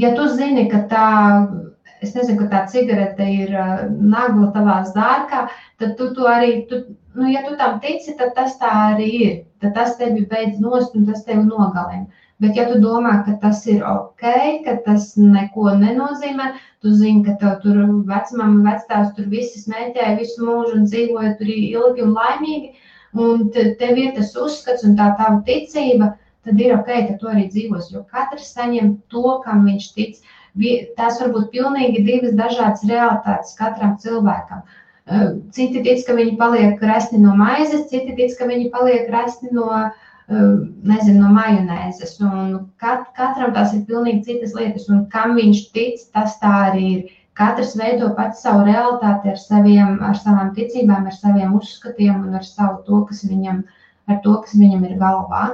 ja 0.00 0.14
tu 0.16 0.30
zini, 0.32 0.64
ka 0.72 0.86
tā 0.88 1.08
es 2.02 2.14
nezinu, 2.14 2.38
ka 2.42 2.48
tā 2.52 2.60
cigarete 2.72 3.26
ir 3.32 3.52
nagla 3.90 4.50
tavā 4.54 4.78
zārkā, 4.92 5.46
tad 5.80 5.96
tu, 5.98 6.10
tu 6.14 6.28
arī, 6.30 6.62
tu, 6.70 6.82
nu, 7.18 7.28
ja 7.32 7.42
tu 7.46 7.56
tam 7.60 7.78
tici, 7.84 8.14
tad 8.18 8.34
tas 8.38 8.56
tā 8.60 8.70
arī 8.92 9.10
ir. 9.18 9.36
Tad 9.62 9.74
tas 9.74 9.96
tevi 9.98 10.24
beidz 10.30 10.60
nost 10.62 10.94
un 10.94 11.08
tas 11.08 11.24
tevi 11.26 11.42
nogalina. 11.46 12.06
Bet, 12.38 12.54
ja 12.54 12.68
tu 12.68 12.76
domā, 12.78 13.16
ka 13.26 13.34
tas 13.42 13.64
ir 13.66 13.80
ok, 13.82 14.22
ka 14.62 14.76
tas 14.84 15.16
neko 15.18 15.72
nenozīmē, 15.80 16.52
tu 16.84 16.92
zini, 16.94 17.24
ka 17.26 17.34
tev 17.40 17.56
tur 17.64 17.80
vecmāma, 18.06 18.62
vectēvs 18.68 19.16
tur 19.16 19.26
visi 19.32 19.64
smēķēja 19.64 20.14
visu 20.20 20.46
mūžu 20.46 20.76
un 20.78 20.86
dzīvoja 20.86 21.34
tur 21.40 21.50
ilgi 21.50 22.06
un 22.06 22.14
laimīgi, 22.14 22.70
un 23.18 23.48
tev 23.56 23.98
ir 23.98 24.14
tas 24.14 24.30
uzskats 24.38 24.86
un 24.86 24.94
tā 25.00 25.10
tava 25.18 25.42
ticība, 25.48 26.12
tad 26.46 26.62
ir 26.62 26.76
ok, 26.76 26.92
ka 27.08 27.18
tu 27.18 27.32
arī 27.32 27.48
dzīvos, 27.50 27.90
jo 27.90 28.06
katrs 28.06 28.54
saņem 28.54 28.94
to, 29.10 29.40
kam 29.42 29.66
viņš 29.66 29.90
tic. 29.98 30.22
Uh, 30.22 30.37
tās 30.98 31.20
var 31.20 31.32
būt 31.34 31.50
pilnīgi 31.54 32.04
divas 32.06 32.36
dažādas 32.38 32.84
realitātes 32.88 33.56
katram 33.58 33.96
cilvēkam. 34.02 34.62
Citi 35.56 35.82
tic, 35.84 36.02
ka 36.06 36.16
viņi 36.16 36.36
paliek 36.40 36.82
resni 36.84 37.20
no 37.22 37.34
maizes, 37.36 37.88
citi 37.92 38.14
tic, 38.16 38.34
ka 38.38 38.48
viņi 38.48 38.70
paliek 38.74 39.08
resni 39.12 39.52
no, 39.56 39.68
nezinu, 40.28 41.22
no 41.22 41.30
majonēzes. 41.36 42.18
Un 42.20 42.58
kat, 42.82 43.08
katram 43.16 43.54
tās 43.56 43.72
ir 43.76 43.86
pilnīgi 43.88 44.26
citas 44.28 44.52
lietas, 44.56 44.88
un 44.92 45.06
kam 45.12 45.36
viņš 45.38 45.62
tic, 45.72 46.04
tas 46.12 46.36
tā 46.42 46.54
arī 46.72 46.90
ir. 46.96 47.08
Katrs 47.38 47.76
veido 47.78 48.08
pats 48.16 48.40
savu 48.42 48.64
realitāti 48.66 49.30
ar, 49.30 49.36
saviem, 49.38 50.00
ar 50.02 50.16
savām 50.18 50.48
ticībām, 50.56 51.04
ar 51.06 51.14
saviem 51.14 51.52
uzskatiem 51.54 52.24
un 52.26 52.34
ar 52.34 52.42
savu 52.42 52.80
to, 52.82 53.04
kas 53.06 53.20
viņam 53.30 53.60
ar 54.10 54.18
to, 54.24 54.34
kas 54.42 54.56
viņam 54.58 54.82
ir 54.88 54.96
galvā. 54.98 55.44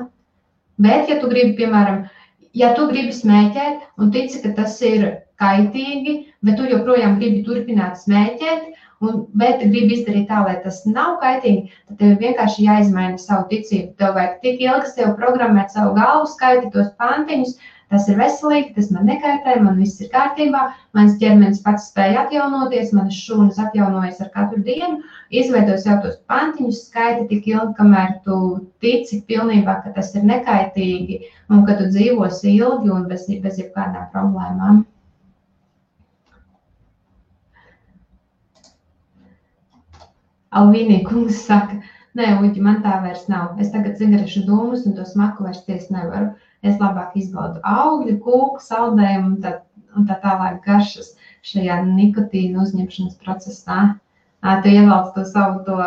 Bet, 0.80 1.10
ja 1.10 1.18
tu 1.20 1.28
gribi, 1.30 1.54
piemēram, 1.58 2.06
ja 2.54 2.72
tu 2.76 2.86
gribi 2.90 3.12
smēķēt 3.14 4.00
un 4.00 4.14
tici, 4.14 4.40
ka 4.44 4.54
tas 4.58 4.78
ir 4.86 5.06
kaitīgi, 5.42 6.14
bet 6.46 6.58
tu 6.58 6.68
joprojām 6.70 7.18
gribi 7.18 7.42
turpināt 7.46 7.98
smēķēt, 8.02 8.70
un, 9.04 9.24
bet 9.40 9.62
gribi 9.64 9.98
izdarīt 9.98 10.28
tā, 10.30 10.44
lai 10.46 10.56
tas 10.64 10.82
nav 10.86 11.18
kaitīgi, 11.22 11.72
tad 11.90 12.00
tev 12.00 12.16
vienkārši 12.22 12.66
jāizmaina 12.68 13.20
savu 13.20 13.48
ticību. 13.50 13.94
Tev 14.00 14.14
vajag 14.18 14.40
tik 14.44 14.62
ilgi 14.64 14.92
sev 14.94 15.14
programmēt 15.20 15.74
savu 15.74 15.96
galvu, 15.98 16.30
skaitīt 16.30 16.72
tos 16.76 16.92
pantiņus, 17.02 17.56
tas 17.92 18.08
ir 18.10 18.18
veselīgi, 18.22 18.74
tas 18.78 18.90
man 18.94 19.10
nekaitē, 19.10 19.58
man 19.62 19.80
viss 19.82 20.00
ir 20.02 20.10
kārtībā, 20.14 20.68
mans 20.94 21.16
ķermenis 21.20 21.62
pats 21.64 21.88
spēja 21.90 22.24
atjaunoties, 22.24 22.92
manas 22.96 23.18
šūnas 23.26 23.58
atjaunojas 23.66 24.20
ar 24.24 24.30
katru 24.34 24.62
dienu, 24.66 25.00
izveido 25.34 25.76
sev 25.82 26.00
tos 26.04 26.16
pantiņus, 26.30 26.84
skaiti 26.88 27.26
tik 27.32 27.48
ilgi, 27.50 27.74
kamēr 27.78 28.16
tu 28.26 28.38
tici 28.84 29.20
pilnībā, 29.28 29.80
ka 29.84 29.94
tas 29.96 30.14
ir 30.14 30.26
nekaitīgi 30.30 31.20
un 31.50 31.64
ka 31.68 31.78
tu 31.80 31.90
dzīvosi 31.90 32.54
ilgi 32.56 32.94
un 32.94 33.08
bez, 33.10 33.26
bez 33.42 33.58
jebkādām 33.62 34.10
problēmām. 34.14 34.84
Alvīnija 40.54 41.02
kungs 41.08 41.40
saka, 41.48 41.80
nē, 42.14 42.36
uģi, 42.38 42.60
man 42.62 42.78
tā 42.84 43.00
vairs 43.02 43.26
nav. 43.26 43.56
Es 43.58 43.72
tagad 43.74 43.98
cigarešu 43.98 44.44
dūmus 44.46 44.84
un 44.86 44.94
to 44.94 45.02
smaku 45.08 45.48
vairs 45.48 45.64
ties 45.66 45.88
nevaru 45.90 46.30
es 46.64 46.80
labāk 46.80 47.14
izbaudu 47.20 47.60
augļu, 47.68 48.16
kūku, 48.24 48.62
saldējumu 48.64 49.30
un 49.34 49.38
tā, 49.44 49.58
un 49.96 50.08
tā 50.08 50.18
tālāk 50.22 50.60
garšas 50.66 51.14
šajā 51.44 51.80
nikotīna 51.88 52.62
uzņemšanas 52.64 53.20
procesā. 53.24 53.78
Tu 54.64 54.74
ievelc 54.74 55.14
to 55.14 55.24
savu 55.28 55.62
to 55.66 55.78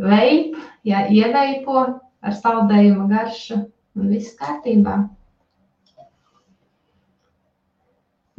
veipu, 0.00 0.62
ja 0.88 1.04
ieveipo 1.12 1.82
ar 2.22 2.36
saldējumu 2.38 3.08
garšu 3.10 3.58
un 3.98 4.12
viss 4.12 4.36
kārtībā. 4.38 5.02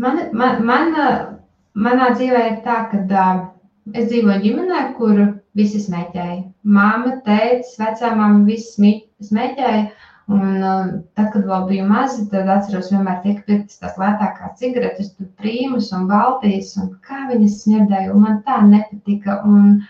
Man, 0.03 0.19
man, 0.33 0.63
man, 0.65 0.95
manā 1.73 2.09
dzīvē 2.17 2.41
ir 2.49 2.55
tā, 2.65 2.79
ka 2.91 3.03
uh, 3.03 3.43
es 3.93 4.09
dzīvoju 4.09 4.41
ģimenē, 4.45 4.81
kur 4.97 5.19
visi 5.57 5.81
smēķēja. 5.83 6.39
Māma, 6.63 7.19
tēvs, 7.27 7.75
vecāmām, 7.79 8.43
visi 8.49 8.95
smēķēja. 9.29 9.85
Un, 10.31 10.61
uh, 10.63 10.91
tad, 11.17 11.33
kad 11.33 11.43
vēl 11.49 11.65
biju 11.67 11.85
maza, 11.89 12.21
tad 12.31 12.47
atceros, 12.47 12.91
vienmēr 12.93 13.17
tika 13.25 13.41
pirktas 13.47 13.81
tās 13.81 13.97
lētākās 13.99 14.55
cigaretes, 14.61 15.09
tur 15.17 15.27
prīmus 15.41 15.89
un 15.97 16.05
baltijas, 16.07 16.69
un 16.79 16.93
kā 17.03 17.25
viņas 17.31 17.57
smirdēja, 17.65 18.13
un 18.13 18.23
man 18.23 18.37
tā 18.45 18.61
nepatika. 18.63 19.41
Un, 19.43 19.81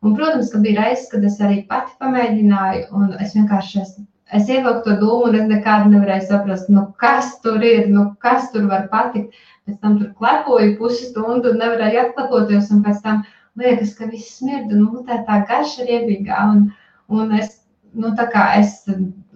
un, 0.00 0.14
protams, 0.16 0.48
ka 0.54 0.62
bija 0.64 0.86
reizes, 0.86 1.10
kad 1.12 1.28
es 1.28 1.36
arī 1.44 1.60
pati 1.68 1.92
pamēģināju, 2.00 2.88
un 2.96 3.12
es 3.20 3.36
vienkārši 3.36 3.82
es, 3.82 3.94
es 4.32 4.48
ievilku 4.48 4.86
to 4.88 4.96
dūmu, 5.02 5.28
un 5.28 5.40
es 5.42 5.46
nekādu 5.52 5.92
nevarēju 5.92 6.30
saprast, 6.30 6.72
nu, 6.72 6.88
kas 7.04 7.36
tur 7.44 7.60
ir, 7.60 7.92
nu, 7.92 8.08
kas 8.24 8.48
tur 8.54 8.64
var 8.72 8.88
patikt. 8.88 9.36
Pēc 9.68 9.76
tam 9.84 10.00
tur 10.00 10.14
klepoju 10.16 10.78
pusi 10.80 11.10
stundu 11.10 11.52
un 11.52 11.60
nevarēju 11.60 12.06
atklapoties, 12.06 12.72
un 12.72 12.80
pēc 12.86 13.04
tam 13.04 13.26
liekas, 13.60 13.92
ka 13.98 14.08
viss 14.08 14.38
smirda, 14.40 14.72
nu, 14.80 15.04
tā 15.04 15.20
tā 15.28 15.42
garša 15.52 15.84
ir 15.84 15.98
iebīgā. 15.98 16.46
Un, 16.54 16.70
un 17.12 17.34
es, 17.36 17.58
nu, 17.92 18.16
tā 18.16 18.24
kā 18.32 18.54
es 18.56 18.78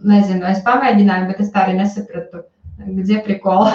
nezinu, 0.08 0.44
es 0.50 0.62
pamēģināju, 0.66 1.28
bet 1.30 1.40
es 1.44 1.50
tā 1.54 1.64
arī 1.64 1.78
nesapratu. 1.78 2.44
Dzieprikola. 2.84 3.70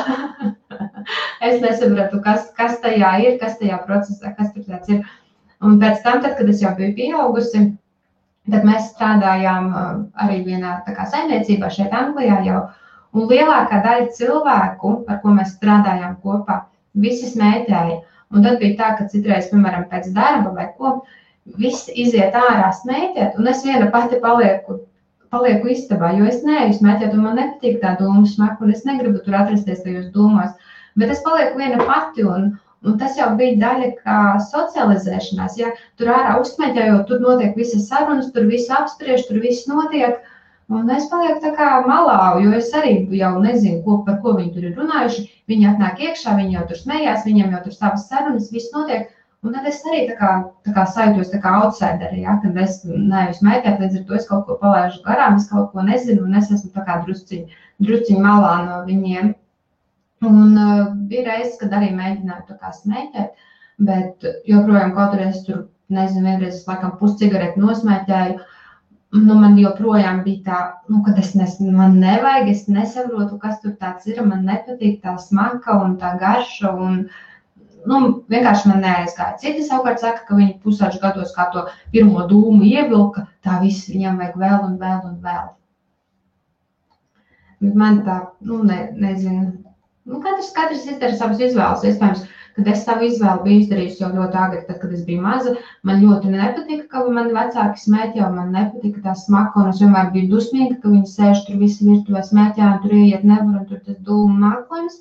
es 1.47 1.61
nesapratu, 1.63 2.19
kas, 2.25 2.49
kas 2.57 2.80
tajā 2.84 3.13
ir, 3.23 3.38
kas 3.41 3.57
tajā 3.61 3.80
procesā, 3.88 4.34
kas 4.38 4.51
tur 4.55 4.65
tāds 4.67 4.91
ir. 4.91 5.05
Un 5.63 5.80
pēc 5.80 6.03
tam, 6.03 6.19
tad, 6.23 6.36
kad 6.39 6.49
es 6.51 6.61
jau 6.63 6.73
biju 6.75 6.95
pieaugusi, 6.97 7.63
tad 8.51 8.67
mēs 8.67 8.91
strādājām 8.93 9.71
uh, 9.71 9.88
arī 10.23 10.41
vienā 10.45 10.80
saimniecībā 10.88 11.71
šeit 11.73 11.95
Anglijā 11.95 12.41
jau. 12.47 12.65
Un 13.15 13.25
lielākā 13.32 13.80
daļa 13.84 14.11
cilvēku, 14.17 14.93
ar 15.09 15.19
ko 15.23 15.34
mēs 15.34 15.55
strādājām 15.55 16.19
kopā, 16.23 16.61
visi 16.93 17.32
smēķēja. 17.32 17.97
Un 18.30 18.45
tad 18.45 18.59
bija 18.61 18.77
tā, 18.77 18.91
ka 18.99 19.07
citreiz, 19.09 19.49
piemēram, 19.49 19.88
pēc 19.89 20.11
darba 20.13 20.53
vai 20.53 20.67
ko, 20.77 20.99
visi 21.57 21.95
iziet 22.03 22.36
ārā 22.38 22.69
smēķēt, 22.77 23.39
un 23.39 23.49
es 23.49 23.63
viena 23.65 23.89
pati 23.93 24.19
palieku 24.21 24.84
palieku 25.34 25.69
istabā, 25.73 26.13
jo 26.17 26.25
es 26.30 26.41
neeju 26.45 26.77
smēķēt, 26.80 27.13
un 27.15 27.25
man 27.25 27.38
nepatīk 27.39 27.77
tā 27.84 27.95
dūmu 27.99 28.25
smaka, 28.30 28.65
un 28.65 28.73
es 28.73 28.86
negribu 28.88 29.21
tur 29.25 29.38
atrasties 29.41 29.84
tajos 29.86 30.09
dūmos. 30.15 30.55
Bet 30.99 31.13
es 31.13 31.21
palieku 31.25 31.59
viena 31.61 31.86
pati, 31.86 32.25
un, 32.25 32.49
un 32.86 32.97
tas 33.01 33.17
jau 33.19 33.30
bija 33.39 33.59
daļa 33.61 33.91
kā 34.01 34.17
socializēšanās. 34.49 35.59
Ja 35.61 35.71
tur 35.99 36.11
ārā 36.15 36.39
uzsmēķējot, 36.41 37.05
tur 37.09 37.23
notiek 37.23 37.55
visas 37.59 37.88
sarunas, 37.91 38.34
tur 38.36 38.49
viss 38.49 38.73
apspriež, 38.80 39.27
tur 39.30 39.41
viss 39.43 39.69
notiek. 39.69 40.19
Un 40.69 40.89
es 40.93 41.07
palieku 41.09 41.41
tā 41.41 41.53
kā 41.57 41.69
malā, 41.88 42.36
jo 42.43 42.51
es 42.53 42.67
arī 42.77 42.99
jau 43.17 43.32
nezinu, 43.41 43.80
ko, 43.86 44.03
par 44.05 44.19
ko 44.21 44.36
viņi 44.38 44.51
tur 44.53 44.67
ir 44.67 44.75
runājuši. 44.77 45.23
Viņi 45.49 45.69
atnāk 45.71 46.03
iekšā, 46.05 46.36
viņi 46.38 46.59
jau 46.59 46.65
tur 46.69 46.82
smējās, 46.84 47.23
viņiem 47.25 47.55
jau 47.55 47.63
tur 47.63 47.77
savas 47.77 48.05
sarunas, 48.09 48.51
viss 48.53 48.69
notiek. 48.75 49.09
Un 49.48 49.54
tad 49.56 49.68
es 49.70 49.78
arī 49.88 50.02
tā 50.10 50.16
kā, 50.20 50.30
tā 50.68 50.74
kā 50.76 50.84
sajūtos 50.94 51.30
tā 51.32 51.38
kā 51.44 51.52
outsideri, 51.62 52.24
ja, 52.26 52.34
kad 52.44 52.58
es 52.60 52.82
nevis 52.84 53.38
meklēju, 53.46 53.78
līdz 53.84 54.00
ar 54.00 54.08
to 54.10 54.18
es 54.18 54.26
kaut 54.28 54.42
ko 54.50 54.58
palaidu 54.60 55.00
garām, 55.06 55.38
es 55.40 55.46
kaut 55.48 55.70
ko 55.72 55.86
nezinu, 55.88 56.26
un 56.26 56.36
es 56.36 56.50
esmu 56.52 56.74
tā 56.74 56.84
kā 56.88 56.98
drusciņi, 57.06 57.62
drusciņi 57.88 58.24
malā 58.26 58.52
no 58.66 58.82
viņiem. 58.90 59.30
Un 60.28 60.58
uh, 60.60 60.90
bija 61.08 61.24
reizes, 61.30 61.56
kad 61.62 61.72
arī 61.78 61.94
mēģināju 61.96 62.50
tā 62.50 62.58
kā 62.60 62.74
smēķēt, 62.82 63.46
bet 63.88 64.28
joprojām 64.52 64.92
kaut 64.98 65.16
arī 65.16 65.30
es 65.30 65.40
tur, 65.48 65.64
nezinu, 65.88 66.26
vienreiz 66.26 66.58
es 66.58 66.68
laikam 66.68 66.98
puscigareti 67.00 67.64
nosmēķēju, 67.64 68.36
nu, 69.22 69.40
man 69.40 69.56
joprojām 69.62 70.20
bija 70.28 70.44
tā, 70.50 70.60
nu, 70.92 71.00
ka 71.08 71.16
es 71.24 71.32
nes, 71.40 71.56
man 71.64 71.96
nevajag, 72.04 72.52
es 72.52 72.68
nesaprotu, 72.68 73.40
kas 73.40 73.64
tur 73.64 73.80
tāds 73.80 74.12
ir, 74.12 74.20
man 74.28 74.44
nepatīk 74.52 75.00
tā 75.08 75.16
smaka 75.30 75.80
un 75.80 75.96
tā 76.04 76.18
garša. 76.20 76.76
Un, 76.76 77.02
uh, 77.08 77.26
nu, 77.88 77.99
vienkārši 78.32 78.71
man 78.71 78.84
neaizgāja. 78.84 79.38
Citi 79.41 79.63
savukārt 79.67 80.01
saka, 80.03 80.25
ka 80.27 80.39
viņi 80.39 80.57
pusauģu 80.63 80.99
gados 81.03 81.32
kā 81.36 81.47
to 81.53 81.65
pirmo 81.93 82.25
dūmu 82.32 82.65
ievilka, 82.67 83.27
tā 83.45 83.59
viss 83.63 83.89
viņam 83.91 84.19
vajag 84.19 84.38
vēl 84.43 84.59
un 84.67 84.75
vēl 84.82 84.99
un 85.11 85.15
vēl. 85.23 85.47
Bet 87.63 87.80
man 87.80 88.03
tā, 88.07 88.19
nu, 88.47 88.61
ne, 88.63 88.82
nezinu. 88.95 89.49
Nu, 90.09 90.19
katrs, 90.23 90.53
katrs 90.55 90.86
izdara 90.88 91.15
savas 91.19 91.41
izvēles. 91.43 91.84
Iespējams, 91.86 92.23
kad 92.55 92.69
es 92.71 92.86
savu 92.86 93.05
izvēli 93.07 93.43
biju 93.45 93.63
izdarījusi 93.63 94.03
jau 94.03 94.09
ļoti 94.15 94.39
agri, 94.43 94.61
tad, 94.67 94.80
kad 94.82 94.95
es 94.95 95.03
biju 95.07 95.21
maza, 95.23 95.53
man 95.88 96.01
ļoti 96.03 96.32
nepatika, 96.34 96.88
ka 96.91 97.03
mani 97.17 97.36
vecāki 97.36 97.84
smēķē, 97.84 98.32
man 98.36 98.51
nepatika 98.55 99.03
tā 99.05 99.15
smaka, 99.19 99.61
un 99.61 99.71
es 99.73 99.84
vienmēr 99.84 100.11
biju 100.15 100.32
dusmīga, 100.34 100.80
ka 100.82 100.91
viņi 100.95 101.13
sēž 101.13 101.45
tur 101.47 101.59
visi 101.61 101.88
virtuvē 101.88 102.23
smēķē, 102.32 102.65
un 102.67 102.82
tur 102.84 102.95
ieiet 102.99 103.27
nevar, 103.27 103.61
un 103.61 103.67
tur 103.69 103.84
tas 103.86 103.99
dūmu 104.07 104.39
māklājums. 104.43 104.99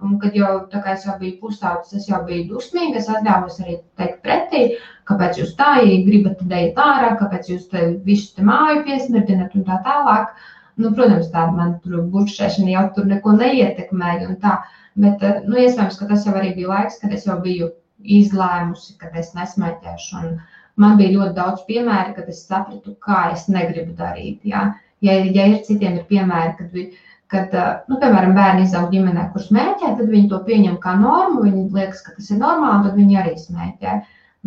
Un, 0.00 0.14
kad 0.20 0.36
jau, 0.36 0.52
es 0.92 1.02
jau 1.04 1.14
biju 1.20 1.36
pusaudzis, 1.42 1.98
es 1.98 2.06
jau 2.08 2.22
biju 2.24 2.46
dusmīga, 2.54 3.00
es 3.00 3.08
atļāvos 3.12 3.58
arī 3.60 3.74
teikt 4.00 4.22
pretī, 4.24 4.62
kāpēc 5.10 5.40
jūs 5.42 5.52
tā 5.58 5.74
gribat 6.06 6.40
dēļ 6.52 6.80
ārā, 6.80 7.10
kāpēc 7.20 7.50
jūs 7.52 7.66
te 7.72 7.82
visu 8.06 8.30
te 8.36 8.46
māju 8.46 8.80
piesmirdinat 8.86 9.56
un 9.58 9.66
tā 9.66 9.76
tālāk. 9.84 10.32
Nu, 10.80 10.94
protams, 10.96 11.28
tāda 11.34 11.52
man 11.52 11.74
tur 11.84 12.06
burkšķēšana 12.14 12.72
jau 12.72 12.86
tur 12.96 13.10
neko 13.10 13.34
neietekmēja 13.36 14.30
un 14.30 14.38
tā. 14.40 14.54
Bet, 14.96 15.22
eh, 15.22 15.42
nu, 15.44 15.58
iespējams, 15.60 15.98
ka 16.00 16.08
tas 16.08 16.24
jau 16.26 16.32
arī 16.40 16.54
bija 16.56 16.72
laiks, 16.72 16.96
kad 17.02 17.12
es 17.12 17.26
jau 17.28 17.36
biju 17.44 17.68
izlēmusi, 18.00 18.96
ka 19.00 19.10
es 19.20 19.34
nesmēķēšu. 19.36 20.22
Un 20.22 20.38
man 20.80 20.96
bija 21.00 21.18
ļoti 21.18 21.36
daudz 21.36 21.66
piemēru, 21.68 22.16
kad 22.16 22.32
es 22.32 22.40
sapratu, 22.46 22.96
kā 23.04 23.26
es 23.34 23.46
negribu 23.52 23.92
darīt. 23.98 24.40
Ja, 24.48 24.70
ja, 25.04 25.18
ja 25.20 25.46
ir 25.52 25.60
citiem 25.68 26.00
ir 26.00 26.08
piemēri, 26.08 26.56
kad 26.58 26.72
bija 26.72 26.96
kad, 27.30 27.52
nu, 27.90 27.98
piemēram, 28.02 28.32
bērni 28.36 28.64
izaug 28.66 28.88
ģimenē, 28.94 29.28
kur 29.32 29.44
smēķē, 29.44 29.92
tad 29.98 30.08
viņi 30.10 30.30
to 30.32 30.40
pieņem 30.46 30.78
kā 30.82 30.96
normu, 30.98 31.44
viņi 31.46 31.68
liekas, 31.76 32.02
ka 32.06 32.16
tas 32.16 32.30
ir 32.32 32.40
normāli, 32.40 32.80
un 32.80 32.88
tad 32.88 32.98
viņi 32.98 33.20
arī 33.20 33.36
smēķē. 33.38 34.00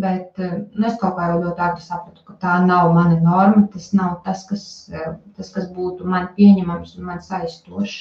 Bet 0.03 0.39
nu, 0.41 0.87
es 0.87 0.95
kaut 0.97 1.19
kā 1.19 1.27
jau 1.29 1.37
ļoti 1.43 1.61
ātri 1.61 1.83
sapratu, 1.85 2.23
ka 2.25 2.33
tā 2.41 2.55
nav 2.65 2.89
mana 2.95 3.19
norma, 3.21 3.67
tas 3.73 3.91
nav 3.93 4.15
tas, 4.25 4.41
kas, 4.49 4.63
tas, 5.37 5.51
kas 5.53 5.69
būtu 5.75 6.09
man 6.09 6.31
pieņemams 6.37 6.95
un 6.97 7.09
man 7.11 7.21
saistošs. 7.21 7.99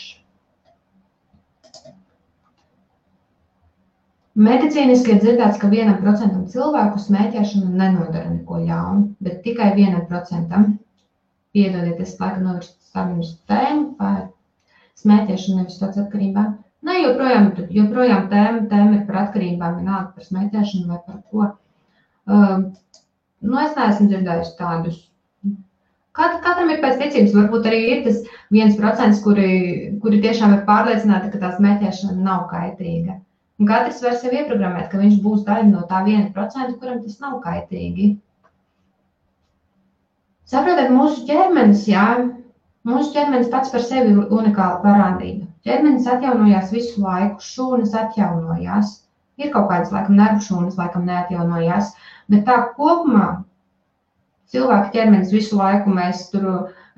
Medicīniski 4.33 5.13
ir 5.13 5.19
dzirdēts, 5.21 5.59
ka 5.61 5.69
vienam 5.69 5.99
procentam 6.01 6.47
cilvēku 6.49 7.03
smēķēšana 7.05 7.69
nenodara 7.77 8.31
neko 8.33 8.63
ļaunu, 8.65 9.11
bet 9.21 9.43
tikai 9.45 9.75
vienam 9.77 10.07
procentam. 10.09 10.79
Piedodiet, 11.53 12.01
es 12.01 12.17
laikam 12.17 12.47
novirstu 12.49 12.81
sarunas 12.95 13.35
tēmu 13.45 13.91
par 13.99 14.32
smēķēšana, 15.03 15.63
nevis 15.63 15.81
tāds 15.81 16.01
atkarībām. 16.03 16.53
Nē, 16.83 16.99
joprojām, 17.05 17.49
joprojām 17.71 18.29
tēma, 18.31 18.65
tēma 18.71 18.97
ir 18.99 19.03
par 19.09 19.19
atkarībām, 19.27 19.79
vienalga 19.79 20.17
par 20.17 20.27
smēķēšanu 20.27 20.89
vai 20.91 21.01
par 21.07 21.21
ko. 21.31 21.49
Uh, 22.27 22.65
nu, 23.43 23.59
es 23.63 23.77
neesmu 23.79 24.09
dzirdējusi 24.11 24.57
tādus. 24.59 25.01
Kat, 26.13 26.41
katram 26.45 26.69
ir 26.75 26.83
pēc 26.83 26.99
ticības, 27.01 27.37
varbūt 27.39 27.69
arī 27.71 27.79
ir 27.89 28.03
tas 28.05 28.19
viens 28.53 28.75
procents, 28.77 29.23
kuri, 29.25 29.53
kuri 30.03 30.19
tiešām 30.25 30.59
ir 30.59 30.67
pārliecināti, 30.67 31.31
ka 31.33 31.41
tā 31.41 31.53
smēķēšana 31.57 32.19
nav 32.19 32.49
kaitīga. 32.51 33.17
Un 33.63 33.69
katrs 33.71 34.03
var 34.05 34.19
sev 34.19 34.35
ieprogrammēt, 34.35 34.91
ka 34.91 35.01
viņš 35.01 35.23
būs 35.25 35.47
daļa 35.47 35.71
no 35.71 35.87
tā 35.89 36.03
viena 36.05 36.29
procenta, 36.35 36.75
kuram 36.81 37.01
tas 37.05 37.19
nav 37.23 37.39
kaitīgi. 37.45 38.09
Saprotiet, 40.53 40.91
mūsu 40.93 41.23
ķermenis, 41.29 41.87
jā, 41.89 42.07
mūsu 42.89 43.13
ķermenis 43.15 43.51
pats 43.53 43.71
par 43.75 43.85
sevi 43.87 44.13
ir 44.15 44.35
unikāla 44.35 44.81
parādība. 44.83 45.47
Ķermenis 45.67 46.09
atjaunojās 46.11 46.73
visu 46.75 47.03
laiku, 47.05 47.43
šūnas 47.53 47.95
atjaunojās. 47.99 48.99
Ir 49.41 49.53
kaut 49.55 49.71
kādas, 49.71 49.93
laikam, 49.95 50.19
nervu 50.19 50.45
šūnas, 50.45 50.77
laikam, 50.79 51.07
neatjaunojās. 51.09 51.95
Bet 52.33 52.45
tā 52.49 52.59
kopumā 52.77 53.29
cilvēka 54.53 54.93
ķermenis 54.95 55.33
visu 55.33 55.57
laiku 55.59 55.93
mēs 55.97 56.27
tur, 56.33 56.49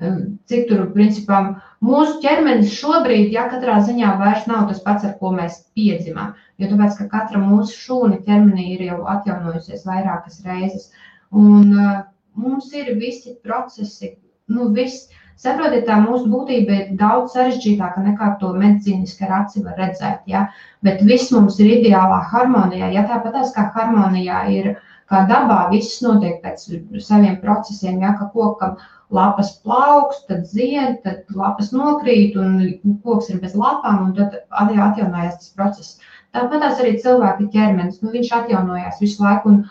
um, 0.03 0.17
cik 0.49 0.67
tur, 0.69 0.83
principā, 0.95 1.39
mūsu 1.85 2.17
ķermenis 2.23 2.73
šobrīd, 2.75 3.31
ja 3.35 3.45
katrā 3.51 3.77
ziņā 3.87 4.15
vairs 4.19 4.47
nav 4.51 4.67
tas 4.71 4.81
pats, 4.83 5.05
ar 5.07 5.15
ko 5.21 5.31
mēs 5.35 5.61
piedzimām. 5.77 6.33
Jo 6.59 6.71
tāpēc, 6.71 6.97
ka 6.99 7.07
katra 7.13 7.41
mūsu 7.43 7.77
šūna 7.85 8.19
ķermenī 8.27 8.67
ir 8.75 8.85
jau 8.89 9.01
atjaunojusies 9.15 9.85
vairākas 9.87 10.41
reizes. 10.47 10.89
Un 11.35 11.71
uh, 11.71 12.01
mums 12.35 12.71
ir 12.75 12.95
visi 12.99 13.37
procesi, 13.43 14.15
nu, 14.51 14.71
viss. 14.75 15.07
Saprotiet, 15.43 15.83
tā 15.87 15.97
mūsu 15.99 16.29
būtība 16.31 16.75
ir 16.75 16.91
daudz 16.99 17.33
sarežģītāka 17.35 18.01
nekā 18.05 18.29
to 18.39 18.53
medicīniski 18.55 19.25
ar 19.27 19.33
aci 19.41 19.63
var 19.65 19.75
redzēt. 19.81 20.21
Ja? 20.31 20.45
Bet 20.87 21.03
viss 21.09 21.33
mums 21.35 21.59
ir 21.59 21.73
ideālā 21.73 22.21
harmonijā. 22.31 22.87
Ja 22.95 23.03
tāpat 23.09 23.51
kā 23.55 23.65
harmonijā 23.75 24.45
ir 24.55 24.71
kā 25.11 25.25
dabā, 25.29 25.59
viss 25.73 25.99
notiek 26.05 26.39
pēc 26.45 26.65
saviem 27.03 27.39
procesiem. 27.43 27.99
Ja? 28.05 28.15
Ka 28.19 28.29
kokam 28.31 28.79
lapas 29.11 29.51
plauks, 29.59 30.23
tad 30.29 30.47
zied, 30.47 31.01
tad 31.03 31.27
lapas 31.35 31.73
nokrīt 31.75 32.39
un 32.39 32.57
koks 33.03 33.29
ir 33.29 33.43
bez 33.43 33.59
lapām, 33.59 34.07
un 34.07 34.15
tad 34.17 34.39
atjaunojās 34.49 35.41
tas 35.41 35.55
process. 35.59 35.97
Tāpat 36.35 36.63
arī 36.71 36.95
cilvēka 37.03 37.51
ķermenis, 37.51 37.99
nu, 38.03 38.15
viņš 38.15 38.31
atjaunojās 38.39 39.03
visu 39.03 39.23
laiku. 39.23 39.51
Un, 39.51 39.65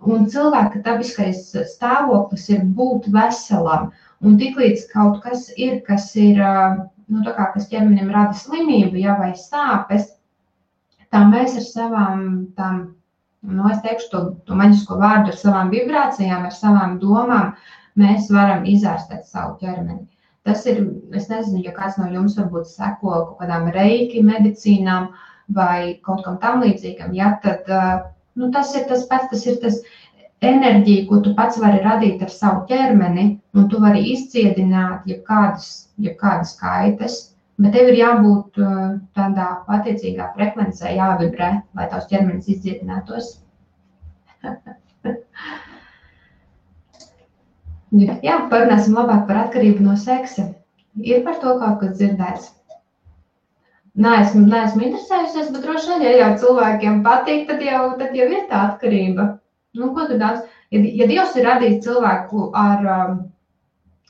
Un 0.00 0.22
cilvēka 0.32 0.80
dabiskais 0.84 1.50
stāvoklis 1.74 2.46
ir 2.48 2.62
būt 2.76 3.10
veselam. 3.12 3.90
Un 4.26 4.36
tiklīdz 4.40 4.86
kaut 4.92 5.22
kas 5.24 5.48
ir, 5.56 5.80
kas 5.86 6.10
ir, 6.20 6.40
nu, 7.08 7.22
kā, 7.24 7.46
kas 7.54 7.68
ķermenim 7.70 8.10
rada 8.12 8.36
slimību, 8.36 8.98
ja, 9.00 9.16
vai 9.20 9.30
sāpes, 9.38 10.10
tā 11.14 11.22
mēs 11.30 11.56
ar 11.56 11.66
savām, 11.66 12.26
tām, 12.58 12.82
nu, 13.48 13.64
es 13.72 13.80
teikšu 13.86 14.10
to, 14.12 14.22
to 14.46 14.58
maģisko 14.60 15.00
vārdu, 15.00 15.32
ar 15.32 15.40
savām 15.40 15.72
vibrācijām, 15.72 16.44
ar 16.50 16.54
savām 16.56 16.98
domām, 17.02 17.54
mēs 18.00 18.28
varam 18.32 18.68
izārstēt 18.68 19.24
savu 19.26 19.56
ķermeni. 19.62 20.04
Tas 20.44 20.62
ir, 20.68 20.84
es 21.16 21.28
nezinu, 21.32 21.64
ja 21.64 21.72
kāds 21.76 21.98
no 22.00 22.06
jums 22.12 22.36
varbūt 22.40 22.68
seko 22.68 23.10
kaut 23.16 23.34
kādām 23.40 23.68
reiki 23.72 24.22
medicīnām 24.24 25.10
vai 25.56 26.00
kaut 26.04 26.24
kam 26.24 26.38
tam 26.44 26.62
līdzīgam, 26.64 27.16
ja, 27.16 27.34
tad, 27.42 27.68
Nu, 28.38 28.48
tas 28.54 28.70
ir 28.78 28.86
tas 28.88 29.02
pats, 29.10 29.28
tas 29.30 29.42
ir 29.46 29.56
tas 29.62 29.80
enerģija, 30.44 31.06
ko 31.08 31.20
tu 31.24 31.34
pats 31.36 31.58
vari 31.60 31.82
radīt 31.84 32.22
ar 32.24 32.30
savu 32.32 32.64
ķermeni, 32.70 33.26
un 33.54 33.68
tu 33.72 33.80
vari 33.82 34.02
izciedināt 34.14 35.08
jebkādas, 35.10 35.66
jebkādas 36.00 36.54
kaitas, 36.60 37.18
bet 37.60 37.74
tev 37.76 37.90
ir 37.92 37.98
jābūt 38.00 38.60
uh, 38.64 38.84
tādā 39.16 39.48
attiecīgā 39.78 40.30
frekvencē, 40.36 40.94
jāvibrē, 40.96 41.50
lai 41.76 41.90
tavs 41.92 42.08
ķermenis 42.12 42.48
izdziedinātos. 42.54 43.34
Jā, 47.90 48.36
parunāsim 48.50 48.94
labāk 48.94 49.26
par 49.26 49.36
atkarību 49.44 49.82
no 49.82 49.96
seksa. 49.98 50.44
Ir 51.02 51.24
par 51.26 51.40
to 51.42 51.56
kaut 51.58 51.80
kas 51.82 51.96
dzirdēts. 51.98 52.52
Neesmu, 54.00 54.44
neesmu 54.46 54.84
interesējusies, 54.86 55.50
bet 55.50 55.64
droši 55.64 55.90
vien, 55.90 56.04
ja 56.06 56.12
jau 56.20 56.28
cilvēkiem 56.44 57.00
patīk, 57.02 57.48
tad 57.48 57.64
jau, 57.66 57.98
tad 57.98 58.14
jau 58.14 58.28
ir 58.30 58.46
tā 58.50 58.60
atkarība. 58.68 59.39
Nu, 59.78 59.92
ko 59.94 60.06
tu 60.08 60.18
daudz? 60.18 60.42
Ja, 60.74 60.80
ja 60.82 61.06
Dievs 61.10 61.36
ir 61.38 61.46
radījis 61.46 61.84
cilvēku 61.84 62.48
ar, 62.58 62.88
um, 62.94 63.20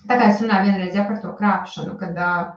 tā 0.08 0.16
kā 0.16 0.30
es 0.30 0.40
runāju 0.40 0.70
vienreiz 0.70 0.96
ja, 0.96 1.04
par 1.08 1.20
to 1.20 1.34
krāpšanu, 1.36 1.96
kad 2.00 2.16
uh, 2.16 2.48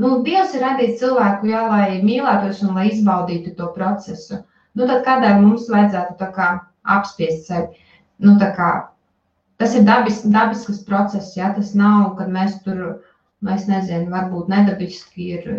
nu, 0.00 0.14
Dievs 0.24 0.56
ir 0.56 0.64
radījis 0.64 0.98
cilvēku, 1.02 1.50
jā, 1.52 1.66
lai 1.68 2.00
mīlētos 2.04 2.62
un 2.64 2.78
lai 2.78 2.88
izbaudītu 2.92 3.54
to 3.58 3.68
procesu. 3.76 4.40
Nu, 4.74 4.88
tad 4.88 5.04
kādēļ 5.06 5.38
mums 5.42 5.68
vajadzētu 5.70 6.32
kā 6.34 6.48
apspiest 6.96 7.50
sevi? 7.50 7.84
Nu, 8.24 8.38
kā 8.40 8.70
tas 9.60 9.76
ir 9.76 9.84
dabis, 9.86 10.22
dabisks 10.24 10.82
process, 10.88 11.36
ja 11.36 11.52
tas 11.56 11.74
nav, 11.78 12.14
kad 12.18 12.32
mēs 12.32 12.56
tur, 12.64 12.80
nu, 13.44 13.54
es 13.54 13.68
nezinu, 13.70 14.10
varbūt 14.14 14.50
nedabiski 14.52 15.30
ir 15.36 15.50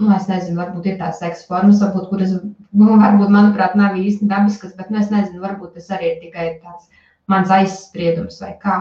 nu, 0.00 0.10
es 0.16 0.28
nezinu, 0.30 0.58
varbūt 0.60 0.88
ir 0.88 0.98
tās 1.00 1.20
seksa 1.22 1.46
formas, 1.48 1.82
varbūt, 1.82 2.08
kuras, 2.10 2.34
nu, 2.72 2.96
varbūt, 3.00 3.32
manuprāt, 3.32 3.76
nav 3.78 3.98
īsti 4.00 4.28
dabiskas, 4.30 4.74
bet, 4.78 4.90
nu, 4.90 5.00
es 5.02 5.10
nezinu, 5.12 5.42
varbūt 5.44 5.76
tas 5.76 5.90
arī 5.96 6.14
ir 6.14 6.22
tikai 6.22 6.46
tāds 6.62 6.88
mans 7.30 7.52
aizspriedums 7.52 8.40
vai 8.42 8.54
kā. 8.62 8.78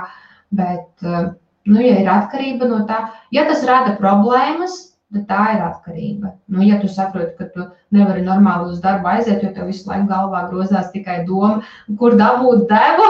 Bet, 0.56 0.88
eh, 1.04 1.34
nu, 1.72 1.82
ja 1.84 1.98
ir 2.00 2.10
atkarība 2.12 2.70
no 2.70 2.86
tā, 2.90 3.04
ja 3.36 3.46
tas 3.50 3.66
rada 3.68 3.96
problēmas, 4.00 4.80
tad 5.12 5.28
tā 5.28 5.46
ir 5.56 5.64
atkarība. 5.66 6.34
Nu, 6.52 6.64
ja 6.64 6.80
tu 6.82 6.88
saproti, 6.92 7.36
ka 7.38 7.50
tu 7.54 7.68
nevari 7.96 8.24
normāli 8.24 8.72
uz 8.72 8.80
darbu 8.84 9.12
aiziet, 9.12 9.44
jo 9.44 9.52
tev 9.56 9.68
visu 9.72 9.90
laiku 9.90 10.08
galvā 10.12 10.46
grozās 10.52 10.92
tikai 10.96 11.22
doma, 11.28 11.60
kur 12.00 12.16
dabūt 12.20 12.64
devu, 12.72 13.10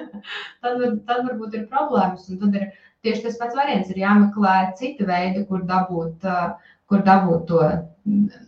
tad, 0.60 0.76
var, 0.82 0.96
tad 1.08 1.24
varbūt 1.30 1.56
ir 1.56 1.68
problēmas. 1.72 2.28
Un 2.28 2.42
tad 2.44 2.60
ir 2.60 2.68
tieši 3.04 3.24
tas 3.26 3.38
pats 3.40 3.56
variants, 3.56 3.88
ir 3.88 4.02
jāmeklē 4.02 4.56
citi 4.76 5.08
veidi, 5.08 5.46
kur 5.48 5.64
dabūt 5.68 6.28
uh, 6.28 6.52
kur 6.90 7.04
dabūt 7.06 7.46
to 7.48 7.62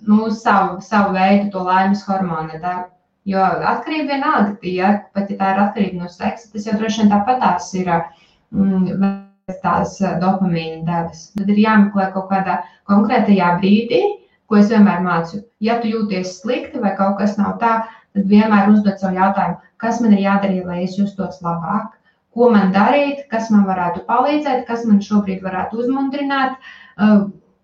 nu, 0.09 0.31
savu, 0.35 0.81
savu 0.85 1.15
veidu, 1.17 1.51
to 1.55 1.65
laimes 1.67 2.05
hormonu. 2.09 2.59
Tā, 2.63 2.77
jo 3.29 3.43
atkarība 3.43 4.17
vienalga, 4.17 4.57
ja 4.67 4.95
pat 5.15 5.31
ja 5.31 5.39
tā 5.41 5.53
ir 5.55 5.67
atkarība 5.67 6.05
no 6.05 6.11
seksa, 6.13 6.51
tas 6.53 6.67
jau 6.67 6.79
droši 6.79 7.05
vien 7.05 7.13
tāpatās 7.15 7.75
ir. 7.79 7.93
Mm, 8.53 9.21
tās 9.63 9.97
dopamīna 10.23 10.85
devas. 10.87 11.25
Tad 11.37 11.49
ir 11.51 11.63
jāmeklē 11.65 12.11
kaut 12.15 12.29
kādā 12.31 12.61
konkrētajā 12.91 13.49
brīdī, 13.59 14.03
ko 14.47 14.61
es 14.61 14.71
vienmēr 14.71 15.03
mācu. 15.03 15.43
Ja 15.65 15.81
tu 15.83 15.91
jūties 15.91 16.39
slikti 16.41 16.81
vai 16.83 16.95
kaut 16.99 17.19
kas 17.19 17.35
nav 17.41 17.57
tā, 17.63 17.73
tad 18.15 18.29
vienmēr 18.31 18.71
uzdod 18.73 19.01
sev 19.01 19.17
jautājumu, 19.17 19.59
kas 19.83 20.01
man 20.05 20.15
ir 20.15 20.25
jādara, 20.27 20.63
lai 20.69 20.83
es 20.85 20.97
justos 20.99 21.41
labāk, 21.45 21.97
ko 22.33 22.51
man 22.53 22.73
darīt, 22.73 23.27
kas 23.33 23.51
man 23.53 23.67
varētu 23.69 24.05
palīdzēt, 24.09 24.67
kas 24.69 24.87
man 24.89 25.03
šobrīd 25.05 25.43
varētu 25.45 25.83
uzmundrināt, 25.83 26.59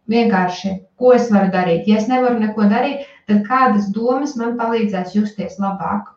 Vienkārši, 0.09 0.71
ko 1.01 1.13
es 1.17 1.29
varu 1.33 1.51
darīt? 1.53 1.89
Ja 1.91 1.99
es 2.01 2.07
nevaru 2.09 2.41
neko 2.41 2.69
darīt, 2.71 3.05
tad 3.29 3.43
kādas 3.49 3.91
domas 3.93 4.37
man 4.41 4.57
palīdzēs 4.61 5.15
justies 5.17 5.59
labāk? 5.61 6.15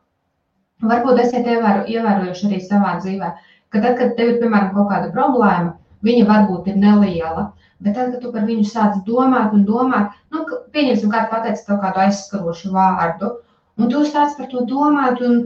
Varbūt 0.81 1.19
ievēro, 1.27 1.83
ievērojuši 1.91 2.47
arī 2.47 2.59
savā 2.65 2.95
dzīvē, 3.01 3.31
ka 3.73 3.81
tad, 3.83 3.97
kad 3.99 4.15
tev 4.17 4.31
ir, 4.31 4.39
piemēram, 4.41 4.71
kaut 4.77 4.89
kāda 4.93 5.11
problēma, 5.13 5.75
viņa 6.07 6.27
varbūt 6.29 6.71
ir 6.71 6.79
neliela, 6.81 7.51
bet 7.83 7.97
tad, 7.97 8.15
kad 8.15 8.23
tu 8.23 8.31
par 8.33 8.47
viņu 8.47 8.65
sāc 8.69 8.97
domāt 9.05 9.53
un 9.57 9.67
domāt, 9.67 10.15
nu, 10.33 10.45
pieņemsim, 10.73 11.11
kāds 11.13 11.29
pateica 11.33 11.67
tev 11.67 11.81
kādu 11.83 12.03
aizskarošu 12.05 12.73
vārdu, 12.73 13.35
un 13.77 13.91
tu 13.91 14.05
sāc 14.07 14.33
par 14.39 14.49
to 14.53 14.65
domāt, 14.71 15.21
un, 15.27 15.43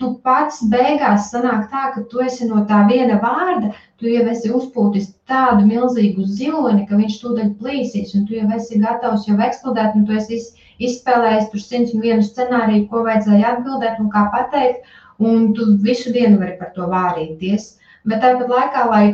tu 0.00 0.10
pats 0.26 0.60
beigās 0.70 1.28
sanāk 1.32 1.68
tā, 1.72 1.84
ka 1.94 2.02
tu 2.10 2.22
esi 2.24 2.48
no 2.48 2.64
tā 2.70 2.80
viena 2.88 3.18
vārda, 3.22 3.70
tu 4.00 4.10
jau 4.10 4.24
esi 4.32 4.50
uzpūtis 4.58 5.12
tādu 5.30 5.66
milzīgu 5.68 6.26
ziloni, 6.38 6.86
ka 6.88 6.98
viņš 6.98 7.20
tūdaļ 7.22 7.52
plīsīs, 7.60 8.14
un 8.18 8.26
tu 8.28 8.38
jau 8.38 8.48
esi 8.56 8.80
gatavs 8.82 9.28
jau 9.28 9.38
eksplodēt, 9.46 9.94
un 9.94 10.06
tu 10.08 10.16
esi 10.18 10.40
izspēlējis 10.82 11.50
tur 11.52 11.62
simts 11.62 11.94
un 11.94 12.02
vienu 12.02 12.26
scenāriju, 12.26 12.88
ko 12.90 13.04
vajadzēja 13.06 13.54
atbildēt 13.54 14.02
un 14.02 14.10
kā 14.14 14.26
pateikt, 14.34 14.82
un 15.22 15.52
tu 15.54 15.70
visu 15.86 16.12
dienu 16.16 16.40
vari 16.42 16.58
par 16.58 16.74
to 16.74 16.90
vārīties. 16.90 17.70
Bet 18.04 18.20
tāpat 18.24 18.50
laikā, 18.50 18.84
lai, 18.90 19.04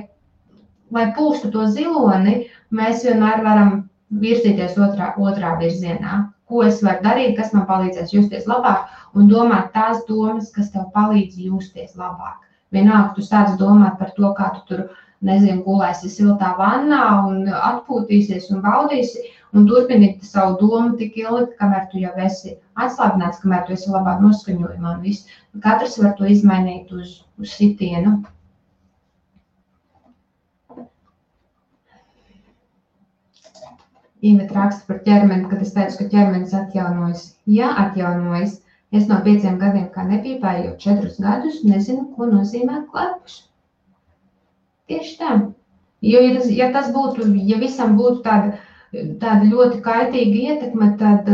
lai 0.97 1.07
pūstu 1.17 1.53
to 1.53 1.69
ziloni, 1.77 2.47
mēs 2.73 3.05
vienmēr 3.05 3.45
varam 3.45 3.75
virzīties 4.25 4.79
otrā, 4.81 5.13
otrā 5.21 5.55
virzienā 5.61 6.25
ko 6.51 6.65
es 6.67 6.83
varu 6.85 7.05
darīt, 7.07 7.37
kas 7.39 7.55
man 7.57 7.67
palīdzēs 7.71 8.15
justies 8.15 8.49
labāk, 8.51 8.89
un 9.15 9.31
domāt 9.31 9.73
tās 9.77 10.05
domas, 10.09 10.51
kas 10.55 10.71
tev 10.75 10.89
palīdz 10.95 11.39
justies 11.47 11.97
labāk. 11.99 12.39
Vienalga, 12.75 13.15
tu 13.17 13.25
sāc 13.27 13.57
domāt 13.59 13.99
par 13.99 14.13
to, 14.17 14.33
kā 14.39 14.51
tu 14.57 14.67
tur, 14.69 14.83
nezinu, 15.27 15.63
gulēsi 15.67 16.09
siltā 16.13 16.55
vannā 16.59 17.03
un 17.29 17.49
atpūtīsies 17.53 18.49
un 18.55 18.63
baudīsi, 18.65 19.25
un 19.53 19.67
turpini 19.69 20.11
savu 20.25 20.57
domu 20.61 20.97
tik 21.01 21.19
ilgi, 21.21 21.57
kamēr 21.59 21.89
tu 21.91 22.01
jau 22.05 22.13
esi 22.27 22.55
atslābināts, 22.81 23.43
kamēr 23.43 23.67
tu 23.67 23.77
esi 23.77 23.91
labā 23.93 24.17
noskaņojumā 24.23 24.95
un 24.97 25.03
viss. 25.05 25.27
Katrs 25.65 25.99
var 26.03 26.15
to 26.19 26.29
izmainīt 26.31 26.93
uz, 26.95 27.21
uz 27.43 27.57
sitienu. 27.59 28.21
Iveta 34.21 34.57
raksta 34.57 34.87
par 34.89 34.99
ķermeni, 35.07 35.49
kad 35.51 35.63
es 35.65 35.73
teicu, 35.77 35.97
ka 36.01 36.09
ķermenis 36.13 36.57
atjaunojas. 36.57 37.23
Jā, 37.49 37.71
atjaunojas. 37.85 38.59
Es 38.93 39.07
no 39.09 39.21
pieciem 39.25 39.61
gadiem 39.61 39.87
kā 39.95 40.05
nepīpēju, 40.09 40.65
jau 40.67 40.77
četrus 40.83 41.21
gadus 41.23 41.61
nezinu, 41.65 42.09
ko 42.17 42.27
nozīmē 42.31 42.83
klepus. 42.91 43.45
Tieši 44.91 45.15
tā. 45.21 45.37
Jo, 46.03 46.23
ja 46.25 46.35
tas, 46.37 46.51
ja 46.51 46.71
tas 46.75 46.91
būtu, 46.95 47.29
ja 47.47 47.61
visam 47.61 47.95
būtu 47.99 48.25
tāda, 48.27 48.59
tāda 49.23 49.47
ļoti 49.47 49.79
kaitīga 49.85 50.43
ietekme, 50.51 50.91
tad, 50.99 51.31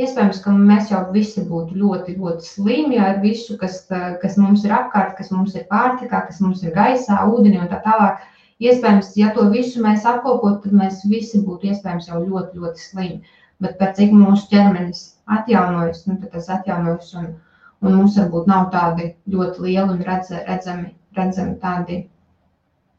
Iespējams, 0.00 0.38
ka 0.44 0.52
mēs 0.54 0.90
jau 0.92 1.00
visi 1.12 1.42
būtu 1.44 1.74
ļoti, 1.76 2.14
ļoti 2.16 2.46
slimi 2.46 3.00
ar 3.02 3.18
visu, 3.24 3.56
kas, 3.60 3.82
kas 4.22 4.36
mums 4.40 4.62
ir 4.64 4.72
apkārt, 4.72 5.16
kas 5.18 5.32
mums 5.34 5.56
ir 5.58 5.66
pārtikā, 5.72 6.22
kas 6.28 6.38
mums 6.40 6.62
ir 6.62 6.72
gaisā, 6.76 7.18
ūdenī 7.26 7.58
un 7.60 7.68
tā 7.72 7.80
tālāk. 7.84 8.22
Iespējams, 8.60 9.14
ja 9.16 9.30
to 9.36 9.46
visu 9.52 9.80
mēs 9.84 10.04
apkopotu, 10.08 10.66
tad 10.66 10.76
mēs 10.76 11.04
visi 11.08 11.40
būtu 11.44 11.70
iespējams 11.70 12.10
jau 12.10 12.20
ļoti, 12.20 12.60
ļoti 12.60 12.82
slimi. 12.84 13.36
Bet 13.60 13.78
par 13.80 13.94
cik 13.96 14.12
mūsu 14.16 14.48
ķermenis 14.50 15.02
atjaunojas, 15.36 16.04
nu, 16.08 16.16
tad 16.20 16.34
tas 16.36 16.48
atjaunojas 16.52 17.14
un, 17.20 17.30
un 17.80 17.96
mums 17.96 18.18
varbūt 18.20 18.48
nav 18.50 18.68
tādi 18.74 19.14
ļoti 19.32 19.66
lieli 19.66 19.96
un 19.96 20.04
redz, 20.04 20.32
redzami, 20.48 20.92
redzami 21.16 21.56
tādi 21.62 22.02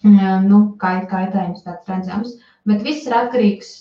nu, 0.03 0.61
kait, 0.81 1.07
kaitējums 1.09 1.63
tāds 1.65 1.89
redzams. 1.89 2.35
Bet 2.65 2.81
viss 2.85 3.07
ir 3.07 3.13
atkarīgs, 3.17 3.79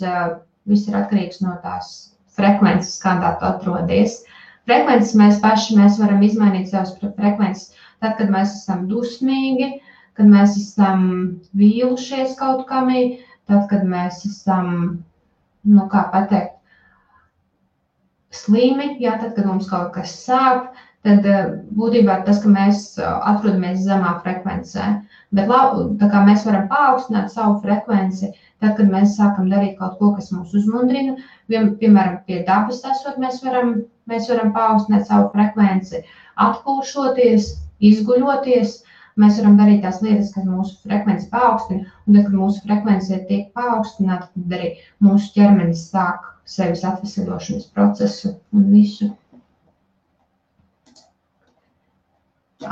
viss 0.69 0.89
ir 0.89 0.97
atkarīgs 0.97 1.41
no 1.45 1.57
tās 1.65 2.13
frekvences, 2.37 3.01
kādā 3.03 3.39
tu 3.41 3.49
atrodies. 3.49 4.21
Frekvences 4.69 5.15
mēs 5.17 5.41
paši 5.41 5.77
mēs 5.77 5.99
varam 6.01 6.23
izmainīt 6.23 6.71
savas 6.71 6.93
frekvences. 7.01 7.73
Tad, 8.01 8.17
kad 8.17 8.31
mēs 8.33 8.55
esam 8.63 8.87
dusmīgi, 8.89 9.81
kad 10.21 10.29
mēs 10.29 10.57
esam 10.61 11.05
vīlušies 11.57 12.37
kaut 12.37 12.67
kamī, 12.69 13.23
tad, 13.49 13.65
kad 13.73 13.87
mēs 13.89 14.21
esam, 14.29 14.67
nu, 15.65 15.87
kā 15.89 16.05
pateikt, 16.13 16.59
slimi, 18.31 18.99
jā, 19.01 19.17
tad, 19.23 19.33
kad 19.39 19.49
mums 19.49 19.69
kaut 19.71 19.95
kas 19.95 20.13
sāp, 20.27 20.69
tad 21.07 21.25
būtībā 21.77 22.19
tas, 22.27 22.43
ka 22.43 22.53
mēs 22.53 22.85
atrodamies 23.01 23.81
zemā 23.87 24.19
frekvencē. 24.25 24.91
Bet 25.33 25.49
kā 25.49 26.21
mēs 26.27 26.45
varam 26.45 26.69
paaugstināt 26.69 27.33
savu 27.33 27.57
frekvenci, 27.65 28.35
tad, 28.61 28.77
kad 28.77 28.93
mēs 28.93 29.17
sākam 29.17 29.49
darīt 29.51 29.79
kaut 29.79 29.97
ko, 30.03 30.13
kas 30.19 30.29
mūs 30.35 30.53
uzmundrina, 30.59 31.17
piemēram, 31.49 32.21
pie 32.29 32.43
dabas 32.47 32.85
esot, 32.85 33.17
mēs 33.23 33.41
varam, 33.47 33.81
mēs 34.11 34.29
varam 34.29 34.53
paaugstināt 34.53 35.09
savu 35.09 35.31
frekvenci, 35.33 36.05
atpūšoties, 36.45 37.55
izguļoties. 37.81 38.81
Mēs 39.19 39.39
varam 39.41 39.57
darīt 39.59 39.83
tās 39.85 40.01
lietas, 40.05 40.31
kas 40.35 40.47
mūsu 40.47 40.77
frekvenci 40.85 41.29
paaugstina, 41.33 41.89
un 42.07 42.15
tad, 42.15 42.27
kad 42.29 42.37
mūsu 42.37 42.63
frekvence 42.67 43.19
tiek 43.29 43.49
paaugstināta, 43.57 44.29
tad 44.35 44.55
arī 44.59 44.71
mūsu 45.03 45.33
ķermenis 45.35 45.87
sāk 45.91 46.29
sevis 46.49 46.85
atvesaļošanas 46.87 47.71
procesu 47.75 48.35
un 48.55 48.69
visu. 48.75 49.11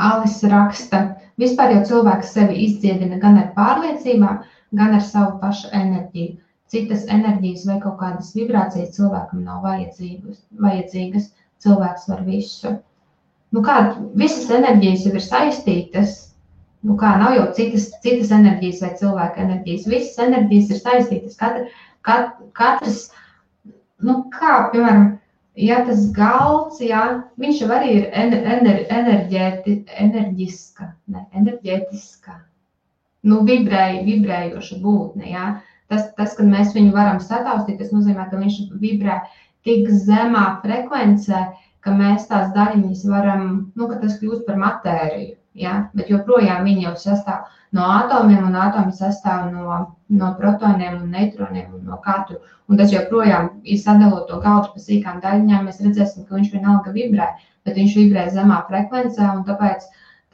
Alis 0.09 0.43
raksta, 0.53 1.03
vispār 1.41 1.75
jau 1.77 1.85
cilvēks 1.93 2.35
sevi 2.37 2.61
izdziedina 2.67 3.19
gan 3.23 3.41
ar 3.41 3.55
pārliecībām, 3.57 4.45
gan 4.79 4.99
ar 4.99 5.05
savu 5.05 5.39
pašu 5.43 5.73
enerģiju 5.73 6.37
citas 6.73 7.07
enerģijas 7.09 7.65
vai 7.69 7.79
kaut 7.83 7.99
kādas 8.01 8.35
vibrācijas 8.37 8.95
cilvēkam 8.97 9.45
nav 9.47 9.65
vajadzīgas. 9.65 11.31
Cilvēks 11.59 12.05
var 12.07 12.21
visu. 12.23 12.77
Nu, 13.51 13.63
kā, 13.67 13.79
visas 14.21 14.51
enerģijas 14.53 15.07
jau 15.09 15.15
ir 15.17 15.25
saistītas. 15.25 16.19
Nu, 16.89 16.97
kā, 16.97 17.13
nav 17.21 17.35
jau 17.37 17.47
citas, 17.57 17.91
citas 18.01 18.31
enerģijas 18.33 18.81
vai 18.81 18.91
cilvēka 18.97 19.43
enerģijas. 19.45 19.89
Visas 19.93 20.21
enerģijas 20.25 20.71
ir 20.73 20.79
saistītas. 20.81 21.37
Katra, 21.37 21.67
kat, 22.09 22.31
katrs, 22.57 23.03
nu, 24.01 24.23
kā, 24.33 24.55
piemēram, 24.73 25.11
ja 25.59 25.83
tas 25.85 26.07
galds, 26.17 26.81
jā, 26.81 27.03
viņš 27.41 27.63
jau 27.63 27.71
arī 27.77 27.95
ir 27.99 28.07
ener, 28.23 28.45
ener, 28.57 28.83
enerģēti, 29.01 29.75
enerģiska, 30.07 30.93
ne, 31.13 31.25
enerģētiska, 31.37 32.37
nu, 33.29 33.43
vibrēj, 33.49 34.03
vibrējoša 34.07 34.79
būtne, 34.85 35.29
jā. 35.35 35.49
Tas, 35.93 36.09
tas, 36.17 36.35
kad 36.37 36.49
mēs 36.49 36.75
viņu 36.77 36.93
varam 36.97 37.21
sataustīt, 37.25 37.79
tas 37.81 37.93
nozīmē, 37.93 38.29
ka 38.31 38.41
viņš 38.41 38.61
vibrē 38.81 39.21
tik 39.67 39.89
zemā 39.93 40.47
frekvencē, 40.65 41.45
ka 41.85 41.95
mēs 41.97 42.29
tās 42.31 42.53
daļiņas 42.57 43.05
varam, 43.13 43.45
nu, 43.77 43.89
ka 43.91 44.01
tas 44.01 44.17
kļūst 44.21 44.45
par 44.49 44.61
matēriju. 44.61 45.35
Ja? 45.59 45.77
Bet 45.99 46.11
joprojām 46.13 46.67
viņi 46.69 46.87
jau 46.87 46.95
sastāv 47.01 47.47
no 47.77 47.85
atomiem, 47.93 48.47
un 48.49 48.57
atomi 48.57 48.95
sastāv 48.97 49.51
no, 49.53 49.79
no 50.21 50.31
protoniem 50.39 51.03
un 51.03 51.11
neitroniem 51.13 51.75
un 51.75 51.85
no 51.91 51.99
katru. 52.05 52.39
Un 52.69 52.81
tas 52.81 52.93
joprojām, 52.93 53.51
ja 53.65 53.79
sadalot 53.81 54.27
to 54.29 54.41
galdu 54.45 54.73
pa 54.75 54.83
sīkām 54.85 55.21
daļiņām, 55.25 55.69
mēs 55.69 55.81
redzēsim, 55.85 56.27
ka 56.29 56.37
viņš 56.37 56.51
vienalga 56.53 56.93
vibrē, 56.93 57.29
bet 57.65 57.79
viņš 57.81 57.97
vibrē 58.01 58.27
zemā 58.35 58.63
frekvencē, 58.69 59.31
un 59.37 59.45
tāpēc, 59.49 59.87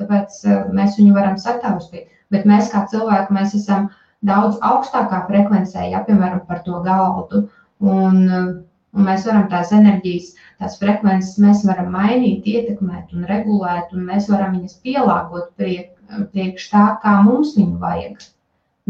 tāpēc 0.03 0.41
eh, 0.47 0.65
mēs 0.75 0.99
viņu 0.99 1.15
varam 1.17 1.39
sataustīt. 1.39 2.11
Bet 2.35 2.47
mēs 2.51 2.73
kā 2.73 2.85
cilvēki, 2.91 3.35
mēs 3.37 3.55
esam 3.59 3.91
daudz 4.27 4.59
augstākā 4.65 5.25
frekvencē, 5.29 5.89
ja 5.93 6.03
piemēram 6.07 6.43
par 6.49 6.63
to 6.67 6.81
galdu. 6.87 7.45
Un, 7.85 8.65
un 8.95 9.09
mēs 9.09 9.27
varam 9.29 9.49
tās 9.53 9.73
enerģijas, 9.75 10.31
tās 10.63 10.79
frekvences, 10.81 11.39
mēs 11.43 11.65
varam 11.69 11.91
mainīt, 11.95 12.47
ietekmēt 12.47 13.15
un 13.17 13.27
regulēt, 13.31 13.93
un 13.93 14.07
mēs 14.11 14.31
varam 14.33 14.57
viņas 14.57 14.79
pielāgot 14.87 15.51
priek, 15.59 15.91
priekš 16.33 16.71
tā, 16.73 16.85
kā 17.03 17.19
mums 17.27 17.55
viņu 17.59 17.79
vajag. 17.83 18.25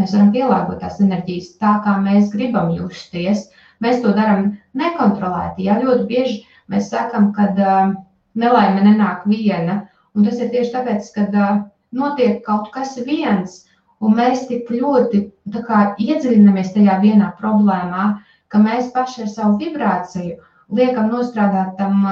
Mēs 0.01 0.15
varam 0.17 0.33
pielāgot 0.35 0.81
tās 0.83 1.01
enerģijas 1.03 1.53
tā, 1.63 1.77
kā 1.85 1.99
mēs 2.03 2.33
gribam 2.33 2.73
justies. 2.75 3.47
Mēs 3.83 4.01
to 4.03 4.15
darām 4.17 4.55
nekontrolēti. 4.79 5.69
Ja? 5.69 5.79
Ļoti 5.83 6.09
bieži 6.11 6.41
mēs 6.73 6.91
sakām, 6.91 7.31
ka 7.37 7.51
uh, 7.53 7.95
nelaime 8.39 8.83
nenāk 8.87 9.29
viena. 9.31 9.85
Un 10.15 10.27
tas 10.27 10.41
ir 10.43 10.51
tieši 10.51 10.75
tāpēc, 10.75 11.13
ka 11.15 11.29
uh, 11.31 11.63
notiek 11.95 12.43
kaut 12.47 12.73
kas 12.75 12.97
viens, 13.07 13.63
Un 14.05 14.17
mēs 14.19 14.45
tik 14.51 14.69
ļoti 14.69 15.21
kā, 15.67 15.81
iedziļināmies 16.03 16.73
tajā 16.75 16.99
vienā 17.05 17.31
problēmā, 17.39 18.07
ka 18.53 18.61
mēs 18.63 18.91
paši 18.95 19.25
ar 19.27 19.31
savu 19.33 19.61
vibrāciju 19.63 20.41
liekam 20.75 21.11
nostrādāt 21.13 21.77
tam 21.79 22.05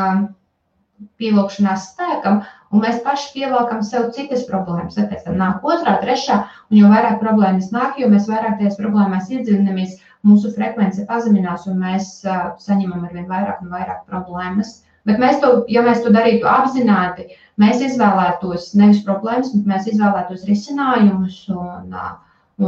pielūgšanās 1.20 1.88
spēkam, 1.92 2.42
un 2.72 2.84
mēs 2.84 3.00
paši 3.06 3.32
pievelkam 3.34 3.82
sev 3.86 4.10
citas 4.16 4.44
problēmas. 4.48 4.96
Tad 4.98 5.10
pēc 5.10 5.26
tam 5.26 5.38
nāk 5.40 5.66
otrā, 5.66 5.96
trešā, 6.02 6.38
un 6.70 6.78
jo 6.78 6.90
vairāk 6.92 7.18
problēmas 7.22 7.72
nāk, 7.74 7.98
jo 8.00 8.10
mēs 8.12 8.28
vairāk 8.30 8.58
tajās 8.60 8.78
problēmās 8.80 9.30
iedziļināmies, 9.32 9.98
mūsu 10.28 10.52
frekvence 10.54 11.04
pazeminās, 11.08 11.66
un 11.66 11.80
mēs 11.82 12.14
uh, 12.26 12.52
saņemam 12.62 13.08
arvien 13.08 13.28
vairāk 13.30 13.62
un 13.64 13.72
vairāk 13.74 14.04
problēmas. 14.10 14.80
Bet 15.08 15.18
mēs 15.18 15.40
to, 15.42 15.64
ja 15.72 15.82
mēs 15.82 16.04
to 16.04 16.12
darītu 16.14 16.46
apzināti, 16.46 17.32
mēs 17.58 17.82
izvēlētos 17.82 18.68
nevis 18.78 19.00
problēmas, 19.06 19.50
bet 19.56 19.66
mēs 19.72 19.88
izvēlētos 19.90 20.44
risinājumus 20.46 21.40
un, 21.50 21.96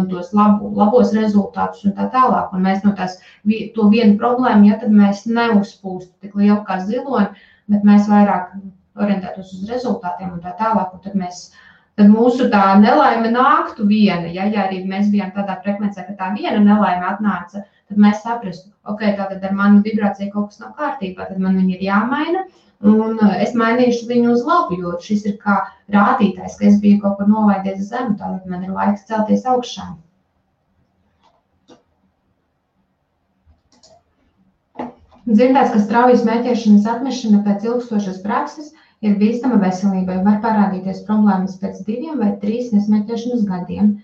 un 0.00 0.08
tos 0.10 0.32
labu, 0.36 0.70
labos 0.78 1.12
rezultātus 1.16 1.84
un 1.88 1.94
tā 1.96 2.08
tālāk. 2.12 2.52
Un 2.54 2.64
mēs 2.66 2.84
no 2.84 2.94
tās 2.98 3.18
to 3.76 3.88
vienu 3.92 4.16
problēmu, 4.20 4.70
ja 4.70 4.78
tad 4.80 4.94
mēs 4.94 5.24
neuzpūstu 5.26 6.12
tik 6.24 6.38
lielu 6.40 6.60
kā 6.68 6.80
ziloni, 6.86 7.44
bet 7.72 7.86
mēs 7.86 8.08
vairāk 8.10 8.56
orientētos 9.00 9.52
uz 9.56 9.70
rezultātiem 9.70 10.32
un 10.32 10.42
tā 10.42 10.54
tālāk. 10.58 10.94
Un 10.94 11.04
tad 11.04 11.16
mēs, 11.18 11.46
tad 11.98 12.10
mūsu 12.12 12.48
tā 12.52 12.64
nelaime 12.80 13.30
nāktu 13.34 13.86
viena. 13.90 14.30
Ja, 14.30 14.48
ja 14.50 14.66
arī 14.68 14.82
mēs 14.88 15.10
bijām 15.14 15.32
tādā 15.36 15.58
frekvencē, 15.64 16.06
ka 16.08 16.18
tā 16.20 16.32
viena 16.36 16.60
nelaime 16.62 17.08
atnāca, 17.12 17.64
tad 17.88 18.00
mēs 18.00 18.22
saprastu, 18.24 18.70
ok, 18.88 19.06
tātad 19.18 19.44
ar 19.44 19.56
manu 19.56 19.82
vibrāciju 19.86 20.32
kaut 20.32 20.52
kas 20.52 20.62
nav 20.62 20.76
kārtībā, 20.78 21.28
tad 21.30 21.40
man 21.42 21.58
viņi 21.60 21.78
ir 21.78 21.88
jāmaina. 21.90 22.46
Un 22.84 23.14
uh, 23.16 23.36
es 23.40 23.54
mainīšu 23.56 24.08
viņu 24.10 24.32
uz 24.34 24.42
labu, 24.44 24.76
jo 24.80 24.90
šis 25.00 25.22
ir 25.30 25.38
kā 25.40 25.60
rādītājs, 25.94 26.58
ka 26.58 26.66
es 26.68 26.80
biju 26.82 27.00
kaut 27.04 27.14
kur 27.20 27.30
nolaidies 27.30 27.86
zemu, 27.88 28.16
tātad 28.20 28.50
man 28.50 28.66
ir 28.66 28.74
laiks 28.76 29.06
celties 29.08 29.46
augšā. 29.48 29.86
Dzirdēts, 35.24 35.70
ka 35.72 35.78
strauja 35.80 36.18
smēķēšanas 36.20 36.88
atmešana 36.92 37.38
pēc 37.46 37.62
ilgstošas 37.64 38.18
prakses 38.26 38.74
ir 39.00 39.14
bīstama 39.20 39.56
veselībai. 39.62 40.18
Var 40.26 40.42
parādīties 40.44 41.00
problēmas 41.08 41.56
pēc 41.62 41.80
diviem 41.86 42.20
vai 42.20 42.34
trīs 42.42 42.68
nesmēķēšanas 42.76 43.46
gadiem. 43.48 43.94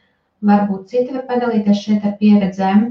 Varbūt 0.48 0.88
citi 0.88 1.12
var 1.18 1.26
padalīties 1.28 1.84
šeit 1.84 2.08
ar 2.08 2.16
pieredzēm. 2.22 2.86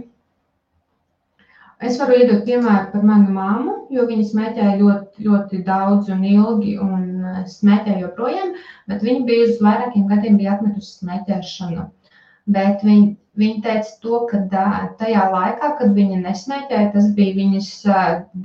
Es 1.80 1.96
varu 2.00 2.18
iedot 2.20 2.42
piemēru 2.48 2.90
par 2.92 3.06
manu 3.08 3.32
māmu, 3.36 3.74
jo 3.96 4.04
viņa 4.08 4.26
smēķēja 4.32 4.74
ļoti, 4.82 5.24
ļoti 5.28 5.60
daudz 5.68 6.10
un 6.12 6.26
ilgi, 6.28 6.74
un 6.84 7.06
eh, 7.24 7.38
smēķēja 7.48 8.02
joprojām, 8.02 8.52
bet 8.92 9.06
viņa 9.06 9.24
bija 9.30 9.46
uz 9.48 9.62
vairākiem 9.64 10.10
gadiem 10.10 10.42
atmetusi 10.52 10.98
smēķēšanu. 10.98 11.86
Bet 12.50 12.84
viņa, 12.84 13.14
viņa 13.40 13.62
teica 13.64 13.94
to, 14.04 14.20
ka 14.32 14.42
tajā 15.00 15.24
laikā, 15.32 15.70
kad 15.80 15.96
viņa 15.96 16.20
nesmēķēja, 16.26 16.90
tas 16.96 17.08
bija 17.16 17.38
viņas 17.38 17.70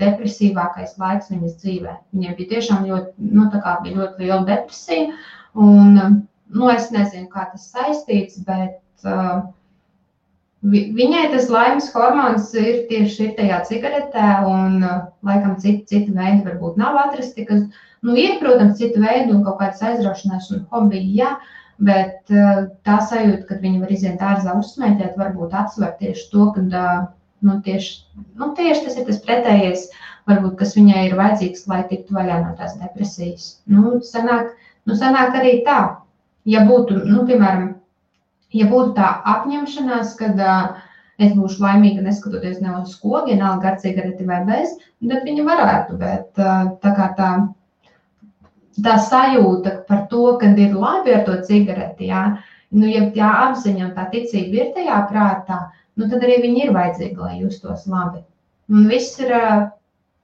depresīvākais 0.05 0.95
laiks 1.01 1.32
viņas 1.32 1.59
dzīvē. 1.64 1.97
Viņai 2.14 2.37
bija 2.39 2.53
tiešām 2.55 2.87
ļoti, 2.91 3.32
nu, 3.32 3.49
bija 3.51 3.97
ļoti 3.97 4.26
liela 4.26 4.43
depresija, 4.51 5.11
un 5.57 5.99
nu, 5.99 6.70
es 6.70 6.91
nezinu, 6.95 7.26
kā 7.32 7.49
tas 7.51 7.66
saistīts, 7.72 8.43
bet 8.47 9.09
uh, 9.09 9.47
Viņai 10.65 11.25
tas 11.33 11.51
laimes 11.53 11.91
hormons 11.93 12.53
ir 12.57 12.85
tieši 12.89 13.27
ir 13.27 13.33
tajā 13.37 13.59
cigaretē, 13.69 14.29
un 14.49 14.79
uh, 14.81 15.03
laikam 15.27 15.59
citi, 15.61 15.83
citi 15.91 16.15
veidi 16.15 16.47
varbūt 16.47 16.79
nav 16.81 16.97
atrasti. 17.03 17.45
Kas, 17.49 17.67
nu, 18.01 18.15
ir, 18.17 18.39
protams, 18.41 18.79
citi 18.79 19.03
veidi 19.03 19.35
un 19.35 19.43
kaut 19.45 19.59
kādas 19.61 19.83
aizraušanās 19.85 20.49
un 20.55 20.62
hobiji, 20.73 21.19
jā, 21.21 21.35
bet 21.85 22.33
uh, 22.33 22.65
tā 22.89 22.97
sajūta, 23.11 23.45
ka 23.51 23.61
viņi 23.61 23.83
var 23.83 23.93
iziet 23.93 24.25
ārzā 24.25 24.57
uzsmēķēt, 24.57 25.21
varbūt 25.21 25.53
atsver 25.61 25.93
tieši 26.01 26.27
to, 26.33 26.49
ka 26.57 26.65
uh, 26.65 27.05
nu, 27.45 27.61
tieši, 27.61 28.01
nu, 28.41 28.51
tieši 28.57 28.89
tas 28.89 28.99
ir 28.99 29.09
tas 29.11 29.21
pretējais 29.29 29.87
varbūt, 30.29 30.57
kas 30.62 30.75
viņai 30.79 31.07
ir 31.11 31.17
vajadzīgs, 31.21 31.67
lai 31.69 31.85
tiktu 31.91 32.17
vaļā 32.17 32.41
no 32.41 32.57
tās 32.57 32.79
depresijas. 32.81 33.49
Nu, 33.69 33.99
sanāk, 34.07 34.55
nu, 34.89 34.97
sanāk 34.97 35.37
arī 35.37 35.59
tā, 35.69 35.81
ja 36.49 36.65
būtu, 36.65 37.05
nu, 37.05 37.27
piemēram, 37.29 37.75
ja 38.55 38.67
būtu 38.71 38.95
tā 38.97 39.11
apņemšanās, 39.35 40.15
kad 40.19 40.41
uh, 40.41 40.83
es 41.23 41.35
būšu 41.35 41.63
laimīga 41.63 42.03
neskatoties 42.05 42.61
ne 42.63 42.73
uz 42.81 42.95
ko, 43.01 43.21
vienalga 43.27 43.73
ar 43.73 43.77
cigareti 43.83 44.27
vai 44.27 44.41
bez, 44.49 44.75
tad 45.05 45.29
viņa 45.29 45.45
varētu, 45.47 45.99
bet 46.01 46.41
tā 46.83 46.95
kā 46.97 47.11
tā, 47.19 47.31
tā 48.83 48.97
sajūta 49.09 49.77
par 49.89 50.07
to, 50.11 50.27
ka 50.41 50.51
ir 50.59 50.75
labi 50.75 51.15
ar 51.15 51.23
to 51.29 51.39
cigareti, 51.47 52.11
jā, 52.11 52.25
nu, 52.75 52.89
ja 52.91 53.07
tā 53.15 53.31
apziņa 53.49 53.89
un 53.89 53.95
tā 53.99 54.09
ticība 54.11 54.61
ir 54.61 54.75
tajā 54.75 55.05
prātā, 55.11 55.61
nu, 55.95 56.11
tad 56.11 56.27
arī 56.27 56.41
viņi 56.49 56.67
ir 56.67 56.75
vajadzīgi, 56.75 57.21
lai 57.21 57.39
justos 57.45 57.87
labi. 57.87 58.25
Un 58.73 58.89
viss 58.91 59.21
ir, 59.23 59.31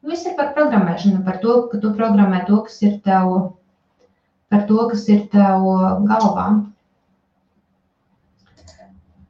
viss 0.07 0.27
ir 0.27 0.35
par 0.39 0.55
programmēšanu, 0.57 1.23
par 1.27 1.39
to, 1.45 1.63
ka 1.71 1.79
tu 1.79 1.95
programmē 1.95 2.43
to, 2.49 2.65
kas 2.67 2.81
ir 2.83 2.99
tev, 3.07 3.37
par 4.51 4.67
to, 4.67 4.83
kas 4.91 5.07
ir 5.13 5.27
tev 5.31 5.69
galvā. 6.09 6.49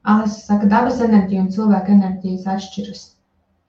Alisa 0.08 0.40
saka, 0.40 0.66
dabas 0.66 1.00
enerģija 1.04 1.42
un 1.44 1.50
cilvēka 1.52 1.92
enerģijas 1.92 2.46
atšķiras. 2.54 3.02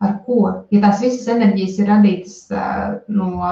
Ar 0.02 0.14
ko? 0.26 0.38
Ja 0.72 0.80
tās 0.86 1.02
visas 1.04 1.28
enerģijas 1.30 1.80
ir 1.82 1.90
radītas 1.92 2.36
uh, 2.56 2.94
no, 3.12 3.50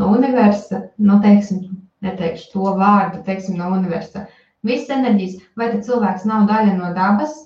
no 0.00 0.08
universa, 0.14 0.86
nu, 0.96 1.18
teiksim, 1.24 1.66
neteikšu 2.04 2.48
to 2.54 2.72
vārdu, 2.78 3.20
teiksim, 3.26 3.58
no 3.60 3.68
universa. 3.76 4.24
Visas 4.66 4.94
enerģijas, 4.96 5.36
vai 5.60 5.68
tad 5.74 5.84
cilvēks 5.86 6.24
nav 6.30 6.48
daļa 6.48 6.72
no 6.78 6.94
dabas? 6.96 7.36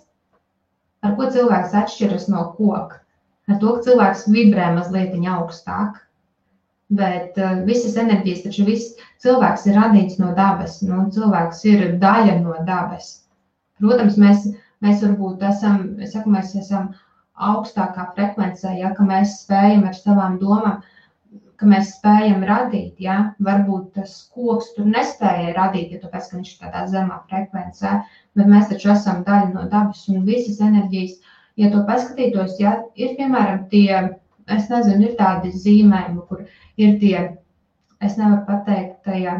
Ar 1.03 1.16
ko 1.18 1.27
cilvēks 1.35 1.75
atšķiras 1.83 2.29
no 2.31 2.47
koka? 2.55 3.03
Ar 3.51 3.59
to, 3.59 3.75
ka 3.75 3.89
cilvēks 3.89 4.29
vibrē 4.31 4.70
mazliet 4.77 5.18
augstāk. 5.35 5.99
Bet 6.93 7.37
uh, 7.41 7.59
visas 7.66 7.99
enerģijas, 7.99 8.47
taču 8.47 8.68
viss 8.68 8.95
cilvēks 9.25 9.66
ir 9.66 9.81
radīts 9.81 10.23
no 10.23 10.31
dabas. 10.39 10.79
Nu, 10.87 11.09
cilvēks 11.11 11.64
ir 11.73 11.85
daļa 11.99 12.39
no 12.45 12.55
dabas. 12.68 13.22
Protams, 13.83 14.18
mēs, 14.20 14.47
mēs 14.85 15.03
varbūt 15.05 15.43
esam, 15.49 15.83
es 16.05 16.14
saku, 16.14 16.30
mēs 16.33 16.55
esam 16.59 16.93
augstākā 17.51 18.12
frekvencē, 18.16 18.76
ja 18.78 18.93
ka 18.97 19.07
mēs 19.09 19.41
spējam 19.43 19.87
ar 19.89 19.97
savām 19.99 20.39
domām, 20.39 20.83
ka 21.59 21.68
mēs 21.70 21.93
spējam 21.97 22.43
radīt. 22.47 22.97
Ja? 23.03 23.16
Varbūt 23.47 23.93
tas 23.99 24.14
koks 24.35 24.72
tur 24.76 24.89
nespēja 24.91 25.55
radīt, 25.59 25.95
ja 25.95 26.03
tāpēc, 26.03 26.28
ka 26.28 26.39
viņš 26.39 26.53
ir 26.53 26.64
tādā 26.64 26.83
zemā 26.95 27.20
frekvencē, 27.30 27.95
bet 28.39 28.51
mēs 28.55 28.68
taču 28.72 28.93
esam 28.95 29.22
daļa 29.28 29.53
no 29.55 29.68
dabas 29.72 30.03
un 30.12 30.26
visas 30.28 30.61
enerģijas. 30.64 31.20
Ja 31.61 31.68
to 31.72 31.83
paskatītos, 31.89 32.57
ja 32.62 32.78
ir 32.97 33.16
piemēram 33.18 33.66
tie, 33.72 34.03
es 34.51 34.70
nezinu, 34.72 35.11
ir 35.11 35.16
tādi 35.18 35.53
zīmējumi, 35.53 36.22
kur 36.28 36.47
ir 36.80 36.97
tie, 37.03 37.16
es 38.03 38.16
nevaru 38.18 38.43
pateikt, 38.49 39.03
tajā, 39.07 39.37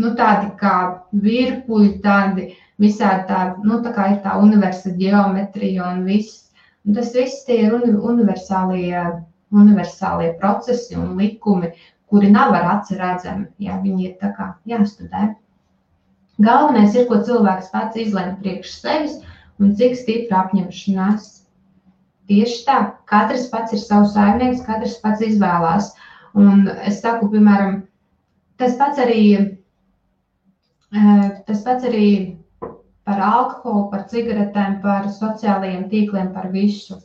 nu 0.00 0.14
tādi 0.18 0.50
kā 0.60 0.76
virpuļi, 1.26 1.90
tādi 2.04 2.48
visādi 2.82 3.28
tā, 3.28 3.42
nu 3.62 3.78
tā 3.84 3.92
kā 3.94 4.08
ir 4.14 4.22
tā 4.24 4.38
universāla 4.42 4.96
geometrija 4.98 5.92
un 5.92 6.02
viss 6.08 6.44
Un 6.84 6.92
tas 6.92 7.14
viss 7.16 7.44
tie 7.48 7.62
ir 7.64 7.74
universālie, 7.74 9.02
universālie 9.56 10.34
procesi 10.40 10.98
un 11.00 11.14
likumi, 11.16 11.70
kuri 12.12 12.28
nav 12.32 12.52
ar 12.58 12.66
aci 12.74 12.98
redzami. 12.98 13.46
Jā, 13.66 13.78
viņi 13.80 14.08
ir 14.10 14.18
tā 14.20 14.34
kā 14.36 14.50
jāstudē. 14.68 15.30
Galvenais 16.44 16.96
ir, 16.98 17.06
ko 17.08 17.22
cilvēks 17.24 17.70
pats 17.72 17.96
izlemj 18.02 18.36
priekš 18.42 18.74
sevis 18.82 19.16
un 19.62 19.72
cik 19.78 19.96
stipra 19.96 20.42
apņemšanās. 20.44 21.30
Tieši 22.28 22.60
tā, 22.66 22.78
katrs 23.08 23.48
pats 23.52 23.72
ir 23.76 23.80
savs 23.80 24.12
saimnieks, 24.16 24.64
katrs 24.68 24.98
pats 25.00 25.24
izvēlās. 25.24 25.92
Un 26.36 26.66
es 26.84 27.00
saku, 27.00 27.30
piemēram, 27.32 27.80
tas 28.60 28.76
pats 28.76 29.00
arī, 29.00 29.22
tas 31.46 31.62
pats 31.66 31.86
arī 31.88 32.08
par 33.04 33.20
alkoholu, 33.20 33.88
par 33.92 34.04
cigaretēm, 34.10 34.80
par 34.82 35.08
sociālajiem 35.12 35.88
tīkliem, 35.90 36.32
par 36.34 36.50
visu. 36.52 37.00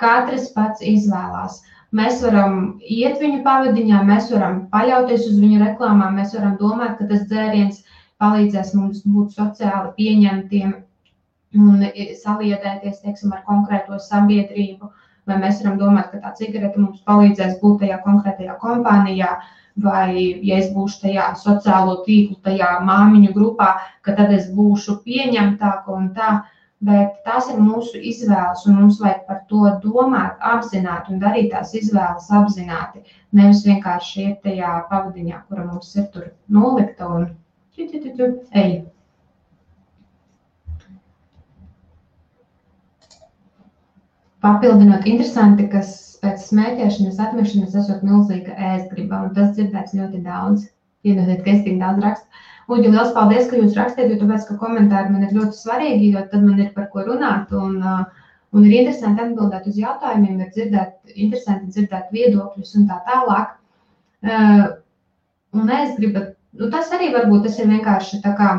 Katrs 0.00 0.50
pats 0.54 0.84
izvēlās. 0.84 1.62
Mēs 1.96 2.20
varam 2.24 2.78
iet 2.82 3.20
viņu 3.22 3.42
pavadiņā, 3.44 4.02
mēs 4.08 4.30
varam 4.32 4.66
paļauties 4.72 5.28
uz 5.30 5.38
viņu 5.40 5.60
reklāmām, 5.62 6.18
mēs 6.18 6.34
varam 6.36 6.56
domāt, 6.60 6.98
ka 6.98 7.06
tas 7.12 7.24
dzēriens 7.30 7.84
palīdzēs 8.20 8.74
mums 8.76 9.02
būt 9.06 9.36
sociāli 9.36 9.92
pieņemtiem 9.96 10.74
un 11.56 11.84
saliedēties 12.20 13.02
teiksim, 13.04 13.32
ar 13.32 13.44
konkrēto 13.48 13.98
sabiedrību. 14.02 14.90
Vai 15.26 15.36
mēs 15.42 15.60
varam 15.62 15.78
domāt, 15.80 16.10
ka 16.12 16.22
tā 16.22 16.32
cigarete 16.38 16.80
mums 16.80 17.02
palīdzēs 17.06 17.56
būt 17.62 17.80
tajā 17.82 18.00
konkrētajā 18.04 18.58
kompānijā, 18.62 19.30
vai 19.86 20.10
ja 20.46 20.58
es 20.62 20.68
būšu 20.74 21.00
tajā 21.02 21.24
sociālo 21.40 21.96
tīklu, 22.06 22.36
tajā 22.46 22.68
māmiņu 22.86 23.32
grupā, 23.34 23.72
ka 24.06 24.14
tad 24.20 24.32
es 24.36 24.46
būšu 24.58 25.00
pieņemtāka 25.06 25.96
un 25.96 26.12
tā. 26.18 26.36
Bet 26.86 27.22
tās 27.24 27.46
ir 27.48 27.60
mūsu 27.64 27.98
izvēles, 28.10 28.66
un 28.68 28.74
mums 28.76 28.98
vajag 29.00 29.22
par 29.28 29.38
to 29.50 29.62
domāt, 29.82 30.34
apzināti 30.44 31.14
un 31.14 31.22
darīt 31.22 31.48
tās 31.54 31.72
izvēles 31.74 32.28
apzināti. 32.40 33.00
Nevis 33.32 33.64
vienkārši 33.64 34.26
iet 34.26 34.42
tajā 34.44 34.74
pavadiņā, 34.90 35.40
kura 35.48 35.64
mums 35.70 35.94
ir 35.96 36.10
tur 36.12 36.28
nolikta 36.58 37.08
un 37.08 37.30
ej. 38.52 38.84
Papildinot, 44.46 45.06
interesanti, 45.10 45.64
kas 45.72 45.88
pēc 46.22 46.44
smēķēšanas, 46.46 47.16
atmešanas 47.24 47.72
esot 47.80 48.04
milzīga 48.06 48.52
ēstgriba, 48.68 49.24
un 49.26 49.32
tas 49.34 49.48
dzirdēts 49.56 49.96
ļoti 49.98 50.20
daudz. 50.22 50.68
Piedodiet, 51.02 51.40
ka 51.42 51.50
es 51.50 51.64
tik 51.64 51.80
daudz 51.80 52.04
rakstu. 52.04 52.44
Uģi, 52.70 52.92
liels 52.92 53.10
paldies, 53.16 53.48
ka 53.50 53.58
jūs 53.58 53.74
rakstiet, 53.78 54.12
jo 54.12 54.20
tāpēc, 54.20 54.44
ka 54.46 54.58
komentāri 54.60 55.10
man 55.10 55.24
ir 55.26 55.34
ļoti 55.34 55.58
svarīgi, 55.58 56.12
jo 56.14 56.22
tad 56.30 56.46
man 56.46 56.62
ir 56.62 56.70
par 56.76 56.86
ko 56.92 57.02
runāt, 57.08 57.50
un, 57.58 57.74
uh, 57.82 58.30
un 58.54 58.68
ir 58.68 58.76
interesanti 58.84 59.24
atbildēt 59.24 59.66
uz 59.72 59.82
jautājumiem, 59.82 60.38
ir 60.38 60.54
dzirdēt, 60.54 60.94
interesanti 61.16 61.74
dzirdēt 61.74 62.14
viedokļus 62.14 62.74
un 62.78 62.86
tā 62.92 63.02
tālāk. 63.10 63.52
Uh, 64.30 64.64
un 65.58 65.74
es 65.80 65.98
gribu, 65.98 66.22
nu 66.62 66.70
tas 66.70 66.94
arī 66.94 67.10
varbūt 67.18 67.48
tas 67.48 67.58
ir 67.58 67.74
vienkārši 67.74 68.22
tā 68.22 68.38
kā, 68.38 68.54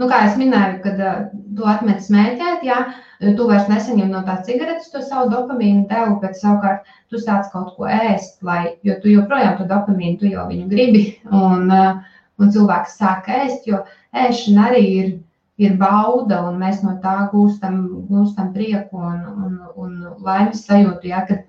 nu 0.00 0.08
kā 0.10 0.22
es 0.28 0.36
minēju, 0.40 0.78
kad 0.84 1.00
uh, 1.00 1.20
tu 1.56 1.68
atmet 1.68 2.02
smēķēt, 2.04 2.64
jā, 2.66 2.78
ja, 3.22 3.34
tu 3.38 3.48
vairs 3.48 3.68
nesaņem 3.70 4.12
no 4.12 4.22
tās 4.26 4.44
cigaretes 4.48 4.90
to 4.92 5.02
savu 5.04 5.30
dopamīnu 5.32 5.86
devu, 5.90 6.18
bet 6.22 6.36
savukārt 6.40 6.88
tu 7.12 7.20
sāc 7.22 7.48
kaut 7.52 7.72
ko 7.76 7.88
ēst, 7.88 8.42
lai, 8.46 8.76
jo 8.86 8.98
tu 9.02 9.12
joprojām 9.12 9.56
to 9.60 9.68
dopamīnu, 9.70 10.18
tu 10.20 10.32
jau 10.32 10.46
viņu 10.50 10.68
gribi, 10.72 11.04
un, 11.32 11.70
uh, 11.72 12.02
un 12.40 12.52
cilvēks 12.52 12.98
sāk 13.00 13.30
ēst, 13.32 13.68
jo 13.70 13.80
ēšana 14.16 14.66
arī 14.70 14.82
ir, 14.96 15.14
ir 15.56 15.78
bauda, 15.80 16.42
un 16.50 16.58
mēs 16.60 16.82
no 16.84 16.98
tā 17.04 17.16
gūstam, 17.32 17.80
gūstam 18.10 18.52
prieku 18.52 19.00
un, 19.00 19.22
un, 19.46 19.54
un 19.80 19.94
laimes 20.26 20.66
sajūtu, 20.68 21.08
ja, 21.08 21.24
kad 21.28 21.46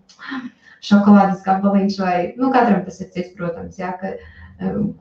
šokolādes 0.87 1.43
gabaliņš 1.43 1.99
vai, 1.99 2.17
nu, 2.39 2.53
katram 2.53 2.85
tas 2.85 3.01
ir 3.03 3.11
cits, 3.11 3.35
protams, 3.35 3.75
ja, 3.81 3.91
ka, 3.99 4.13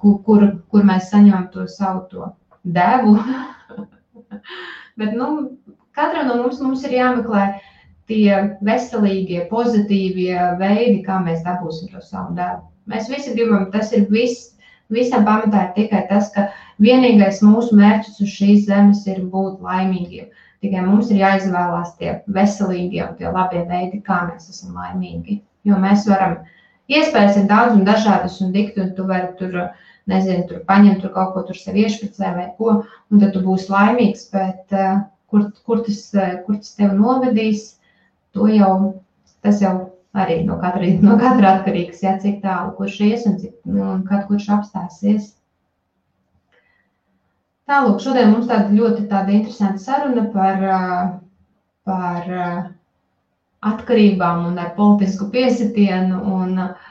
kur, 0.03 0.49
kur 0.73 0.89
mēs 0.89 1.13
saņemam 1.13 1.47
to 1.55 1.69
savu 1.71 2.03
to 2.11 2.33
devu. 2.75 3.17
Bet, 4.99 5.13
nu, 5.15 5.57
Katram 5.97 6.29
no 6.29 6.35
mums, 6.43 6.59
mums 6.61 6.83
ir 6.85 6.93
jāmeklē 6.93 7.45
tie 8.11 8.33
veselīgie, 8.69 9.47
pozitīvie 9.49 10.37
veidi, 10.61 10.99
kā 11.07 11.23
mēs 11.25 11.41
dabūsim 11.47 11.89
to 11.93 12.03
savu 12.05 12.37
darbu. 12.37 12.67
Mēs 12.93 13.09
visi 13.11 13.33
gribam, 13.35 13.71
tas 13.73 13.95
ir 13.97 14.05
viss, 14.13 14.53
visam 14.93 15.25
pamatā 15.27 15.63
ir 15.65 15.73
tikai 15.79 16.03
tas, 16.11 16.29
ka 16.35 16.51
vienīgais 16.85 17.41
mūsu 17.43 17.79
mērķis 17.81 18.21
uz 18.23 18.35
šīs 18.35 18.67
zemes 18.69 19.07
ir 19.09 19.25
būt 19.33 19.65
laimīgiem. 19.65 20.29
Tikai 20.65 20.85
mums 20.85 21.09
ir 21.11 21.23
jāizvēlās 21.23 21.97
tie 21.97 22.19
veselīgie 22.37 23.03
un 23.07 23.17
tie 23.17 23.33
labie 23.33 23.65
veidi, 23.71 24.03
kā 24.05 24.21
mēs 24.29 24.51
esam 24.53 24.77
laimīgi. 24.77 25.41
Jo 25.67 25.81
mēs 25.81 26.05
varam, 26.11 26.39
iespējas 26.93 27.41
ir 27.41 27.49
daudz 27.51 27.75
un 27.81 27.89
dažādas 27.89 28.39
un 28.45 28.53
dikti, 28.55 28.85
un 28.85 28.93
tu 28.97 29.09
vari 29.09 29.33
tur, 29.41 29.59
nezinu, 30.11 30.47
tur 30.49 30.63
paņemt 30.69 31.03
tur 31.03 31.13
kaut 31.15 31.35
ko 31.35 31.43
tur 31.49 31.59
sev 31.59 31.77
iešpricē 31.81 32.33
vai 32.37 32.49
ko, 32.59 32.81
un 33.11 33.23
tad 33.23 33.35
tu 33.35 33.43
būsi 33.45 33.73
laimīgs, 33.73 34.29
bet 34.33 34.75
uh, 34.77 35.05
kur, 35.31 35.51
kur, 35.65 35.83
tas, 35.85 36.15
eh, 36.15 36.39
kur 36.47 36.59
tas 36.61 36.75
tevi 36.79 36.97
novedīs, 36.97 37.77
to 38.37 38.49
jau, 38.53 38.73
tas 39.45 39.61
jau 39.63 39.75
arī 40.17 40.43
no 40.47 40.59
katra, 40.63 40.93
no 41.07 41.19
katra 41.21 41.57
atkarīgs, 41.57 42.03
ja, 42.07 42.17
cik 42.23 42.41
tālu 42.45 42.75
kurš 42.79 43.01
ies 43.09 43.27
un, 43.29 43.41
cik, 43.43 43.57
nu, 43.65 43.83
un 43.97 44.07
kad 44.09 44.27
kurš 44.31 44.49
apstāsies. 44.59 45.33
Tālūk, 47.67 47.99
šodien 47.99 48.31
mums 48.31 48.47
tāda 48.47 48.71
ļoti 48.71 49.09
tāda 49.11 49.33
interesanta 49.35 49.83
saruna 49.83 50.29
par, 50.35 50.67
eh, 50.71 51.07
par 51.87 52.35
eh, 52.41 52.59
atkarībām 53.67 54.45
un 54.53 54.61
ar 54.63 54.77
politisku 54.77 55.27
piesitienu 55.33 56.21
un 56.37 56.61
uh, 56.63 56.86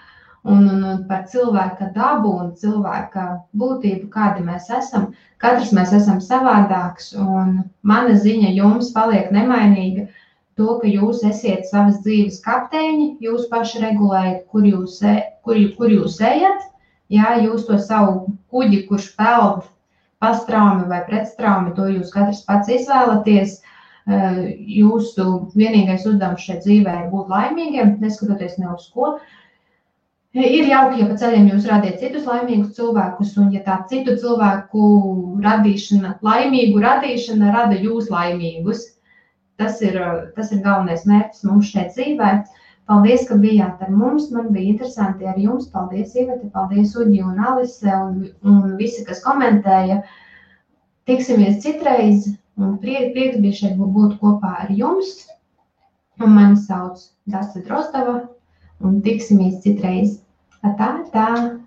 un, 0.45 0.67
un, 0.69 0.83
un 0.91 1.01
par 1.09 1.25
cilvēka 1.31 1.91
dabu 1.95 2.35
un 2.41 2.51
cilvēka 2.59 3.25
būtību, 3.57 4.09
kādi 4.13 4.45
mēs 4.45 4.69
esam. 4.79 5.09
Katrs 5.41 5.73
mēs 5.75 5.93
esam 5.97 6.21
savādāks, 6.23 7.11
un 7.17 7.57
mana 7.81 8.15
ziņa 8.21 8.53
jums 8.59 8.93
paliek 8.95 9.33
nemainīga. 9.35 10.07
to, 10.55 10.77
ka 10.79 10.87
jūs 10.87 11.23
esat 11.27 11.67
savas 11.67 11.99
dzīves 12.05 12.39
kapteiņi, 12.45 13.07
jūs 13.25 13.49
paši 13.51 13.81
regulējat, 13.83 14.45
kur 14.51 14.63
jūs, 14.63 15.01
e, 15.03 15.15
kur, 15.43 15.59
kur 15.77 15.91
jūs 15.91 16.19
ejat. 16.23 16.69
Jā, 17.11 17.35
jūs 17.43 17.67
to 17.67 17.77
savu 17.77 18.35
kuģi, 18.49 18.85
kurš 18.87 19.11
peld 19.19 19.65
pastraumi 20.23 20.87
vai 20.89 21.03
pretstraumi, 21.09 21.75
to 21.77 21.89
jūs 21.91 22.13
katrs 22.13 22.45
pats 22.47 22.71
izvēlaties. 22.71 23.59
E, 24.05 24.19
jūsu 24.79 25.27
vienīgais 25.57 26.07
uzdevums 26.07 26.47
šeit 26.47 26.63
dzīvē 26.63 26.95
ir 27.01 27.11
būt 27.11 27.35
laimīgiem, 27.35 27.97
neskatoties 28.01 28.55
ne 28.61 28.71
uz 28.73 28.87
ko. 28.93 29.17
Ir 30.35 30.65
jauki, 30.67 30.99
ja 30.99 31.05
pa 31.07 31.15
ceļam 31.15 31.45
jūs 31.47 31.65
radiet 31.69 32.01
citus 32.01 32.25
laimīgus 32.27 32.73
cilvēkus, 32.75 33.29
un 33.39 33.53
ja 33.55 33.61
tā 33.63 33.77
citu 33.87 34.17
cilvēku 34.19 34.87
radīšana, 35.45 36.17
laimīgu 36.27 36.81
radīšana 36.83 37.53
rada 37.53 37.77
jūs 37.79 38.09
laimīgus. 38.11 38.81
Tas 39.55 39.79
ir, 39.79 39.95
tas 40.35 40.51
ir 40.51 40.59
galvenais 40.65 41.05
mērķis 41.07 41.45
mums 41.47 41.69
šeit 41.71 41.93
dzīvē. 41.95 42.31
Paldies, 42.91 43.23
ka 43.29 43.37
bijāt 43.39 43.79
ar 43.85 43.93
mums. 43.95 44.27
Man 44.35 44.49
bija 44.51 44.73
interesanti 44.73 45.29
ar 45.31 45.39
jums. 45.39 45.69
Paldies, 45.71 46.11
Iveta, 46.19 46.49
paldies, 46.57 46.91
Uģi 46.99 47.21
un 47.23 47.39
Alise 47.39 47.95
un, 47.95 48.19
un 48.43 48.75
visi, 48.81 49.05
kas 49.07 49.23
komentēja. 49.23 50.01
Tiksimies 51.07 51.63
citreiz, 51.63 52.27
un 52.59 52.75
prieks, 52.83 53.13
prieks 53.15 53.39
bija 53.39 53.61
šeit 53.61 53.79
būt 53.79 54.19
kopā 54.19 54.51
ar 54.65 54.75
jums. 54.75 55.15
Un 56.19 56.35
mani 56.35 56.59
sauc 56.59 56.99
Dāsa 57.31 57.63
Drozdava, 57.63 58.19
un 58.83 58.99
tiksimies 59.07 59.61
citreiz. 59.63 60.19
Ta-ta-ta. 60.65 61.64